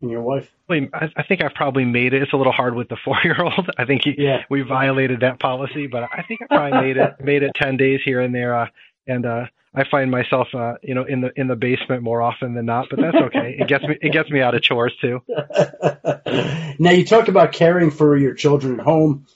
and 0.00 0.10
your 0.10 0.22
wife? 0.22 0.50
I, 0.70 0.88
I 1.16 1.22
think 1.24 1.42
I've 1.42 1.54
probably 1.54 1.84
made 1.84 2.14
it. 2.14 2.22
It's 2.22 2.32
a 2.32 2.36
little 2.36 2.52
hard 2.52 2.74
with 2.74 2.88
the 2.88 2.96
four-year-old. 3.04 3.70
I 3.78 3.84
think 3.84 4.02
he, 4.04 4.14
yeah. 4.16 4.42
we 4.50 4.62
violated 4.62 5.20
that 5.20 5.40
policy, 5.40 5.86
but 5.86 6.04
I 6.04 6.22
think 6.26 6.42
I 6.42 6.46
probably 6.46 6.80
made 6.80 6.96
it 6.96 7.14
made 7.20 7.42
it 7.42 7.52
ten 7.54 7.76
days 7.76 8.00
here 8.04 8.20
and 8.20 8.34
there. 8.34 8.54
Uh, 8.54 8.66
and 9.06 9.26
uh, 9.26 9.46
I 9.74 9.84
find 9.90 10.10
myself, 10.10 10.48
uh, 10.54 10.74
you 10.82 10.94
know, 10.94 11.04
in 11.04 11.20
the 11.20 11.30
in 11.36 11.48
the 11.48 11.56
basement 11.56 12.02
more 12.02 12.22
often 12.22 12.54
than 12.54 12.66
not. 12.66 12.86
But 12.90 13.00
that's 13.00 13.16
okay. 13.16 13.56
it 13.58 13.68
gets 13.68 13.84
me 13.84 13.96
it 14.00 14.12
gets 14.12 14.30
me 14.30 14.40
out 14.40 14.54
of 14.54 14.62
chores 14.62 14.94
too. 15.00 15.22
now 16.78 16.90
you 16.90 17.04
talk 17.04 17.28
about 17.28 17.52
caring 17.52 17.90
for 17.90 18.16
your 18.16 18.34
children 18.34 18.80
at 18.80 18.84
home. 18.84 19.26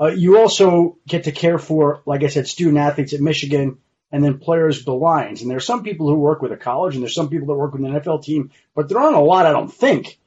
Uh, 0.00 0.06
you 0.06 0.38
also 0.38 0.98
get 1.06 1.24
to 1.24 1.32
care 1.32 1.58
for, 1.58 2.02
like 2.06 2.24
I 2.24 2.26
said, 2.28 2.48
student 2.48 2.78
athletes 2.78 3.12
at 3.12 3.20
Michigan 3.20 3.78
and 4.12 4.22
then 4.22 4.38
players 4.38 4.84
the 4.84 4.94
Lions. 4.94 5.40
And 5.42 5.50
there's 5.50 5.66
some 5.66 5.82
people 5.82 6.08
who 6.08 6.16
work 6.16 6.42
with 6.42 6.52
a 6.52 6.56
college 6.56 6.94
and 6.94 7.02
there's 7.02 7.14
some 7.14 7.30
people 7.30 7.48
that 7.48 7.54
work 7.54 7.72
with 7.72 7.84
an 7.84 7.92
NFL 7.92 8.22
team, 8.22 8.50
but 8.74 8.88
there 8.88 8.98
aren't 8.98 9.16
a 9.16 9.20
lot, 9.20 9.46
I 9.46 9.50
don't 9.50 9.72
think, 9.72 10.18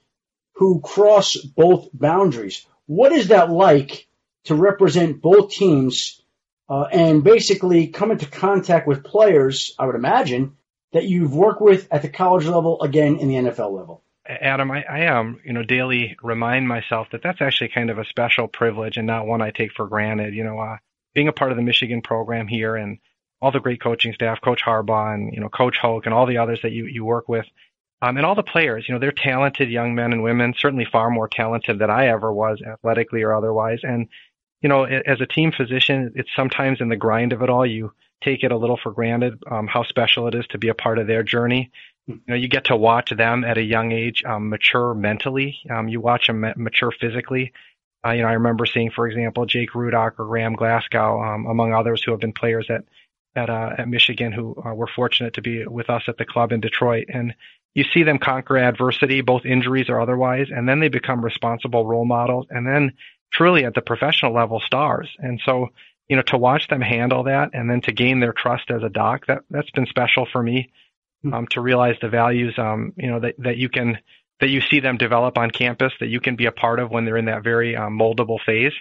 who 0.54 0.82
cross 0.82 1.36
both 1.36 1.90
boundaries. 1.94 2.66
What 2.88 3.12
is 3.12 3.30
that 3.30 3.52
like 3.52 4.08
to 4.46 4.56
represent 4.56 5.22
both 5.22 5.52
teams 5.52 6.22
uh, 6.68 6.88
and 6.92 7.24
basically 7.24 7.88
come 7.88 8.12
into 8.12 8.26
contact 8.26 8.88
with 8.88 9.04
players, 9.04 9.76
I 9.78 9.86
would 9.86 9.96
imagine, 9.96 10.58
that 10.94 11.06
you've 11.06 11.34
worked 11.34 11.62
with 11.62 11.88
at 11.92 12.02
the 12.02 12.10
college 12.10 12.46
level, 12.46 12.82
again, 12.82 13.18
in 13.18 13.28
the 13.28 13.36
NFL 13.36 13.78
level? 13.78 14.02
Adam, 14.28 14.72
I, 14.72 14.84
I 14.84 15.08
um, 15.08 15.40
you 15.44 15.54
know, 15.54 15.62
daily 15.62 16.18
remind 16.24 16.68
myself 16.68 17.10
that 17.12 17.22
that's 17.22 17.42
actually 17.42 17.70
kind 17.70 17.92
of 17.92 18.00
a 18.00 18.06
special 18.06 18.48
privilege 18.48 18.98
and 18.98 19.06
not 19.06 19.28
one 19.28 19.42
I 19.42 19.52
take 19.52 19.72
for 19.74 19.88
granted. 19.88 20.34
You 20.34 20.44
know, 20.44 20.58
uh, 20.58 20.78
being 21.14 21.28
a 21.28 21.34
part 21.34 21.52
of 21.52 21.58
the 21.58 21.64
Michigan 21.64 22.02
program 22.02 22.48
here 22.48 22.76
and 22.76 22.98
all 23.46 23.52
the 23.52 23.60
great 23.60 23.80
coaching 23.80 24.12
staff, 24.12 24.42
Coach 24.42 24.64
Harbaugh 24.64 25.14
and 25.14 25.32
you 25.32 25.40
know 25.40 25.50
Coach 25.50 25.78
Hoke 25.78 26.08
and 26.08 26.16
all 26.16 26.26
the 26.26 26.40
others 26.40 26.60
that 26.64 26.72
you 26.72 26.88
you 26.88 27.06
work 27.06 27.30
with, 27.30 27.46
um, 28.02 28.18
and 28.18 28.26
all 28.26 28.34
the 28.34 28.42
players. 28.42 28.86
You 28.88 28.96
know, 28.96 29.00
they're 29.00 29.12
talented 29.12 29.70
young 29.70 29.94
men 29.94 30.14
and 30.14 30.24
women, 30.24 30.56
certainly 30.58 30.88
far 30.92 31.12
more 31.12 31.28
talented 31.28 31.78
than 31.78 31.92
I 31.92 32.08
ever 32.08 32.34
was, 32.34 32.60
athletically 32.66 33.22
or 33.22 33.36
otherwise. 33.36 33.82
And 33.84 34.08
you 34.64 34.70
know, 34.70 34.86
as 34.86 35.22
a 35.22 35.28
team 35.28 35.52
physician, 35.52 36.14
it's 36.16 36.30
sometimes 36.36 36.82
in 36.82 36.90
the 36.90 36.96
grind 36.96 37.34
of 37.34 37.44
it 37.44 37.52
all, 37.52 37.68
you 37.68 37.94
take 38.24 38.44
it 38.44 38.52
a 38.52 38.58
little 38.58 38.78
for 38.82 38.92
granted 38.92 39.44
um, 39.52 39.68
how 39.68 39.84
special 39.84 40.28
it 40.28 40.34
is 40.34 40.48
to 40.48 40.58
be 40.58 40.70
a 40.70 40.74
part 40.74 40.98
of 40.98 41.06
their 41.06 41.22
journey. 41.22 41.70
You 42.08 42.20
know, 42.28 42.36
you 42.36 42.48
get 42.48 42.66
to 42.66 42.76
watch 42.76 43.12
them 43.12 43.44
at 43.44 43.60
a 43.60 43.64
young 43.64 43.92
age 43.92 44.24
um, 44.26 44.50
mature 44.50 44.96
mentally. 44.96 45.60
Um, 45.70 45.88
you 45.88 46.02
watch 46.02 46.26
them 46.26 46.52
mature 46.56 46.92
physically. 46.92 47.54
Uh, 48.04 48.14
you 48.14 48.24
know, 48.24 48.28
I 48.28 48.34
remember 48.34 48.66
seeing, 48.66 48.90
for 48.90 49.08
example, 49.08 49.46
Jake 49.46 49.72
Rudock 49.72 50.14
or 50.18 50.26
Graham 50.26 50.54
Glasgow, 50.54 51.22
um, 51.22 51.46
among 51.46 51.74
others, 51.74 52.02
who 52.04 52.12
have 52.12 52.20
been 52.20 52.34
players 52.34 52.68
at 52.70 52.86
at 53.36 53.50
uh, 53.50 53.72
at 53.78 53.88
Michigan 53.88 54.32
who 54.32 54.56
uh, 54.66 54.74
were 54.74 54.88
fortunate 54.88 55.34
to 55.36 55.42
be 55.42 55.66
with 55.66 55.90
us 55.90 56.04
at 56.08 56.18
the 56.18 56.26
club 56.26 56.52
in 56.52 56.62
Detroit. 56.62 57.06
And 57.10 57.34
you 57.74 57.84
see 57.94 58.04
them 58.04 58.20
conquer 58.20 58.58
adversity, 58.58 59.22
both 59.22 59.46
injuries 59.46 59.90
or 59.90 60.00
otherwise, 60.00 60.48
and 60.50 60.68
then 60.68 60.80
they 60.80 60.88
become 60.88 61.24
responsible 61.24 61.86
role 61.86 62.06
models, 62.06 62.48
and 62.50 62.66
then 62.66 62.94
truly 63.32 63.66
at 63.66 63.74
the 63.74 63.82
professional 63.82 64.34
level 64.34 64.62
stars. 64.62 65.10
And 65.20 65.42
so, 65.46 65.68
you 66.08 66.16
know, 66.16 66.22
to 66.24 66.38
watch 66.38 66.70
them 66.70 66.82
handle 66.82 67.24
that 67.24 67.50
and 67.54 67.70
then 67.70 67.82
to 67.82 67.92
gain 67.92 68.22
their 68.22 68.34
trust 68.34 68.72
as 68.72 68.82
a 68.84 68.90
doc, 68.90 69.26
that 69.28 69.40
that's 69.50 69.72
been 69.72 69.88
special 69.88 70.26
for 70.32 70.42
me. 70.42 70.72
Hmm. 71.24 71.34
Um, 71.34 71.48
to 71.48 71.62
realize 71.62 71.96
the 72.02 72.10
values, 72.10 72.54
um, 72.58 72.94
you 72.96 73.10
know, 73.10 73.20
that 73.20 73.36
that 73.40 73.58
you 73.58 73.70
can 73.70 73.98
that 74.40 74.50
you 74.50 74.62
see 74.62 74.80
them 74.80 74.98
develop 74.98 75.38
on 75.38 75.50
campus, 75.50 75.94
that 76.00 76.08
you 76.08 76.20
can 76.20 76.36
be 76.36 76.46
a 76.46 76.52
part 76.52 76.80
of 76.80 76.92
when 76.92 77.06
they're 77.06 77.18
in 77.18 77.26
that 77.26 77.44
very 77.44 77.76
um, 77.76 77.98
moldable 77.98 78.40
phase. 78.46 78.74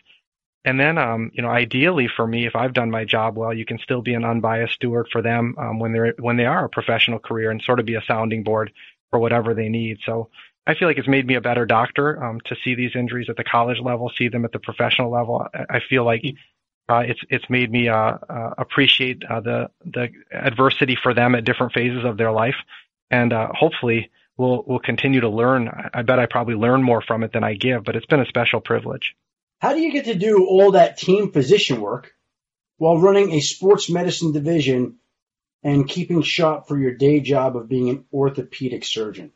And 0.65 0.81
then, 0.81 0.97
um, 0.97 1.31
you 1.35 1.43
know, 1.43 1.51
ideally 1.51 2.09
for 2.09 2.27
me, 2.27 2.47
if 2.47 2.57
I've 2.57 2.73
done 2.73 2.91
my 2.91 3.05
job 3.05 3.37
well, 3.37 3.53
you 3.53 3.67
can 3.67 3.79
still 3.79 4.01
be 4.01 4.15
an 4.15 4.25
unbiased 4.25 4.75
steward 4.75 5.09
for 5.13 5.21
them 5.21 5.55
um, 5.59 5.79
when 5.79 5.93
they're 5.93 6.15
when 6.19 6.37
they 6.37 6.47
are 6.47 6.65
a 6.65 6.71
professional 6.71 7.19
career 7.19 7.51
and 7.51 7.61
sort 7.63 7.81
of 7.81 7.87
be 7.87 7.97
a 7.97 8.05
sounding 8.07 8.45
board 8.45 8.73
for 9.11 9.19
whatever 9.19 9.53
they 9.53 9.69
need. 9.69 9.99
So 10.07 10.31
I 10.67 10.75
feel 10.75 10.89
like 10.89 10.97
it's 10.97 11.09
made 11.09 11.27
me 11.27 11.35
a 11.35 11.43
better 11.43 11.67
doctor 11.67 12.23
um, 12.23 12.41
to 12.47 12.57
see 12.65 12.75
these 12.75 12.97
injuries 12.97 13.29
at 13.29 13.37
the 13.37 13.45
college 13.45 13.79
level, 13.79 14.11
see 14.17 14.29
them 14.29 14.47
at 14.47 14.53
the 14.53 14.59
professional 14.59 15.11
level. 15.11 15.47
I 15.69 15.81
feel 15.81 16.05
like 16.05 16.25
uh, 16.89 17.03
it's 17.07 17.21
it's 17.29 17.49
made 17.51 17.71
me 17.71 17.89
uh, 17.89 18.19
uh, 18.29 18.55
appreciate 18.57 19.23
uh, 19.25 19.41
the 19.41 19.71
the 19.85 20.11
adversity 20.33 20.97
for 21.03 21.13
them 21.13 21.35
at 21.35 21.45
different 21.45 21.75
phases 21.75 22.05
of 22.05 22.17
their 22.17 22.33
life, 22.33 22.57
and 23.11 23.33
uh, 23.33 23.49
hopefully 23.53 24.11
we'll 24.39 24.65
we'll 24.67 24.79
continue 24.79 25.21
to 25.21 25.29
learn. 25.29 25.71
I 25.93 26.03
bet 26.03 26.19
I 26.19 26.27
probably 26.27 26.55
learn 26.55 26.83
more 26.83 27.03
from 27.03 27.23
it 27.23 27.33
than 27.33 27.45
I 27.45 27.55
give, 27.55 27.85
but 27.85 27.97
it's 27.97 28.07
been 28.07 28.21
a 28.21 28.27
special 28.27 28.61
privilege. 28.61 29.15
How 29.65 29.73
do 29.73 29.81
you 29.81 29.93
get 29.93 30.05
to 30.05 30.15
do 30.15 30.47
all 30.47 30.73
that 30.73 30.99
team 30.99 31.33
physician 31.33 31.81
work 31.81 32.13
while 32.77 32.99
running 32.99 33.33
a 33.33 33.41
sports 33.41 33.89
medicine 33.89 34.31
division 34.31 34.97
and 35.63 35.89
keeping 35.89 36.21
shop 36.21 36.69
for 36.69 36.79
your 36.79 36.95
day 36.95 37.21
job 37.21 37.57
of 37.57 37.67
being 37.67 37.89
an 37.89 38.05
orthopedic 38.13 38.85
surgeon? 38.85 39.33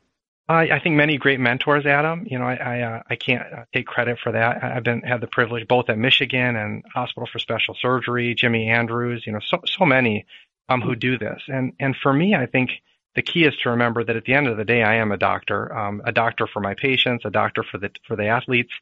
I, 0.46 0.64
I 0.68 0.80
think 0.80 0.96
many 0.96 1.16
great 1.16 1.40
mentors, 1.40 1.86
Adam. 1.86 2.26
You 2.30 2.38
know, 2.38 2.44
I 2.44 2.56
I, 2.56 2.80
uh, 2.82 3.02
I 3.08 3.16
can't 3.16 3.42
uh, 3.42 3.64
take 3.72 3.86
credit 3.86 4.18
for 4.22 4.32
that. 4.32 4.62
I've 4.62 4.84
been 4.84 5.00
had 5.00 5.22
the 5.22 5.28
privilege 5.28 5.66
both 5.66 5.88
at 5.88 5.96
Michigan 5.96 6.56
and 6.56 6.84
Hospital 6.92 7.26
for 7.32 7.38
Special 7.38 7.74
Surgery, 7.80 8.34
Jimmy 8.34 8.68
Andrews. 8.68 9.24
You 9.26 9.32
know, 9.32 9.40
so 9.42 9.62
so 9.64 9.86
many 9.86 10.26
um 10.68 10.82
who 10.82 10.94
do 10.94 11.16
this. 11.16 11.40
And 11.48 11.72
and 11.80 11.96
for 11.96 12.12
me, 12.12 12.34
I 12.34 12.44
think 12.44 12.72
the 13.14 13.22
key 13.22 13.44
is 13.44 13.54
to 13.62 13.70
remember 13.70 14.04
that 14.04 14.16
at 14.16 14.26
the 14.26 14.34
end 14.34 14.46
of 14.46 14.58
the 14.58 14.66
day, 14.66 14.82
I 14.82 14.96
am 14.96 15.10
a 15.10 15.16
doctor, 15.16 15.74
um, 15.74 16.02
a 16.04 16.12
doctor 16.12 16.46
for 16.46 16.60
my 16.60 16.74
patients, 16.74 17.24
a 17.24 17.30
doctor 17.30 17.62
for 17.62 17.78
the 17.78 17.90
for 18.06 18.14
the 18.14 18.26
athletes, 18.26 18.72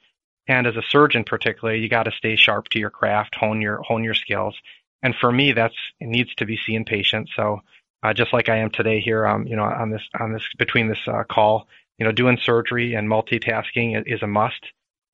and 0.49 0.67
as 0.67 0.77
a 0.77 0.83
surgeon, 0.91 1.25
particularly, 1.25 1.81
you 1.81 1.89
got 1.89 2.05
to 2.05 2.13
stay 2.13 2.37
sharp 2.37 2.69
to 2.71 2.79
your 2.79 2.91
craft, 2.91 3.35
hone 3.35 3.61
your 3.61 3.83
hone 3.83 4.05
your 4.05 4.15
skills. 4.15 4.55
And 5.03 5.15
for 5.21 5.31
me, 5.31 5.53
that's 5.53 5.77
it 6.01 6.09
needs 6.09 6.35
to 6.37 6.47
be 6.47 6.59
seeing 6.65 6.85
patients. 6.85 7.33
So 7.37 7.63
uh, 8.03 8.13
just 8.13 8.33
like 8.33 8.49
I 8.49 8.59
am 8.59 8.71
today 8.71 9.01
here, 9.01 9.27
um, 9.27 9.47
you 9.47 9.57
know, 9.57 9.65
on 9.65 9.91
this 9.91 10.03
on 10.19 10.33
this 10.33 10.43
between 10.59 10.89
this 10.89 11.01
uh, 11.07 11.25
call, 11.25 11.69
you 11.99 12.05
know, 12.05 12.13
doing 12.13 12.39
surgery 12.41 12.95
and 12.95 13.09
multitasking 13.09 14.03
is 14.07 14.23
a 14.23 14.27
must, 14.27 14.67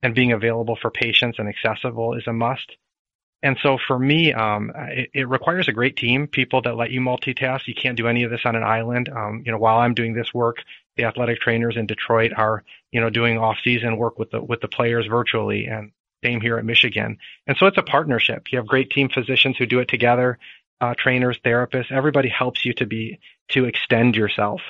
and 0.03 0.15
being 0.15 0.33
available 0.33 0.77
for 0.81 0.91
patients 0.91 1.39
and 1.39 1.49
accessible 1.49 2.15
is 2.15 2.27
a 2.27 2.33
must. 2.33 2.77
And 3.43 3.59
so 3.61 3.77
for 3.89 3.99
me, 3.99 4.33
um, 4.33 4.71
it, 4.77 5.11
it, 5.13 5.29
requires 5.29 5.67
a 5.67 5.73
great 5.73 5.97
team, 5.97 6.29
people 6.29 6.63
that 6.63 6.77
let 6.77 6.93
you 6.93 7.01
multitask. 7.01 7.67
You 7.67 7.75
can't 7.75 7.97
do 7.97 8.07
any 8.07 8.23
of 8.23 8.31
this 8.31 8.43
on 8.45 8.55
an 8.55 8.63
island. 8.63 9.09
Um, 9.09 9.43
you 9.45 9.51
know, 9.51 9.59
while 9.59 9.79
I'm 9.79 9.95
doing 9.95 10.15
this 10.15 10.33
work, 10.33 10.59
the 10.97 11.05
athletic 11.05 11.41
trainers 11.41 11.77
in 11.77 11.87
Detroit 11.87 12.33
are, 12.37 12.63
you 12.93 13.01
know, 13.01 13.11
doing 13.11 13.39
off-season 13.39 13.97
work 13.97 14.19
with 14.19 14.31
the 14.31 14.41
with 14.43 14.61
the 14.61 14.69
players 14.69 15.07
virtually, 15.07 15.67
and 15.67 15.93
same 16.23 16.41
here 16.41 16.59
at 16.59 16.65
Michigan. 16.65 17.19
And 17.47 17.57
so 17.57 17.67
it's 17.67 17.79
a 17.79 17.83
partnership. 17.83 18.53
You 18.53 18.59
have 18.59 18.67
great 18.67 18.91
team 18.91 19.09
physicians 19.09 19.57
who 19.57 19.67
do 19.67 19.81
it 19.81 19.89
together, 19.89 20.39
uh, 20.81 20.95
trainers, 20.97 21.39
therapists. 21.45 21.91
Everybody 21.91 22.29
helps 22.29 22.65
you 22.65 22.75
to 22.75 22.87
be 22.87 23.19
to 23.49 23.65
extend 23.65 24.15
yourself. 24.15 24.61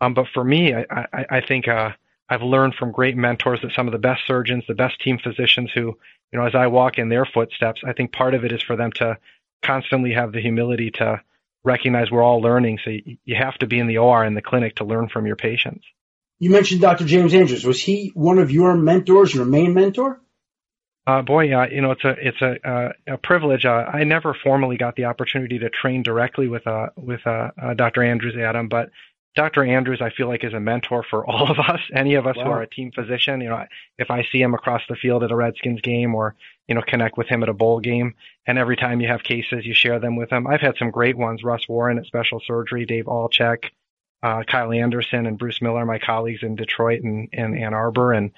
Um, 0.00 0.14
but 0.14 0.26
for 0.32 0.44
me, 0.44 0.74
I, 0.74 0.84
I, 0.90 1.26
I 1.30 1.40
think 1.40 1.68
uh, 1.68 1.90
I've 2.28 2.42
learned 2.42 2.74
from 2.74 2.92
great 2.92 3.16
mentors 3.16 3.60
that 3.62 3.72
some 3.72 3.88
of 3.88 3.92
the 3.92 3.98
best 3.98 4.26
surgeons, 4.26 4.64
the 4.66 4.74
best 4.74 5.00
team 5.00 5.18
physicians 5.18 5.70
who, 5.72 5.98
you 6.32 6.38
know, 6.38 6.46
as 6.46 6.54
I 6.54 6.66
walk 6.68 6.98
in 6.98 7.08
their 7.08 7.24
footsteps, 7.24 7.82
I 7.86 7.92
think 7.92 8.12
part 8.12 8.34
of 8.34 8.44
it 8.44 8.52
is 8.52 8.62
for 8.62 8.76
them 8.76 8.92
to 8.92 9.18
constantly 9.62 10.12
have 10.12 10.32
the 10.32 10.40
humility 10.40 10.90
to 10.92 11.20
recognize 11.64 12.10
we're 12.10 12.22
all 12.22 12.40
learning. 12.40 12.80
So 12.84 12.90
you 12.90 13.36
have 13.36 13.56
to 13.58 13.66
be 13.66 13.78
in 13.78 13.86
the 13.86 13.98
OR 13.98 14.24
in 14.24 14.34
the 14.34 14.42
clinic 14.42 14.76
to 14.76 14.84
learn 14.84 15.08
from 15.08 15.26
your 15.26 15.36
patients. 15.36 15.84
You 16.42 16.50
mentioned 16.50 16.80
Dr. 16.80 17.04
James 17.04 17.34
Andrews. 17.34 17.64
Was 17.64 17.80
he 17.80 18.10
one 18.14 18.40
of 18.40 18.50
your 18.50 18.74
mentors, 18.74 19.32
your 19.32 19.44
main 19.44 19.74
mentor? 19.74 20.20
Uh, 21.06 21.22
boy, 21.22 21.54
uh, 21.56 21.68
you 21.70 21.80
know, 21.80 21.92
it's 21.92 22.02
a 22.02 22.16
it's 22.18 22.42
a 22.42 22.68
uh, 22.68 22.92
a 23.06 23.16
privilege. 23.16 23.64
Uh, 23.64 23.84
I 23.86 24.02
never 24.02 24.34
formally 24.34 24.76
got 24.76 24.96
the 24.96 25.04
opportunity 25.04 25.60
to 25.60 25.70
train 25.70 26.02
directly 26.02 26.48
with 26.48 26.66
uh 26.66 26.88
with 26.96 27.24
uh, 27.28 27.52
uh 27.56 27.74
Dr. 27.74 28.02
Andrews, 28.02 28.34
Adam, 28.36 28.66
but 28.66 28.90
Dr. 29.36 29.62
Andrews, 29.62 30.00
I 30.02 30.10
feel 30.10 30.26
like 30.26 30.42
is 30.42 30.52
a 30.52 30.58
mentor 30.58 31.04
for 31.08 31.24
all 31.30 31.48
of 31.48 31.60
us. 31.60 31.78
Any 31.94 32.14
of 32.14 32.26
us 32.26 32.36
wow. 32.36 32.44
who 32.44 32.50
are 32.50 32.62
a 32.62 32.68
team 32.68 32.90
physician, 32.90 33.40
you 33.40 33.48
know, 33.48 33.64
if 33.98 34.10
I 34.10 34.24
see 34.32 34.42
him 34.42 34.52
across 34.52 34.82
the 34.88 34.96
field 34.96 35.22
at 35.22 35.30
a 35.30 35.36
Redskins 35.36 35.80
game 35.80 36.12
or 36.12 36.34
you 36.68 36.74
know, 36.74 36.82
connect 36.82 37.18
with 37.18 37.28
him 37.28 37.42
at 37.42 37.48
a 37.48 37.54
bowl 37.54 37.80
game. 37.80 38.14
And 38.46 38.58
every 38.58 38.76
time 38.76 39.00
you 39.00 39.08
have 39.08 39.22
cases, 39.22 39.66
you 39.66 39.74
share 39.74 39.98
them 39.98 40.16
with 40.16 40.32
him. 40.32 40.46
I've 40.46 40.60
had 40.60 40.76
some 40.78 40.90
great 40.90 41.16
ones. 41.16 41.44
Russ 41.44 41.68
Warren 41.68 41.98
at 41.98 42.06
Special 42.06 42.40
Surgery, 42.46 42.86
Dave 42.86 43.06
Altchek, 43.06 43.64
uh, 44.22 44.42
Kyle 44.44 44.72
Anderson, 44.72 45.26
and 45.26 45.38
Bruce 45.38 45.60
Miller, 45.60 45.84
my 45.84 45.98
colleagues 45.98 46.42
in 46.42 46.54
Detroit 46.54 47.02
and, 47.02 47.28
and 47.32 47.58
Ann 47.58 47.74
Arbor, 47.74 48.12
and 48.12 48.32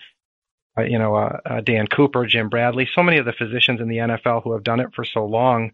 uh, 0.76 0.82
you 0.82 0.98
know, 0.98 1.14
uh, 1.14 1.38
uh, 1.44 1.60
Dan 1.60 1.86
Cooper, 1.86 2.26
Jim 2.26 2.48
Bradley. 2.48 2.88
So 2.94 3.02
many 3.02 3.18
of 3.18 3.26
the 3.26 3.32
physicians 3.32 3.80
in 3.80 3.88
the 3.88 3.98
NFL 3.98 4.42
who 4.42 4.52
have 4.52 4.64
done 4.64 4.80
it 4.80 4.94
for 4.94 5.04
so 5.04 5.24
long. 5.24 5.72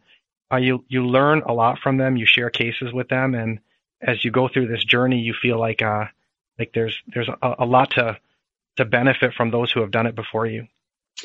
Uh, 0.53 0.57
you 0.57 0.85
you 0.89 1.07
learn 1.07 1.43
a 1.47 1.53
lot 1.53 1.79
from 1.79 1.97
them. 1.97 2.17
You 2.17 2.27
share 2.27 2.51
cases 2.51 2.93
with 2.93 3.09
them, 3.09 3.35
and 3.35 3.61
as 4.03 4.25
you 4.25 4.31
go 4.31 4.49
through 4.49 4.67
this 4.67 4.85
journey, 4.85 5.21
you 5.21 5.33
feel 5.41 5.59
like 5.59 5.81
uh, 5.81 6.07
like 6.59 6.73
there's 6.75 6.99
there's 7.07 7.29
a, 7.29 7.55
a 7.61 7.65
lot 7.65 7.93
to 7.93 8.19
to 8.77 8.85
benefit 8.85 9.33
from 9.35 9.51
those 9.51 9.71
who 9.71 9.81
have 9.81 9.91
done 9.91 10.07
it 10.07 10.15
before 10.15 10.47
you. 10.47 10.67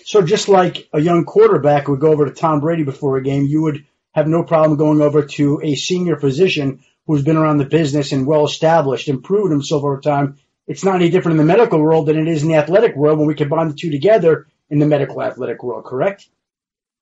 So 0.03 0.21
just 0.21 0.47
like 0.47 0.87
a 0.93 0.99
young 0.99 1.25
quarterback 1.25 1.87
would 1.87 1.99
go 1.99 2.11
over 2.11 2.25
to 2.25 2.31
Tom 2.31 2.59
Brady 2.59 2.83
before 2.83 3.17
a 3.17 3.23
game, 3.23 3.45
you 3.45 3.63
would 3.63 3.85
have 4.13 4.27
no 4.27 4.43
problem 4.43 4.77
going 4.77 5.01
over 5.01 5.23
to 5.23 5.61
a 5.63 5.75
senior 5.75 6.17
physician 6.17 6.83
who's 7.07 7.23
been 7.23 7.37
around 7.37 7.57
the 7.57 7.65
business 7.65 8.11
and 8.11 8.25
well 8.25 8.45
established 8.45 9.07
and 9.07 9.23
proven 9.23 9.51
himself 9.51 9.83
over 9.83 9.99
time. 9.99 10.37
It's 10.67 10.83
not 10.83 10.95
any 10.95 11.09
different 11.09 11.39
in 11.39 11.45
the 11.45 11.53
medical 11.53 11.79
world 11.79 12.07
than 12.07 12.17
it 12.17 12.27
is 12.27 12.41
in 12.41 12.49
the 12.49 12.55
athletic 12.55 12.95
world 12.95 13.19
when 13.19 13.27
we 13.27 13.35
combine 13.35 13.67
the 13.67 13.75
two 13.75 13.91
together 13.91 14.47
in 14.69 14.79
the 14.79 14.87
medical 14.87 15.21
athletic 15.21 15.63
world, 15.63 15.85
correct? 15.85 16.27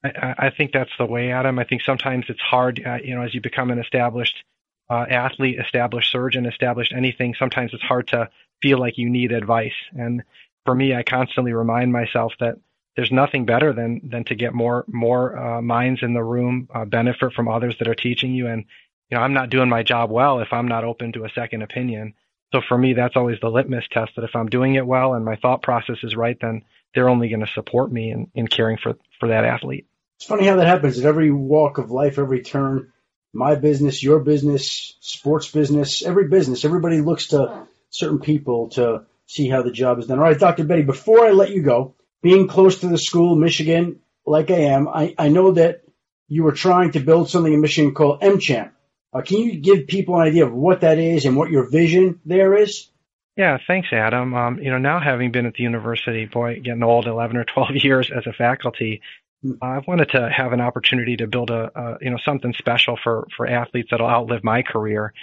I, 0.04 0.36
I 0.38 0.49
think 0.49 0.72
that's 0.74 0.91
the 0.99 1.06
way, 1.06 1.32
Adam. 1.32 1.60
I 1.60 1.64
think 1.64 1.82
sometimes 1.82 2.26
it's 2.28 2.41
hard, 2.41 2.82
uh, 2.86 2.97
you 3.04 3.16
know, 3.16 3.22
as 3.22 3.34
you 3.34 3.41
become 3.41 3.72
an 3.72 3.80
established 3.80 4.43
uh, 4.89 5.06
athlete, 5.10 5.60
established 5.60 6.12
surgeon, 6.12 6.45
established 6.45 6.93
anything, 6.95 7.36
sometimes 7.39 7.72
it's 7.74 7.84
hard 7.84 8.08
to 8.10 8.30
feel 8.62 8.80
like 8.80 8.97
you 8.97 9.10
need 9.10 9.32
advice. 9.32 9.74
And 9.97 10.24
for 10.66 10.76
me, 10.76 10.93
I 10.93 11.04
constantly 11.04 11.54
remind 11.54 11.91
myself 11.91 12.34
that 12.39 12.58
there's 12.95 13.12
nothing 13.12 13.45
better 13.45 13.74
than 13.74 14.01
than 14.04 14.24
to 14.26 14.36
get 14.36 14.54
more 14.54 14.86
more 14.88 15.38
uh, 15.38 15.62
minds 15.62 16.04
in 16.04 16.14
the 16.14 16.24
room, 16.24 16.70
uh, 16.74 16.86
benefit 16.86 17.34
from 17.34 17.47
others 17.47 17.76
that 17.80 17.88
are 17.88 17.95
teaching 17.95 18.34
you. 18.34 18.47
And 18.47 18.66
you 19.14 19.20
know, 19.20 19.26
I'm 19.26 19.34
not 19.34 19.51
doing 19.51 19.70
my 19.70 19.84
job 19.84 20.09
well 20.09 20.39
if 20.39 20.51
I'm 20.51 20.68
not 20.68 20.84
open 20.84 21.11
to 21.11 21.24
a 21.24 21.30
second 21.30 21.61
opinion. 21.61 22.16
So 22.51 22.61
for 22.68 22.76
me, 22.76 22.93
that's 22.93 23.16
always 23.16 23.38
the 23.39 23.47
litmus 23.47 23.84
test 23.91 24.14
that 24.16 24.24
if 24.24 24.36
I'm 24.36 24.47
doing 24.47 24.74
it 24.74 24.88
well 24.88 25.14
and 25.14 25.24
my 25.24 25.36
thought 25.36 25.61
process 25.61 25.97
is 26.01 26.16
right, 26.16 26.36
then 26.41 26.64
they're 26.95 27.09
only 27.09 27.30
going 27.30 27.45
to 27.45 27.51
support 27.53 27.91
me 27.91 28.09
in, 28.09 28.32
in 28.34 28.47
caring 28.47 28.78
for, 28.82 28.95
for 29.20 29.30
that 29.30 29.45
athlete. 29.45 29.86
It's 30.16 30.26
funny 30.26 30.47
how 30.47 30.55
that 30.55 30.66
happens 30.66 30.97
at 30.97 31.05
every 31.05 31.30
walk 31.30 31.78
of 31.78 31.91
life, 31.91 32.18
every 32.18 32.41
turn. 32.41 32.91
My 33.36 33.53
business, 33.53 34.01
your 34.01 34.20
business, 34.20 34.97
sports 34.99 35.51
business, 35.51 36.03
every 36.03 36.28
business, 36.28 36.66
everybody 36.66 36.99
looks 36.99 37.28
to 37.28 37.68
certain 37.91 38.20
people 38.20 38.70
to 38.70 39.05
see 39.28 39.47
how 39.47 39.61
the 39.61 39.72
job 39.72 39.99
is 39.99 40.07
done. 40.07 40.18
All 40.18 40.26
right, 40.26 40.39
Dr. 40.39 40.64
Bedi, 40.64 40.88
before 40.88 41.24
I 41.24 41.34
let 41.34 41.51
you 41.51 41.61
go, 41.61 41.93
being 42.24 42.47
close 42.47 42.80
to 42.80 42.88
the 42.88 42.97
school, 42.97 43.36
Michigan, 43.36 43.99
like 44.26 44.49
I 44.49 44.61
am, 44.74 44.88
I, 44.88 45.14
I 45.20 45.30
know 45.30 45.51
that 45.51 45.84
you 46.28 46.41
were 46.41 46.53
trying 46.53 46.93
to 46.93 46.99
build 46.99 47.30
something 47.30 47.53
in 47.53 47.61
Michigan 47.61 47.93
called 47.93 48.22
MChamp. 48.22 48.72
Uh, 49.14 49.22
can 49.22 49.38
you 49.38 49.57
give 49.57 49.88
people 49.88 50.16
an 50.16 50.22
idea 50.22 50.45
of 50.45 50.53
what 50.53 50.82
that 50.82 50.97
is 50.97 51.26
and 51.26 51.36
what 51.36 51.51
your 51.51 51.70
vision 51.70 52.20
there 52.26 52.55
is? 52.55 52.89
Yeah, 53.36 53.57
thanks, 53.68 53.89
Adam. 53.91 54.34
Um, 54.34 54.59
you 54.59 54.70
know, 54.70 54.78
now 54.78 54.99
having 54.99 55.32
been 55.32 55.45
at 55.45 55.53
the 55.53 55.64
university, 55.64 56.26
boy, 56.26 56.59
getting 56.64 56.84
old, 56.84 57.07
11 57.07 57.38
or 57.38 57.45
12 57.45 57.70
years 57.84 58.11
as 58.16 58.26
a 58.28 58.34
faculty, 58.34 59.01
uh, 59.45 59.66
I've 59.66 59.88
wanted 59.88 60.09
to 60.11 60.30
have 60.30 60.53
an 60.53 60.61
opportunity 60.61 61.18
to 61.18 61.28
build 61.28 61.49
a, 61.49 61.72
a, 61.78 61.97
you 62.01 62.09
know, 62.11 62.18
something 62.24 62.53
special 62.53 62.97
for, 63.03 63.28
for 63.36 63.47
athletes 63.47 63.89
that'll 63.91 64.07
outlive 64.07 64.43
my 64.43 64.61
career. 64.61 65.14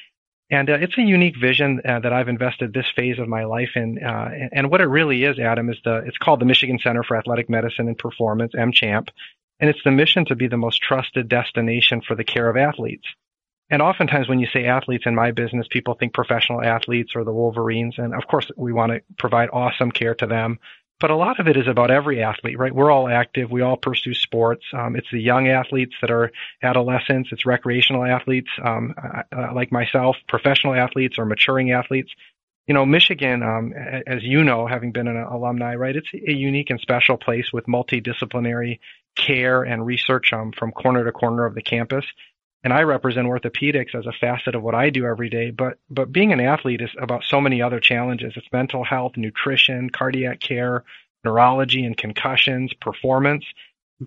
And 0.51 0.69
uh, 0.69 0.79
it's 0.81 0.99
a 0.99 1.03
unique 1.03 1.37
vision 1.41 1.81
uh, 1.85 2.01
that 2.01 2.13
I've 2.13 2.29
invested 2.29 2.73
this 2.73 2.91
phase 2.97 3.21
of 3.21 3.29
my 3.29 3.45
life 3.45 3.71
in. 3.77 4.03
Uh, 4.05 4.49
and, 4.53 4.71
what 4.71 4.81
it 4.81 4.87
really 4.87 5.23
is, 5.23 5.39
Adam, 5.39 5.71
is 5.71 5.77
the, 5.85 6.03
it's 6.07 6.19
called 6.19 6.41
the 6.41 6.45
Michigan 6.45 6.81
Center 6.83 7.05
for 7.05 7.17
Athletic 7.17 7.49
Medicine 7.49 7.87
and 7.87 7.97
Performance, 7.97 8.53
MChamp. 8.55 9.09
And 9.61 9.71
it's 9.71 9.83
the 9.85 9.93
mission 9.93 10.25
to 10.27 10.35
be 10.35 10.49
the 10.49 10.57
most 10.57 10.83
trusted 10.83 11.29
destination 11.29 12.01
for 12.01 12.17
the 12.17 12.25
care 12.25 12.49
of 12.49 12.57
athletes. 12.57 13.07
And 13.71 13.81
oftentimes 13.81 14.29
when 14.29 14.41
you 14.41 14.49
say 14.53 14.67
athletes 14.67 15.05
in 15.07 15.15
my 15.15 15.31
business, 15.31 15.67
people 15.71 15.95
think 15.95 16.13
professional 16.13 16.63
athletes 16.63 17.13
or 17.15 17.23
the 17.23 17.33
Wolverines. 17.33 17.95
And 17.99 18.15
of 18.15 18.27
course, 18.27 18.51
we 18.57 18.73
want 18.73 18.93
to 18.93 19.03
provide 19.17 19.49
awesome 19.53 19.93
care 19.93 20.15
to 20.17 20.27
them. 20.27 20.59
But 20.99 21.11
a 21.11 21.17
lot 21.17 21.41
of 21.41 21.49
it 21.49 21.57
is 21.57 21.67
about 21.67 21.91
every 21.91 22.23
athlete, 22.23 22.59
right? 22.59 22.75
We're 22.75 22.91
all 22.91 23.09
active. 23.09 23.51
We 23.51 23.63
all 23.63 23.79
pursue 23.79 24.13
sports. 24.13 24.65
Um, 24.75 24.97
it's 24.97 25.11
the 25.11 25.21
young 25.21 25.49
athletes 25.49 25.95
that 26.03 26.11
are 26.11 26.31
adolescents. 26.63 27.31
It's 27.33 27.47
recreational 27.47 28.05
athletes, 28.05 28.51
um, 28.63 28.95
uh, 29.03 29.55
like 29.55 29.73
myself, 29.73 30.17
professional 30.29 30.75
athletes 30.75 31.19
or 31.19 31.25
maturing 31.25 31.71
athletes. 31.71 32.13
You 32.67 32.75
know, 32.75 32.85
Michigan, 32.85 33.43
um, 33.43 33.73
as 33.73 34.23
you 34.23 34.45
know, 34.45 34.67
having 34.67 34.93
been 34.93 35.09
an 35.09 35.17
alumni, 35.17 35.75
right? 35.75 35.97
It's 35.97 36.13
a 36.13 36.33
unique 36.33 36.69
and 36.69 36.79
special 36.79 37.17
place 37.17 37.51
with 37.51 37.65
multidisciplinary 37.65 38.79
care 39.17 39.63
and 39.63 39.87
research 39.87 40.33
um, 40.35 40.53
from 40.53 40.71
corner 40.71 41.03
to 41.05 41.13
corner 41.13 41.47
of 41.47 41.55
the 41.55 41.63
campus 41.63 42.05
and 42.63 42.73
I 42.73 42.83
represent 42.83 43.27
orthopedics 43.27 43.95
as 43.95 44.07
a 44.07 44.13
facet 44.13 44.55
of 44.55 44.63
what 44.63 44.75
I 44.75 44.91
do 44.91 45.07
every 45.07 45.31
day. 45.31 45.51
But 45.51 45.79
but 45.89 46.13
being 46.13 46.33
an 46.33 46.41
athlete 46.41 46.83
is 46.83 46.91
about 47.01 47.25
so 47.25 47.41
many 47.41 47.63
other 47.63 47.81
challenges. 47.81 48.35
It's 48.37 48.47
mental 48.53 48.85
health, 48.85 49.17
nutrition, 49.17 49.91
cardiac 49.91 50.41
care, 50.41 50.85
neurology 51.25 51.85
and 51.85 51.97
concussions, 51.97 52.73
performance. 52.75 53.45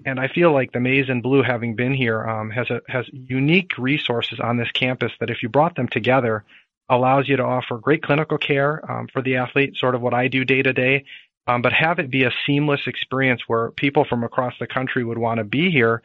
And 0.05 0.19
I 0.19 0.27
feel 0.27 0.51
like 0.51 0.71
the 0.71 0.79
Maize 0.79 1.09
and 1.09 1.21
Blue, 1.21 1.43
having 1.43 1.75
been 1.75 1.93
here, 1.93 2.27
um, 2.27 2.49
has 2.49 2.69
a, 2.71 2.81
has 2.87 3.05
unique 3.11 3.77
resources 3.77 4.39
on 4.39 4.57
this 4.57 4.71
campus 4.71 5.11
that, 5.19 5.29
if 5.29 5.43
you 5.43 5.49
brought 5.49 5.75
them 5.75 5.87
together, 5.87 6.43
allows 6.89 7.29
you 7.29 7.37
to 7.37 7.43
offer 7.43 7.77
great 7.77 8.01
clinical 8.01 8.37
care 8.37 8.81
um, 8.91 9.07
for 9.13 9.21
the 9.21 9.35
athlete, 9.35 9.75
sort 9.77 9.93
of 9.93 10.01
what 10.01 10.13
I 10.13 10.27
do 10.27 10.43
day 10.43 10.63
to 10.63 10.73
day, 10.73 11.05
um, 11.45 11.61
but 11.61 11.73
have 11.73 11.99
it 11.99 12.09
be 12.09 12.23
a 12.23 12.31
seamless 12.45 12.87
experience 12.87 13.43
where 13.47 13.71
people 13.71 14.03
from 14.03 14.23
across 14.23 14.53
the 14.59 14.67
country 14.67 15.03
would 15.03 15.17
want 15.17 15.37
to 15.37 15.43
be 15.43 15.69
here 15.69 16.01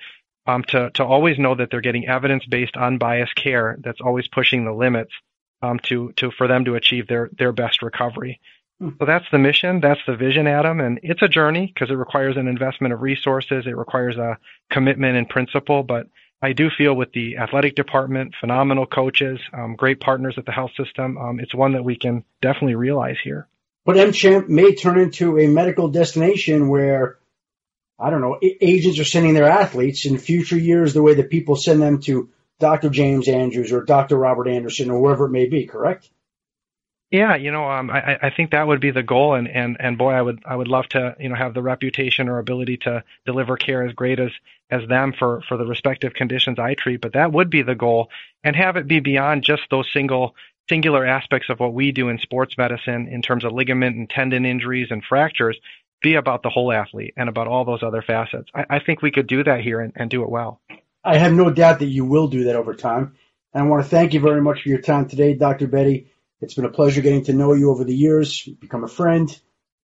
um, 0.48 0.64
to, 0.68 0.90
to 0.94 1.04
always 1.04 1.38
know 1.38 1.54
that 1.54 1.70
they're 1.70 1.82
getting 1.82 2.08
evidence-based, 2.08 2.76
unbiased 2.76 3.34
care 3.34 3.76
that's 3.84 4.00
always 4.00 4.26
pushing 4.28 4.64
the 4.64 4.72
limits 4.72 5.12
um, 5.60 5.78
to, 5.84 6.12
to 6.16 6.30
for 6.30 6.48
them 6.48 6.64
to 6.64 6.74
achieve 6.74 7.06
their, 7.06 7.30
their 7.38 7.52
best 7.52 7.82
recovery. 7.82 8.40
Hmm. 8.80 8.90
So 8.98 9.04
that's 9.04 9.26
the 9.30 9.38
mission, 9.38 9.80
that's 9.80 10.00
the 10.06 10.16
vision, 10.16 10.46
Adam, 10.46 10.80
and 10.80 11.00
it's 11.02 11.20
a 11.20 11.28
journey 11.28 11.70
because 11.72 11.90
it 11.90 11.98
requires 11.98 12.36
an 12.38 12.48
investment 12.48 12.94
of 12.94 13.02
resources, 13.02 13.66
it 13.66 13.76
requires 13.76 14.16
a 14.16 14.38
commitment 14.70 15.16
in 15.16 15.26
principle, 15.26 15.82
but 15.82 16.06
I 16.40 16.54
do 16.54 16.70
feel 16.70 16.94
with 16.94 17.12
the 17.12 17.36
athletic 17.36 17.74
department, 17.74 18.34
phenomenal 18.40 18.86
coaches, 18.86 19.40
um, 19.52 19.74
great 19.76 20.00
partners 20.00 20.36
at 20.38 20.46
the 20.46 20.52
health 20.52 20.70
system, 20.82 21.18
um, 21.18 21.40
it's 21.40 21.54
one 21.54 21.72
that 21.72 21.84
we 21.84 21.96
can 21.96 22.24
definitely 22.40 22.76
realize 22.76 23.16
here. 23.22 23.48
But 23.84 23.96
MChamp 23.96 24.48
may 24.48 24.74
turn 24.74 24.98
into 24.98 25.38
a 25.38 25.46
medical 25.46 25.88
destination 25.88 26.68
where 26.68 27.18
I 27.98 28.10
don't 28.10 28.20
know, 28.20 28.38
agents 28.42 29.00
are 29.00 29.04
sending 29.04 29.34
their 29.34 29.48
athletes 29.48 30.06
in 30.06 30.18
future 30.18 30.58
years 30.58 30.94
the 30.94 31.02
way 31.02 31.14
that 31.14 31.30
people 31.30 31.56
send 31.56 31.82
them 31.82 32.00
to 32.02 32.30
Dr. 32.60 32.90
James 32.90 33.28
Andrews 33.28 33.72
or 33.72 33.82
Dr. 33.82 34.16
Robert 34.16 34.48
Anderson 34.48 34.90
or 34.90 35.00
wherever 35.00 35.26
it 35.26 35.30
may 35.30 35.48
be, 35.48 35.66
correct? 35.66 36.08
Yeah, 37.10 37.36
you 37.36 37.50
know, 37.50 37.70
um, 37.70 37.90
I, 37.90 38.18
I 38.24 38.30
think 38.30 38.50
that 38.50 38.66
would 38.66 38.80
be 38.82 38.90
the 38.90 39.02
goal, 39.02 39.34
and, 39.34 39.48
and, 39.48 39.78
and 39.80 39.96
boy, 39.96 40.10
I 40.10 40.20
would 40.20 40.42
I 40.44 40.54
would 40.54 40.68
love 40.68 40.86
to 40.90 41.16
you 41.18 41.30
know 41.30 41.36
have 41.36 41.54
the 41.54 41.62
reputation 41.62 42.28
or 42.28 42.38
ability 42.38 42.76
to 42.78 43.02
deliver 43.24 43.56
care 43.56 43.86
as 43.86 43.94
great 43.94 44.20
as 44.20 44.30
as 44.70 44.86
them 44.86 45.14
for 45.18 45.40
for 45.48 45.56
the 45.56 45.64
respective 45.64 46.12
conditions 46.12 46.58
I 46.58 46.74
treat. 46.74 47.00
But 47.00 47.14
that 47.14 47.32
would 47.32 47.48
be 47.48 47.62
the 47.62 47.74
goal, 47.74 48.10
and 48.44 48.54
have 48.54 48.76
it 48.76 48.86
be 48.86 49.00
beyond 49.00 49.42
just 49.42 49.62
those 49.70 49.90
single 49.90 50.34
singular 50.68 51.06
aspects 51.06 51.48
of 51.48 51.60
what 51.60 51.72
we 51.72 51.92
do 51.92 52.10
in 52.10 52.18
sports 52.18 52.58
medicine 52.58 53.08
in 53.08 53.22
terms 53.22 53.44
of 53.44 53.52
ligament 53.52 53.96
and 53.96 54.10
tendon 54.10 54.44
injuries 54.44 54.88
and 54.90 55.02
fractures 55.02 55.58
be 56.02 56.14
about 56.14 56.42
the 56.42 56.50
whole 56.50 56.72
athlete 56.72 57.14
and 57.16 57.28
about 57.28 57.48
all 57.48 57.64
those 57.64 57.82
other 57.82 58.02
facets. 58.02 58.48
I, 58.54 58.64
I 58.70 58.78
think 58.80 59.02
we 59.02 59.10
could 59.10 59.26
do 59.26 59.44
that 59.44 59.60
here 59.60 59.80
and, 59.80 59.92
and 59.96 60.10
do 60.10 60.22
it 60.22 60.30
well. 60.30 60.60
I 61.04 61.18
have 61.18 61.32
no 61.32 61.50
doubt 61.50 61.80
that 61.80 61.86
you 61.86 62.04
will 62.04 62.28
do 62.28 62.44
that 62.44 62.56
over 62.56 62.74
time. 62.74 63.16
And 63.52 63.64
I 63.64 63.66
want 63.66 63.82
to 63.82 63.88
thank 63.88 64.14
you 64.14 64.20
very 64.20 64.42
much 64.42 64.62
for 64.62 64.68
your 64.68 64.80
time 64.80 65.08
today, 65.08 65.34
Dr. 65.34 65.66
Bedi. 65.68 66.06
It's 66.40 66.54
been 66.54 66.64
a 66.64 66.70
pleasure 66.70 67.00
getting 67.00 67.24
to 67.24 67.32
know 67.32 67.54
you 67.54 67.70
over 67.70 67.84
the 67.84 67.94
years, 67.94 68.42
become 68.42 68.84
a 68.84 68.88
friend. 68.88 69.28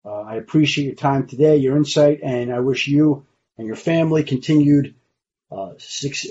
Uh, 0.05 0.21
I 0.21 0.37
appreciate 0.37 0.85
your 0.85 0.95
time 0.95 1.27
today, 1.27 1.57
your 1.57 1.77
insight, 1.77 2.21
and 2.23 2.53
I 2.53 2.61
wish 2.61 2.87
you 2.87 3.27
and 3.57 3.67
your 3.67 3.77
family 3.77 4.23
continued 4.23 4.95
uh, 5.51 5.73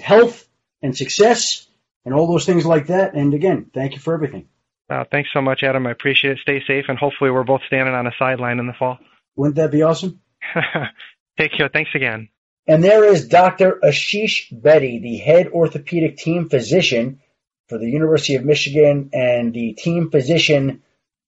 health 0.02 0.48
and 0.82 0.96
success 0.96 1.68
and 2.06 2.14
all 2.14 2.28
those 2.28 2.46
things 2.46 2.66
like 2.66 2.88
that. 2.88 3.16
And 3.16 3.34
again, 3.34 3.72
thank 3.74 3.94
you 3.94 4.00
for 4.00 4.14
everything. 4.14 4.48
Uh, 4.90 5.06
thanks 5.10 5.30
so 5.34 5.42
much, 5.42 5.64
Adam. 5.64 5.88
I 5.88 5.92
appreciate 5.92 6.34
it. 6.34 6.40
Stay 6.42 6.62
safe, 6.68 6.86
and 6.88 7.00
hopefully 7.00 7.32
we're 7.32 7.44
both 7.44 7.62
standing 7.68 7.96
on 7.96 8.06
a 8.06 8.12
sideline 8.20 8.60
in 8.60 8.68
the 8.68 8.74
fall. 8.74 9.00
Wouldn't 9.36 9.56
that 9.56 9.72
be 9.72 9.82
awesome? 9.82 10.22
Take 11.40 11.54
care. 11.58 11.70
Thanks 11.72 11.92
again. 11.96 12.30
And 12.68 12.84
there 12.84 13.04
is 13.04 13.28
Dr. 13.28 13.80
Asheesh 13.84 14.52
Bedi, 14.54 15.02
the 15.02 15.18
head 15.18 15.48
orthopedic 15.48 16.18
team 16.18 16.50
physician 16.50 17.20
for 17.68 17.78
the 17.78 17.90
University 17.90 18.36
of 18.36 18.46
Michigan 18.46 19.10
and 19.14 19.54
the 19.54 19.74
team 19.74 20.12
physician 20.12 20.82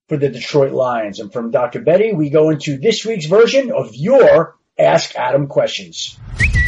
for 0.07 0.17
the 0.17 0.29
Detroit 0.29 0.71
Lions. 0.71 1.19
And 1.19 1.33
from 1.33 1.51
Dr. 1.51 1.81
Bedi, 1.81 2.15
we 2.15 2.29
go 2.29 2.51
into 2.51 2.77
this 2.77 3.05
week's 3.05 3.25
version 3.25 3.71
of 3.71 3.95
your 3.95 4.55
Ask 4.77 5.15
Adam 5.15 5.47
questions. 5.47 6.19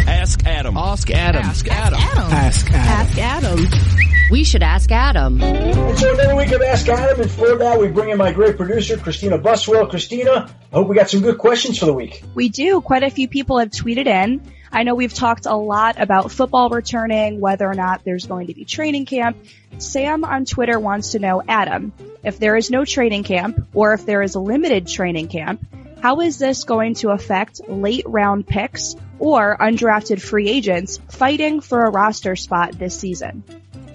Ask 0.08 0.46
Adam. 0.46 0.78
Ask 0.78 1.12
Adam. 1.12 1.44
Ask 1.44 1.68
Adam. 1.70 2.00
Ask 2.00 2.72
Adam. 2.72 2.74
Ask 2.74 3.18
Adam. 3.18 4.17
We 4.30 4.44
should 4.44 4.62
ask 4.62 4.92
Adam. 4.92 5.42
And 5.42 5.98
so 5.98 6.14
another 6.14 6.36
week 6.36 6.52
of 6.52 6.62
Ask 6.62 6.90
Adam, 6.90 7.22
and 7.22 7.32
for 7.32 7.56
that 7.56 7.80
we 7.80 7.88
bring 7.88 8.10
in 8.10 8.18
my 8.18 8.34
great 8.34 8.58
producer, 8.58 8.98
Christina 8.98 9.38
Buswell. 9.38 9.88
Christina, 9.88 10.54
I 10.72 10.76
hope 10.76 10.90
we 10.90 10.96
got 10.96 11.10
some 11.10 11.22
good 11.22 11.38
questions 11.38 11.80
for 11.80 11.86
the 11.86 11.94
week. 11.94 12.22
We 12.36 12.50
do. 12.50 12.82
Quite 12.82 13.04
a 13.04 13.10
few 13.10 13.30
people 13.30 13.60
have 13.60 13.70
tweeted 13.70 14.06
in. 14.06 14.42
I 14.70 14.84
know 14.84 14.96
we've 14.96 15.14
talked 15.14 15.46
a 15.46 15.56
lot 15.56 15.96
about 15.98 16.30
football 16.30 16.70
returning, 16.70 17.40
whether 17.40 17.66
or 17.66 17.74
not 17.74 18.04
there's 18.04 18.26
going 18.28 18.48
to 18.48 18.54
be 18.54 18.66
training 18.66 19.06
camp. 19.06 19.38
Sam 19.78 20.26
on 20.26 20.44
Twitter 20.44 20.78
wants 20.78 21.12
to 21.12 21.20
know, 21.20 21.42
Adam, 21.48 21.94
if 22.22 22.38
there 22.38 22.58
is 22.58 22.70
no 22.70 22.84
training 22.84 23.24
camp, 23.24 23.66
or 23.74 23.94
if 23.94 24.06
there 24.06 24.22
is 24.22 24.36
a 24.36 24.42
limited 24.42 24.88
training 24.88 25.30
camp, 25.30 25.66
how 26.02 26.20
is 26.20 26.38
this 26.38 26.66
going 26.66 26.96
to 26.96 27.12
affect 27.12 27.62
late 27.70 28.06
round 28.06 28.46
picks 28.46 28.96
or 29.20 29.58
undrafted 29.58 30.22
free 30.22 30.50
agents 30.50 31.00
fighting 31.10 31.62
for 31.62 31.86
a 31.86 31.90
roster 31.90 32.36
spot 32.36 32.78
this 32.78 33.00
season? 33.00 33.44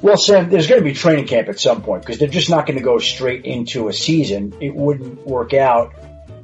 Well, 0.02 0.16
Sam, 0.16 0.50
there's 0.50 0.66
going 0.66 0.80
to 0.80 0.84
be 0.84 0.94
training 0.94 1.28
camp 1.28 1.48
at 1.48 1.60
some 1.60 1.80
point 1.80 2.02
because 2.02 2.18
they're 2.18 2.26
just 2.26 2.50
not 2.50 2.66
going 2.66 2.76
to 2.76 2.82
go 2.82 2.98
straight 2.98 3.44
into 3.44 3.86
a 3.86 3.92
season. 3.92 4.52
It 4.60 4.74
wouldn't 4.74 5.24
work 5.24 5.54
out 5.54 5.94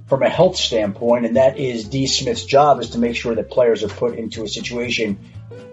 from 0.07 0.23
a 0.23 0.29
health 0.29 0.57
standpoint, 0.57 1.27
and 1.27 1.35
that 1.35 1.59
is 1.59 1.89
De 1.89 2.07
Smith's 2.07 2.45
job 2.45 2.81
is 2.81 2.91
to 2.91 2.99
make 2.99 3.17
sure 3.17 3.35
that 3.35 3.51
players 3.51 3.83
are 3.83 3.89
put 3.89 4.17
into 4.17 4.45
a 4.45 4.49
situation 4.49 5.19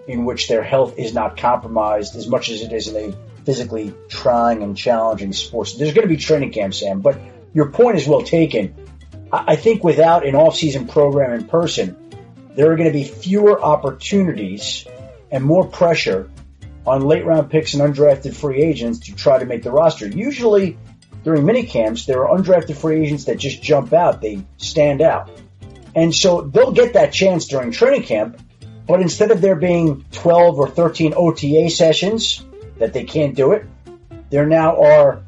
in 0.08 0.24
which 0.24 0.48
their 0.48 0.64
health 0.64 0.98
is 0.98 1.14
not 1.14 1.36
compromised 1.36 2.16
as 2.16 2.26
much 2.26 2.50
as 2.50 2.62
it 2.62 2.72
is 2.72 2.88
in 2.88 2.96
a 2.96 3.44
physically 3.44 3.94
trying 4.08 4.64
and 4.64 4.76
challenging 4.76 5.32
sport. 5.32 5.72
There's 5.78 5.94
going 5.94 6.08
to 6.08 6.12
be 6.12 6.16
training 6.16 6.50
camp, 6.50 6.74
Sam, 6.74 7.02
but 7.02 7.20
your 7.54 7.70
point 7.70 7.98
is 7.98 8.08
well 8.08 8.22
taken. 8.22 8.74
I 9.30 9.54
think 9.54 9.84
without 9.84 10.26
an 10.26 10.34
off-season 10.34 10.88
program 10.88 11.34
in 11.34 11.46
person, 11.46 11.96
there 12.56 12.72
are 12.72 12.76
going 12.76 12.88
to 12.88 12.92
be 12.92 13.04
fewer 13.04 13.62
opportunities 13.62 14.84
and 15.30 15.44
more 15.44 15.68
pressure 15.68 16.28
on 16.86 17.02
late 17.02 17.24
round 17.24 17.50
picks 17.50 17.74
and 17.74 17.82
undrafted 17.82 18.34
free 18.34 18.62
agents 18.62 19.00
to 19.00 19.14
try 19.14 19.38
to 19.38 19.44
make 19.44 19.62
the 19.62 19.70
roster. 19.70 20.06
Usually 20.06 20.78
during 21.24 21.44
mini 21.44 21.64
camps, 21.64 22.06
there 22.06 22.26
are 22.26 22.38
undrafted 22.38 22.76
free 22.76 23.04
agents 23.04 23.24
that 23.24 23.38
just 23.38 23.62
jump 23.62 23.92
out. 23.92 24.20
They 24.20 24.44
stand 24.58 25.02
out. 25.02 25.30
And 25.94 26.14
so 26.14 26.42
they'll 26.42 26.72
get 26.72 26.92
that 26.92 27.12
chance 27.12 27.46
during 27.48 27.72
training 27.72 28.04
camp, 28.04 28.40
but 28.86 29.00
instead 29.00 29.30
of 29.30 29.40
there 29.40 29.56
being 29.56 30.04
12 30.12 30.58
or 30.58 30.68
13 30.68 31.14
OTA 31.16 31.70
sessions 31.70 32.44
that 32.78 32.92
they 32.92 33.04
can't 33.04 33.34
do 33.34 33.52
it, 33.52 33.66
there 34.30 34.46
now 34.46 34.82
are 34.82 35.24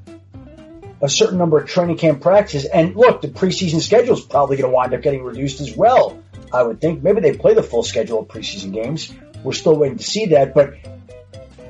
a 1.00 1.08
certain 1.08 1.38
number 1.38 1.58
of 1.58 1.68
training 1.68 1.96
camp 1.96 2.20
practices. 2.20 2.64
And 2.66 2.94
look, 2.94 3.22
the 3.22 3.28
preseason 3.28 3.80
schedule 3.80 4.14
is 4.14 4.20
probably 4.20 4.56
going 4.56 4.70
to 4.70 4.74
wind 4.74 4.94
up 4.94 5.02
getting 5.02 5.22
reduced 5.22 5.60
as 5.60 5.76
well. 5.76 6.22
I 6.52 6.62
would 6.62 6.80
think 6.80 7.02
maybe 7.02 7.20
they 7.20 7.36
play 7.36 7.54
the 7.54 7.62
full 7.62 7.82
schedule 7.82 8.20
of 8.20 8.28
preseason 8.28 8.72
games. 8.72 9.12
We're 9.42 9.52
still 9.52 9.76
waiting 9.76 9.98
to 9.98 10.04
see 10.04 10.26
that, 10.26 10.54
but 10.54 10.74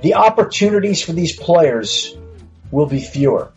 the 0.02 0.14
opportunities 0.14 1.02
for 1.02 1.12
these 1.12 1.36
players 1.36 2.16
will 2.70 2.86
be 2.86 3.00
fewer. 3.00 3.52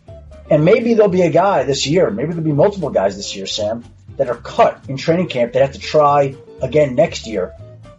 And 0.50 0.64
maybe 0.64 0.94
there'll 0.94 1.10
be 1.10 1.22
a 1.22 1.30
guy 1.30 1.62
this 1.62 1.86
year, 1.86 2.10
maybe 2.10 2.30
there'll 2.30 2.44
be 2.44 2.52
multiple 2.52 2.90
guys 2.90 3.16
this 3.16 3.34
year, 3.36 3.46
Sam, 3.46 3.84
that 4.16 4.28
are 4.28 4.36
cut 4.36 4.84
in 4.88 4.96
training 4.96 5.28
camp 5.28 5.52
that 5.52 5.62
have 5.62 5.72
to 5.72 5.78
try 5.78 6.34
again 6.60 6.94
next 6.94 7.26
year. 7.26 7.54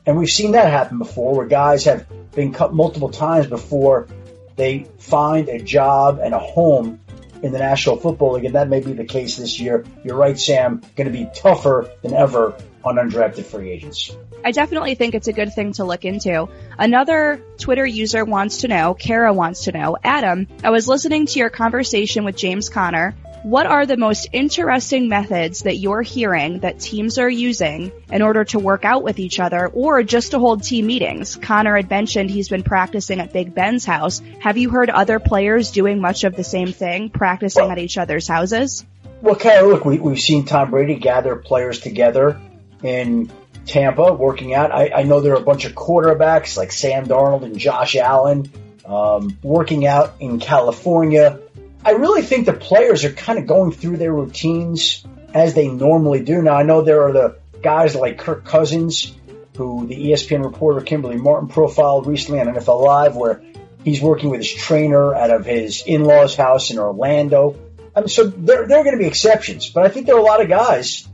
And 0.05 0.17
we've 0.17 0.29
seen 0.29 0.51
that 0.51 0.69
happen 0.69 0.97
before 0.97 1.35
where 1.35 1.47
guys 1.47 1.85
have 1.85 2.05
been 2.31 2.53
cut 2.53 2.73
multiple 2.73 3.09
times 3.09 3.47
before 3.47 4.07
they 4.55 4.85
find 4.99 5.49
a 5.49 5.59
job 5.59 6.19
and 6.21 6.33
a 6.33 6.39
home 6.39 6.99
in 7.41 7.51
the 7.51 7.59
National 7.59 7.97
Football 7.97 8.33
League, 8.33 8.45
and 8.45 8.55
that 8.55 8.69
may 8.69 8.79
be 8.79 8.93
the 8.93 9.05
case 9.05 9.37
this 9.37 9.59
year. 9.59 9.83
You're 10.03 10.15
right, 10.15 10.39
Sam. 10.39 10.81
Going 10.95 11.11
to 11.11 11.17
be 11.17 11.29
tougher 11.35 11.89
than 12.01 12.13
ever 12.13 12.55
on 12.83 12.95
undrafted 12.95 13.45
free 13.45 13.71
agents. 13.71 14.15
I 14.43 14.51
definitely 14.51 14.95
think 14.95 15.15
it's 15.15 15.27
a 15.27 15.33
good 15.33 15.53
thing 15.53 15.73
to 15.73 15.85
look 15.85 16.05
into. 16.05 16.49
Another 16.77 17.41
Twitter 17.57 17.85
user 17.85 18.25
wants 18.25 18.57
to 18.57 18.67
know, 18.67 18.93
Kara 18.93 19.33
wants 19.33 19.65
to 19.65 19.71
know, 19.71 19.97
Adam, 20.03 20.47
I 20.63 20.69
was 20.69 20.87
listening 20.87 21.25
to 21.27 21.39
your 21.39 21.49
conversation 21.49 22.25
with 22.25 22.35
James 22.35 22.69
Conner. 22.69 23.15
What 23.43 23.65
are 23.65 23.85
the 23.85 23.97
most 23.97 24.29
interesting 24.31 25.09
methods 25.09 25.63
that 25.63 25.75
you're 25.75 26.01
hearing 26.01 26.59
that 26.59 26.79
teams 26.79 27.17
are 27.17 27.29
using 27.29 27.91
in 28.09 28.21
order 28.21 28.45
to 28.45 28.59
work 28.59 28.85
out 28.85 29.03
with 29.03 29.19
each 29.19 29.37
other 29.37 29.67
or 29.67 30.01
just 30.01 30.31
to 30.31 30.39
hold 30.39 30.63
team 30.63 30.87
meetings? 30.87 31.35
Conner 31.35 31.75
had 31.75 31.89
mentioned 31.89 32.29
he's 32.29 32.47
been 32.47 32.63
practicing 32.63 33.19
at 33.19 33.33
Big 33.33 33.53
Ben's 33.53 33.83
house. 33.83 34.21
Have 34.39 34.57
you 34.57 34.69
heard 34.69 34.89
other 34.89 35.19
players 35.19 35.71
doing 35.71 35.99
much 35.99 36.23
of 36.23 36.37
the 36.37 36.43
same 36.43 36.71
thing, 36.71 37.09
practicing 37.09 37.69
at 37.69 37.79
each 37.79 37.97
other's 37.97 38.29
houses? 38.29 38.85
Well, 39.21 39.35
Kara, 39.35 39.67
look, 39.67 39.83
we, 39.83 39.99
we've 39.99 40.21
seen 40.21 40.45
Tom 40.45 40.71
Brady 40.71 40.95
gather 40.95 41.35
players 41.35 41.81
together 41.81 42.39
in 42.83 43.31
Tampa 43.65 44.13
working 44.13 44.53
out. 44.53 44.71
I, 44.71 44.91
I 44.93 45.03
know 45.03 45.21
there 45.21 45.33
are 45.33 45.41
a 45.41 45.45
bunch 45.45 45.65
of 45.65 45.73
quarterbacks 45.73 46.57
like 46.57 46.71
Sam 46.71 47.07
Darnold 47.07 47.43
and 47.43 47.57
Josh 47.57 47.95
Allen 47.95 48.51
um, 48.85 49.37
working 49.41 49.85
out 49.85 50.15
in 50.19 50.39
California. 50.39 51.39
I 51.85 51.91
really 51.91 52.21
think 52.21 52.45
the 52.45 52.53
players 52.53 53.05
are 53.05 53.11
kind 53.11 53.39
of 53.39 53.47
going 53.47 53.71
through 53.71 53.97
their 53.97 54.13
routines 54.13 55.05
as 55.33 55.53
they 55.53 55.67
normally 55.67 56.23
do. 56.23 56.41
Now, 56.41 56.55
I 56.55 56.63
know 56.63 56.81
there 56.81 57.03
are 57.03 57.13
the 57.13 57.37
guys 57.61 57.95
like 57.95 58.17
Kirk 58.19 58.45
Cousins, 58.45 59.13
who 59.57 59.87
the 59.87 59.95
ESPN 59.95 60.43
reporter 60.43 60.81
Kimberly 60.81 61.17
Martin 61.17 61.49
profiled 61.49 62.07
recently 62.07 62.39
on 62.39 62.47
NFL 62.47 62.83
Live, 62.83 63.15
where 63.15 63.41
he's 63.83 64.01
working 64.01 64.29
with 64.29 64.41
his 64.41 64.53
trainer 64.53 65.13
out 65.13 65.31
of 65.31 65.45
his 65.45 65.83
in-laws' 65.85 66.35
house 66.35 66.71
in 66.71 66.79
Orlando. 66.79 67.59
I 67.95 68.01
mean, 68.01 68.07
so 68.09 68.25
there, 68.25 68.67
there 68.67 68.79
are 68.79 68.83
going 68.83 68.97
to 68.97 69.01
be 69.01 69.07
exceptions, 69.07 69.69
but 69.69 69.85
I 69.85 69.89
think 69.89 70.07
there 70.07 70.15
are 70.15 70.19
a 70.19 70.23
lot 70.23 70.41
of 70.41 70.49
guys 70.49 71.07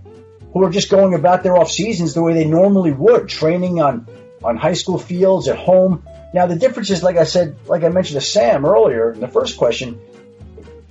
who 0.53 0.63
are 0.63 0.69
just 0.69 0.89
going 0.89 1.13
about 1.13 1.43
their 1.43 1.57
off 1.57 1.71
seasons 1.71 2.13
the 2.13 2.23
way 2.23 2.33
they 2.33 2.45
normally 2.45 2.91
would, 2.91 3.27
training 3.29 3.81
on 3.81 4.07
on 4.43 4.57
high 4.57 4.73
school 4.73 4.97
fields 4.97 5.47
at 5.47 5.57
home. 5.57 6.03
Now 6.33 6.45
the 6.45 6.55
difference 6.55 6.89
is, 6.89 7.03
like 7.03 7.17
I 7.17 7.25
said, 7.25 7.57
like 7.67 7.83
I 7.83 7.89
mentioned 7.89 8.19
to 8.19 8.25
Sam 8.25 8.65
earlier 8.65 9.11
in 9.11 9.19
the 9.19 9.27
first 9.27 9.57
question, 9.57 9.99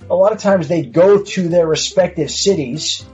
a 0.09 0.15
lot 0.15 0.31
of 0.31 0.39
times 0.39 0.67
they 0.67 0.83
go 0.83 1.23
to 1.23 1.49
their 1.49 1.67
respective 1.67 2.29
cities 2.29 3.05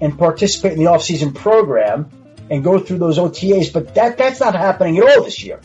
and 0.00 0.18
participate 0.18 0.72
in 0.72 0.78
the 0.78 0.86
off-season 0.86 1.32
program 1.32 2.10
and 2.50 2.62
go 2.62 2.78
through 2.78 2.98
those 2.98 3.18
OTAs, 3.18 3.72
but 3.72 3.94
that 3.94 4.18
that's 4.18 4.40
not 4.40 4.54
happening 4.54 4.98
at 4.98 5.04
all 5.04 5.24
this 5.24 5.42
year. 5.42 5.60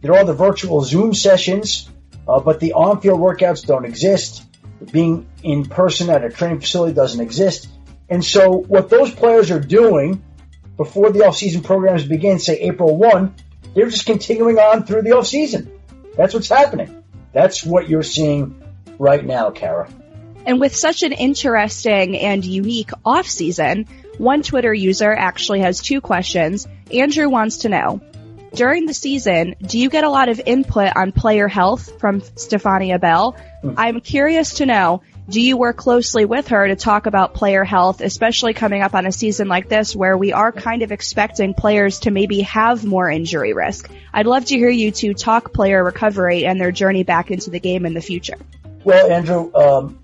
There 0.00 0.14
are 0.14 0.24
the 0.24 0.34
virtual 0.34 0.82
Zoom 0.82 1.14
sessions, 1.14 1.88
uh, 2.28 2.40
but 2.40 2.60
the 2.60 2.74
on-field 2.74 3.20
workouts 3.20 3.64
don't 3.64 3.84
exist. 3.84 4.44
Being 4.90 5.28
in 5.42 5.66
person 5.66 6.10
at 6.10 6.24
a 6.24 6.30
training 6.30 6.60
facility 6.60 6.94
doesn't 6.94 7.20
exist. 7.20 7.68
And 8.08 8.24
so 8.24 8.50
what 8.50 8.90
those 8.90 9.10
players 9.10 9.50
are 9.50 9.60
doing 9.60 10.22
before 10.76 11.10
the 11.10 11.26
off-season 11.26 11.62
programs 11.62 12.04
begin, 12.04 12.38
say 12.38 12.58
April 12.60 12.96
1, 12.96 13.34
they're 13.74 13.88
just 13.88 14.06
continuing 14.06 14.58
on 14.58 14.84
through 14.84 15.02
the 15.02 15.12
off-season. 15.12 15.70
That's 16.16 16.34
what's 16.34 16.48
happening. 16.48 17.02
That's 17.32 17.64
what 17.64 17.88
you're 17.88 18.02
seeing 18.02 18.62
right 18.98 19.24
now, 19.24 19.50
Kara. 19.50 19.88
And 20.44 20.60
with 20.60 20.74
such 20.74 21.02
an 21.02 21.12
interesting 21.12 22.18
and 22.18 22.44
unique 22.44 22.90
off 23.04 23.26
season, 23.26 23.86
one 24.18 24.42
Twitter 24.42 24.74
user 24.74 25.12
actually 25.12 25.60
has 25.60 25.80
two 25.80 26.00
questions. 26.00 26.66
Andrew 26.92 27.28
wants 27.28 27.58
to 27.58 27.68
know, 27.68 28.00
during 28.54 28.84
the 28.84 28.92
season, 28.92 29.54
do 29.62 29.78
you 29.78 29.88
get 29.88 30.04
a 30.04 30.10
lot 30.10 30.28
of 30.28 30.40
input 30.44 30.94
on 30.94 31.12
player 31.12 31.48
health 31.48 31.98
from 31.98 32.20
Stephania 32.20 32.98
Bell? 32.98 33.36
Mm. 33.62 33.74
I'm 33.78 34.00
curious 34.00 34.54
to 34.54 34.66
know, 34.66 35.02
do 35.28 35.40
you 35.40 35.56
work 35.56 35.76
closely 35.76 36.24
with 36.24 36.48
her 36.48 36.66
to 36.66 36.74
talk 36.74 37.06
about 37.06 37.34
player 37.34 37.64
health, 37.64 38.00
especially 38.00 38.54
coming 38.54 38.82
up 38.82 38.94
on 38.94 39.06
a 39.06 39.12
season 39.12 39.46
like 39.46 39.68
this 39.68 39.94
where 39.94 40.16
we 40.16 40.32
are 40.32 40.50
kind 40.50 40.82
of 40.82 40.90
expecting 40.90 41.54
players 41.54 42.00
to 42.00 42.10
maybe 42.10 42.40
have 42.40 42.84
more 42.84 43.08
injury 43.08 43.52
risk? 43.52 43.88
I'd 44.12 44.26
love 44.26 44.44
to 44.46 44.56
hear 44.56 44.68
you 44.68 44.90
two 44.90 45.14
talk 45.14 45.52
player 45.52 45.82
recovery 45.82 46.44
and 46.44 46.60
their 46.60 46.72
journey 46.72 47.04
back 47.04 47.30
into 47.30 47.50
the 47.50 47.60
game 47.60 47.86
in 47.86 47.94
the 47.94 48.00
future. 48.00 48.36
Well, 48.84 49.12
Andrew, 49.12 49.54
um, 49.54 50.00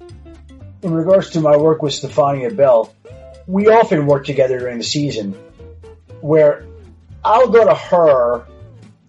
in 0.82 0.92
regards 0.92 1.30
to 1.30 1.40
my 1.40 1.56
work 1.56 1.82
with 1.82 1.94
Stephania 1.94 2.50
Bell, 2.50 2.94
we 3.48 3.68
often 3.68 4.06
work 4.06 4.24
together 4.24 4.60
during 4.60 4.78
the 4.78 4.84
season 4.84 5.32
where 6.20 6.64
I'll 7.24 7.48
go 7.48 7.64
to 7.64 7.74
her 7.74 8.46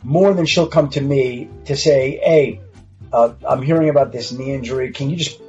more 0.04 0.34
than 0.34 0.48
she'll 0.48 0.68
come 0.68 0.90
to 0.92 1.02
me 1.02 1.50
to 1.66 1.78
say, 1.78 2.20
Hey, 2.24 2.62
uh, 3.14 3.34
I'm 3.48 3.62
hearing 3.62 3.90
about 3.90 4.12
this 4.12 4.32
knee 4.32 4.54
injury. 4.54 4.92
Can 4.92 5.10
you 5.10 5.18
just 5.18 5.40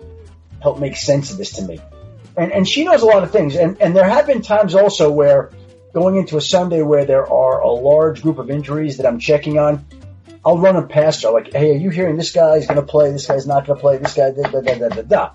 help 0.60 0.78
make 0.78 0.96
sense 0.96 1.30
of 1.30 1.38
this 1.38 1.52
to 1.52 1.62
me? 1.62 1.80
And, 2.36 2.52
and 2.52 2.68
she 2.68 2.84
knows 2.84 3.02
a 3.02 3.06
lot 3.06 3.22
of 3.22 3.30
things. 3.30 3.56
And, 3.56 3.80
and 3.80 3.94
there 3.94 4.08
have 4.08 4.26
been 4.26 4.42
times 4.42 4.74
also 4.74 5.10
where 5.10 5.50
going 5.92 6.16
into 6.16 6.36
a 6.36 6.40
Sunday 6.40 6.82
where 6.82 7.04
there 7.04 7.26
are 7.26 7.60
a 7.60 7.70
large 7.70 8.22
group 8.22 8.38
of 8.38 8.50
injuries 8.50 8.98
that 8.98 9.06
I'm 9.06 9.18
checking 9.18 9.58
on, 9.58 9.84
I'll 10.44 10.58
run 10.58 10.74
them 10.74 10.88
past 10.88 11.22
her 11.22 11.30
like, 11.30 11.52
Hey, 11.52 11.72
are 11.72 11.78
you 11.78 11.90
hearing 11.90 12.16
this 12.16 12.32
guy's 12.32 12.66
going 12.66 12.80
to 12.80 12.86
play? 12.86 13.12
This 13.12 13.26
guy's 13.26 13.46
not 13.46 13.66
going 13.66 13.76
to 13.76 13.80
play. 13.80 13.98
This 13.98 14.14
guy, 14.14 14.30
da, 14.30 14.42
da, 14.42 14.60
da, 14.60 14.74
da, 14.74 14.88
da, 14.88 15.02
da. 15.02 15.30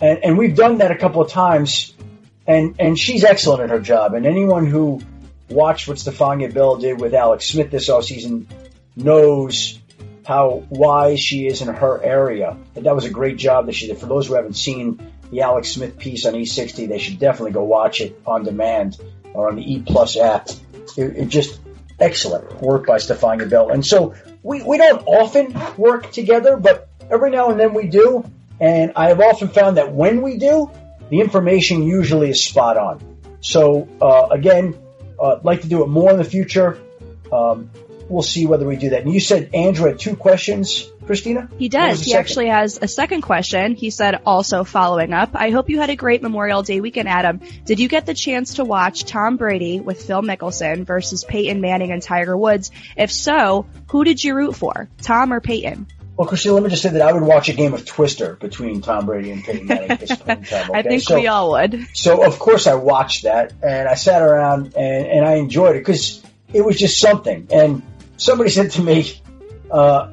And, 0.00 0.24
and 0.24 0.38
we've 0.38 0.56
done 0.56 0.78
that 0.78 0.90
a 0.90 0.96
couple 0.96 1.20
of 1.20 1.30
times, 1.30 1.94
and, 2.46 2.76
and 2.78 2.98
she's 2.98 3.22
excellent 3.22 3.62
at 3.62 3.70
her 3.70 3.80
job. 3.80 4.14
And 4.14 4.24
anyone 4.26 4.66
who 4.66 5.02
watched 5.50 5.88
what 5.88 5.98
Stephania 5.98 6.52
Bell 6.52 6.76
did 6.76 7.00
with 7.00 7.12
Alex 7.14 7.46
Smith 7.46 7.70
this 7.70 7.90
offseason 7.90 8.46
knows 8.96 9.79
how 10.30 10.62
wise 10.70 11.18
she 11.18 11.48
is 11.48 11.60
in 11.60 11.66
her 11.66 12.00
area. 12.00 12.56
And 12.76 12.86
that 12.86 12.94
was 12.94 13.04
a 13.04 13.10
great 13.10 13.36
job 13.36 13.66
that 13.66 13.74
she 13.74 13.88
did. 13.88 13.98
For 13.98 14.06
those 14.06 14.28
who 14.28 14.34
haven't 14.34 14.54
seen 14.54 15.10
the 15.32 15.40
Alex 15.40 15.72
Smith 15.72 15.98
piece 15.98 16.24
on 16.24 16.34
E60, 16.34 16.88
they 16.88 16.98
should 16.98 17.18
definitely 17.18 17.50
go 17.50 17.64
watch 17.64 18.00
it 18.00 18.20
on 18.24 18.44
demand 18.44 18.96
or 19.34 19.48
on 19.48 19.56
the 19.56 19.74
E 19.74 19.82
Plus 19.82 20.16
app. 20.16 20.48
It, 20.96 21.16
it 21.16 21.28
just 21.30 21.58
excellent 21.98 22.62
work 22.62 22.86
by 22.86 22.98
Stephania 22.98 23.50
Bell. 23.50 23.70
And 23.70 23.84
so 23.84 24.14
we, 24.44 24.62
we 24.62 24.78
don't 24.78 25.02
often 25.04 25.52
work 25.76 26.12
together, 26.12 26.56
but 26.56 26.88
every 27.10 27.30
now 27.30 27.50
and 27.50 27.58
then 27.58 27.74
we 27.74 27.88
do. 27.88 28.24
And 28.60 28.92
I 28.94 29.08
have 29.08 29.18
often 29.18 29.48
found 29.48 29.78
that 29.78 29.92
when 29.92 30.22
we 30.22 30.36
do, 30.36 30.70
the 31.08 31.18
information 31.18 31.82
usually 31.82 32.30
is 32.30 32.40
spot 32.40 32.76
on. 32.76 33.00
So 33.40 33.88
uh, 34.00 34.28
again, 34.30 34.78
uh, 35.18 35.40
like 35.42 35.62
to 35.62 35.68
do 35.68 35.82
it 35.82 35.88
more 35.88 36.12
in 36.12 36.18
the 36.18 36.24
future. 36.24 36.80
Um, 37.32 37.68
we'll 38.10 38.22
see 38.22 38.46
whether 38.46 38.66
we 38.66 38.76
do 38.76 38.90
that. 38.90 39.02
And 39.02 39.14
you 39.14 39.20
said 39.20 39.54
Andrew 39.54 39.86
had 39.86 39.98
two 39.98 40.16
questions, 40.16 40.90
Christina? 41.06 41.48
He 41.58 41.68
does. 41.68 42.00
He 42.00 42.10
second? 42.10 42.20
actually 42.20 42.48
has 42.48 42.78
a 42.82 42.88
second 42.88 43.22
question. 43.22 43.74
He 43.74 43.90
said, 43.90 44.20
also 44.26 44.64
following 44.64 45.12
up, 45.12 45.30
I 45.34 45.50
hope 45.50 45.70
you 45.70 45.78
had 45.78 45.90
a 45.90 45.96
great 45.96 46.20
Memorial 46.20 46.62
Day 46.62 46.80
weekend, 46.80 47.08
Adam. 47.08 47.40
Did 47.64 47.78
you 47.78 47.88
get 47.88 48.06
the 48.06 48.14
chance 48.14 48.54
to 48.54 48.64
watch 48.64 49.04
Tom 49.04 49.36
Brady 49.36 49.80
with 49.80 50.02
Phil 50.02 50.22
Mickelson 50.22 50.84
versus 50.84 51.24
Peyton 51.24 51.60
Manning 51.60 51.92
and 51.92 52.02
Tiger 52.02 52.36
Woods? 52.36 52.70
If 52.96 53.12
so, 53.12 53.66
who 53.88 54.04
did 54.04 54.22
you 54.22 54.34
root 54.34 54.56
for, 54.56 54.88
Tom 55.02 55.32
or 55.32 55.40
Peyton? 55.40 55.86
Well, 56.16 56.28
Christina, 56.28 56.54
let 56.54 56.64
me 56.64 56.68
just 56.68 56.82
say 56.82 56.90
that 56.90 57.00
I 57.00 57.12
would 57.12 57.22
watch 57.22 57.48
a 57.48 57.54
game 57.54 57.72
of 57.72 57.86
Twister 57.86 58.34
between 58.34 58.82
Tom 58.82 59.06
Brady 59.06 59.30
and 59.30 59.42
Peyton 59.42 59.66
Manning 59.66 59.90
at 59.90 60.00
this 60.00 60.14
point 60.16 60.40
in 60.40 60.44
time. 60.44 60.66
Okay? 60.70 60.78
I 60.78 60.82
think 60.82 61.02
so, 61.02 61.14
we 61.14 61.28
all 61.28 61.52
would. 61.52 61.86
So, 61.94 62.22
of 62.22 62.38
course, 62.38 62.66
I 62.66 62.74
watched 62.74 63.22
that 63.22 63.54
and 63.62 63.88
I 63.88 63.94
sat 63.94 64.20
around 64.20 64.74
and, 64.76 65.06
and 65.06 65.24
I 65.24 65.36
enjoyed 65.36 65.76
it 65.76 65.78
because 65.78 66.22
it 66.52 66.62
was 66.62 66.78
just 66.78 67.00
something. 67.00 67.48
And 67.50 67.82
somebody 68.20 68.50
said 68.50 68.70
to 68.72 68.82
me, 68.82 69.20
uh, 69.70 70.12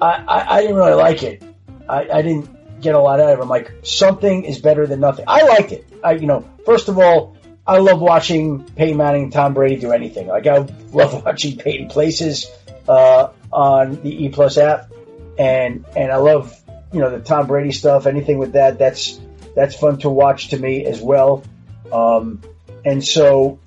I, 0.00 0.06
I, 0.06 0.56
I, 0.56 0.60
didn't 0.62 0.76
really 0.76 0.94
like 0.94 1.22
it. 1.22 1.42
I, 1.88 2.08
I 2.10 2.22
didn't 2.22 2.80
get 2.80 2.94
a 2.94 2.98
lot 2.98 3.20
out 3.20 3.30
of 3.30 3.38
it. 3.38 3.42
I'm 3.42 3.48
like, 3.48 3.72
something 3.82 4.44
is 4.44 4.58
better 4.58 4.86
than 4.86 5.00
nothing. 5.00 5.24
I 5.28 5.42
liked 5.42 5.72
it. 5.72 5.86
I, 6.02 6.12
you 6.12 6.26
know, 6.26 6.44
first 6.66 6.88
of 6.88 6.98
all, 6.98 7.36
I 7.66 7.78
love 7.78 8.00
watching 8.00 8.64
Peyton 8.64 8.96
Manning 8.96 9.24
and 9.24 9.32
Tom 9.32 9.54
Brady 9.54 9.76
do 9.76 9.92
anything. 9.92 10.26
Like 10.26 10.46
I 10.46 10.58
love 10.92 11.24
watching 11.24 11.58
Peyton 11.58 11.88
Places 11.88 12.50
uh, 12.88 13.28
on 13.52 14.02
the 14.02 14.24
E 14.24 14.28
Plus 14.30 14.56
app, 14.56 14.90
and 15.38 15.84
and 15.94 16.10
I 16.10 16.16
love 16.16 16.58
you 16.92 17.00
know 17.00 17.10
the 17.10 17.20
Tom 17.20 17.46
Brady 17.46 17.72
stuff. 17.72 18.06
Anything 18.06 18.38
with 18.38 18.52
that, 18.52 18.78
that's 18.78 19.20
that's 19.54 19.76
fun 19.76 19.98
to 19.98 20.08
watch 20.08 20.48
to 20.48 20.58
me 20.58 20.86
as 20.86 21.00
well. 21.00 21.44
Um, 21.92 22.40
and 22.86 23.04
so 23.04 23.58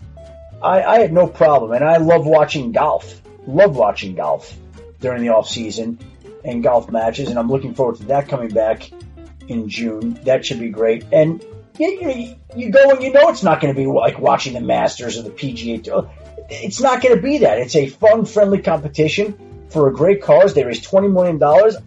I, 0.63 0.82
I 0.82 0.99
had 0.99 1.13
no 1.13 1.28
problem, 1.28 1.72
and 1.72 1.84
I 1.84 1.97
love 1.97 2.26
watching 2.26 2.72
golf. 2.72 3.20
Love 3.48 3.76
watching 3.76 4.16
golf 4.16 4.56
during 5.00 5.22
the 5.22 5.30
off 5.30 5.50
season 5.50 6.00
and 6.44 6.64
golf 6.64 6.89
matches, 6.89 7.30
and 7.30 7.38
I'm 7.38 7.50
looking 7.50 7.74
forward 7.74 7.98
to 7.98 8.06
that 8.06 8.28
coming 8.28 8.50
back 8.50 8.92
in 9.48 9.70
June. 9.70 10.20
That 10.26 10.46
should 10.46 10.60
be 10.60 10.70
great. 10.70 11.06
And 11.12 11.44
you, 11.80 12.00
you, 12.02 12.36
you 12.56 12.70
go 12.72 12.92
and 12.92 13.02
you 13.02 13.12
know 13.12 13.30
it's 13.30 13.44
not 13.44 13.62
going 13.62 13.74
to 13.74 13.80
be 13.80 13.88
like 13.88 14.20
watching 14.20 14.54
the 14.54 14.62
Masters 14.62 15.18
or 15.18 15.24
the 15.24 15.30
PGA 15.30 15.84
Tour. 15.84 16.12
It's 16.50 16.82
not 16.82 17.02
going 17.02 17.16
to 17.16 17.22
be 17.22 17.39
that. 17.39 17.60
It's 17.60 17.76
a 17.76 17.88
fun, 17.88 18.26
friendly 18.26 18.62
competition 18.62 19.66
for 19.70 19.88
a 19.88 19.94
great 19.94 20.22
cause. 20.22 20.54
They 20.54 20.64
raised 20.64 20.84
twenty 20.84 21.08
million 21.08 21.38
dollars. 21.38 21.78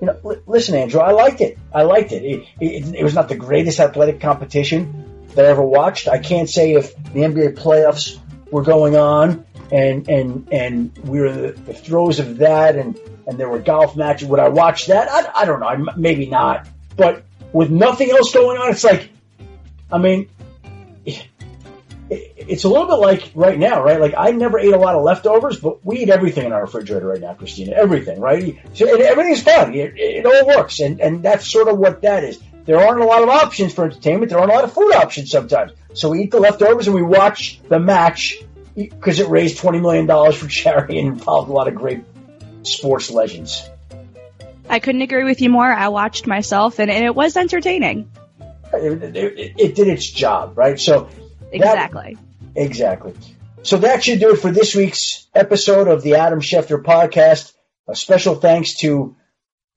You 0.00 0.08
know, 0.08 0.36
listen, 0.46 0.74
Andrew, 0.74 1.00
I 1.00 1.12
liked 1.12 1.40
it. 1.40 1.58
I 1.72 1.82
liked 1.82 2.12
it. 2.12 2.22
It, 2.22 2.46
it. 2.60 2.94
it 2.96 3.02
was 3.02 3.14
not 3.14 3.28
the 3.28 3.36
greatest 3.36 3.80
athletic 3.80 4.20
competition 4.20 5.26
that 5.34 5.44
I 5.46 5.48
ever 5.48 5.62
watched. 5.62 6.06
I 6.06 6.18
can't 6.18 6.48
say 6.48 6.74
if 6.74 6.94
the 6.94 7.20
NBA 7.20 7.56
playoffs 7.56 8.18
were 8.50 8.62
going 8.62 8.96
on 8.96 9.45
and 9.72 10.08
and 10.08 10.48
and 10.52 10.98
we 11.04 11.20
were 11.20 11.32
the, 11.32 11.52
the 11.52 11.74
throes 11.74 12.18
of 12.18 12.38
that 12.38 12.76
and 12.76 12.98
and 13.26 13.38
there 13.38 13.48
were 13.48 13.58
golf 13.58 13.96
matches. 13.96 14.28
Would 14.28 14.40
I 14.40 14.48
watch 14.48 14.86
that? 14.86 15.08
I, 15.10 15.42
I 15.42 15.44
don't 15.44 15.60
know. 15.60 15.66
I, 15.66 15.96
Maybe 15.96 16.26
not. 16.26 16.68
But 16.96 17.24
with 17.52 17.70
nothing 17.70 18.10
else 18.10 18.32
going 18.32 18.58
on, 18.58 18.70
it's 18.70 18.84
like, 18.84 19.10
I 19.90 19.98
mean, 19.98 20.28
it's 22.08 22.64
a 22.64 22.68
little 22.68 22.86
bit 22.86 22.94
like 22.94 23.32
right 23.34 23.58
now, 23.58 23.82
right? 23.82 24.00
Like 24.00 24.14
I 24.16 24.30
never 24.30 24.58
ate 24.58 24.72
a 24.72 24.78
lot 24.78 24.94
of 24.94 25.02
leftovers, 25.02 25.58
but 25.58 25.84
we 25.84 25.98
eat 25.98 26.10
everything 26.10 26.46
in 26.46 26.52
our 26.52 26.62
refrigerator 26.62 27.06
right 27.06 27.20
now, 27.20 27.34
Christina. 27.34 27.72
Everything, 27.72 28.20
right? 28.20 28.58
So 28.74 28.86
everything's 28.86 29.42
fun. 29.42 29.74
It, 29.74 29.94
it 29.96 30.26
all 30.26 30.46
works, 30.46 30.80
and 30.80 31.00
and 31.00 31.22
that's 31.22 31.50
sort 31.50 31.68
of 31.68 31.78
what 31.78 32.02
that 32.02 32.24
is. 32.24 32.38
There 32.64 32.78
aren't 32.78 33.00
a 33.00 33.04
lot 33.04 33.22
of 33.22 33.28
options 33.28 33.74
for 33.74 33.84
entertainment. 33.84 34.30
There 34.30 34.38
aren't 34.38 34.50
a 34.50 34.54
lot 34.54 34.64
of 34.64 34.72
food 34.72 34.92
options 34.92 35.30
sometimes. 35.30 35.72
So 35.94 36.10
we 36.10 36.22
eat 36.22 36.32
the 36.32 36.40
leftovers 36.40 36.88
and 36.88 36.94
we 36.96 37.02
watch 37.02 37.60
the 37.68 37.78
match 37.78 38.42
because 38.76 39.20
it 39.20 39.28
raised 39.28 39.58
twenty 39.58 39.80
million 39.80 40.06
dollars 40.06 40.36
for 40.36 40.46
charity 40.46 40.98
and 40.98 41.08
involved 41.08 41.48
a 41.48 41.52
lot 41.52 41.68
of 41.68 41.74
great 41.74 42.04
sports 42.62 43.10
legends. 43.10 43.68
I 44.68 44.80
couldn't 44.80 45.02
agree 45.02 45.24
with 45.24 45.40
you 45.40 45.50
more. 45.50 45.72
I 45.72 45.88
watched 45.88 46.26
myself, 46.26 46.78
and, 46.78 46.90
and 46.90 47.04
it 47.04 47.14
was 47.14 47.36
entertaining. 47.36 48.10
It, 48.72 49.16
it, 49.16 49.54
it, 49.58 49.74
did 49.74 49.88
its 49.88 50.10
job, 50.10 50.58
right? 50.58 50.78
So 50.78 51.08
exactly, 51.50 52.18
that, 52.54 52.60
exactly. 52.60 53.14
So 53.62 53.78
that 53.78 54.04
should 54.04 54.20
do 54.20 54.32
it 54.32 54.36
for 54.36 54.50
this 54.50 54.74
week's 54.74 55.26
episode 55.34 55.88
of 55.88 56.02
the 56.02 56.16
Adam 56.16 56.40
Schefter 56.40 56.82
podcast. 56.82 57.52
A 57.88 57.94
special 57.94 58.34
thanks 58.34 58.74
to 58.78 59.16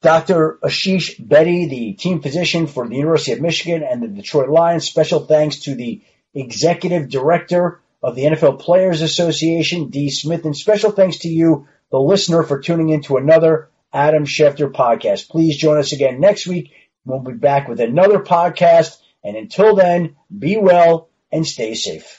Dr. 0.02 0.58
Asheesh 0.64 1.20
Bedi, 1.20 1.70
the 1.70 1.94
team 1.94 2.22
physician 2.22 2.66
for 2.68 2.88
the 2.88 2.96
University 2.96 3.34
of 3.34 3.42
Michigan 3.42 3.84
and 3.84 4.02
the 4.02 4.08
Detroit 4.08 4.50
Lions. 4.50 4.86
Special 4.86 5.26
thanks 5.26 5.60
to 5.62 5.76
the 5.76 6.02
executive 6.34 7.10
director 7.10 7.82
of 8.02 8.16
the 8.16 8.24
NFL 8.24 8.60
Players 8.60 9.02
Association, 9.02 9.90
De 9.90 10.10
Smith, 10.10 10.46
and 10.46 10.56
special 10.56 10.92
thanks 10.92 11.20
to 11.20 11.30
you, 11.30 11.68
the 11.92 12.00
listener, 12.00 12.44
for 12.44 12.60
tuning 12.60 12.90
in 12.90 13.02
to 13.04 13.18
another 13.18 13.70
Adam 13.92 14.26
Schefter 14.26 14.72
podcast. 14.72 15.30
Please 15.30 15.58
join 15.58 15.78
us 15.78 15.92
again 15.92 16.20
next 16.20 16.48
week. 16.48 16.72
We'll 17.06 17.20
be 17.20 17.34
back 17.34 17.68
with 17.68 17.80
another 17.80 18.20
podcast. 18.20 18.98
And 19.24 19.36
until 19.36 19.76
then, 19.76 20.16
be 20.38 20.58
well 20.58 21.10
and 21.32 21.46
stay 21.46 21.74
safe. 21.74 22.19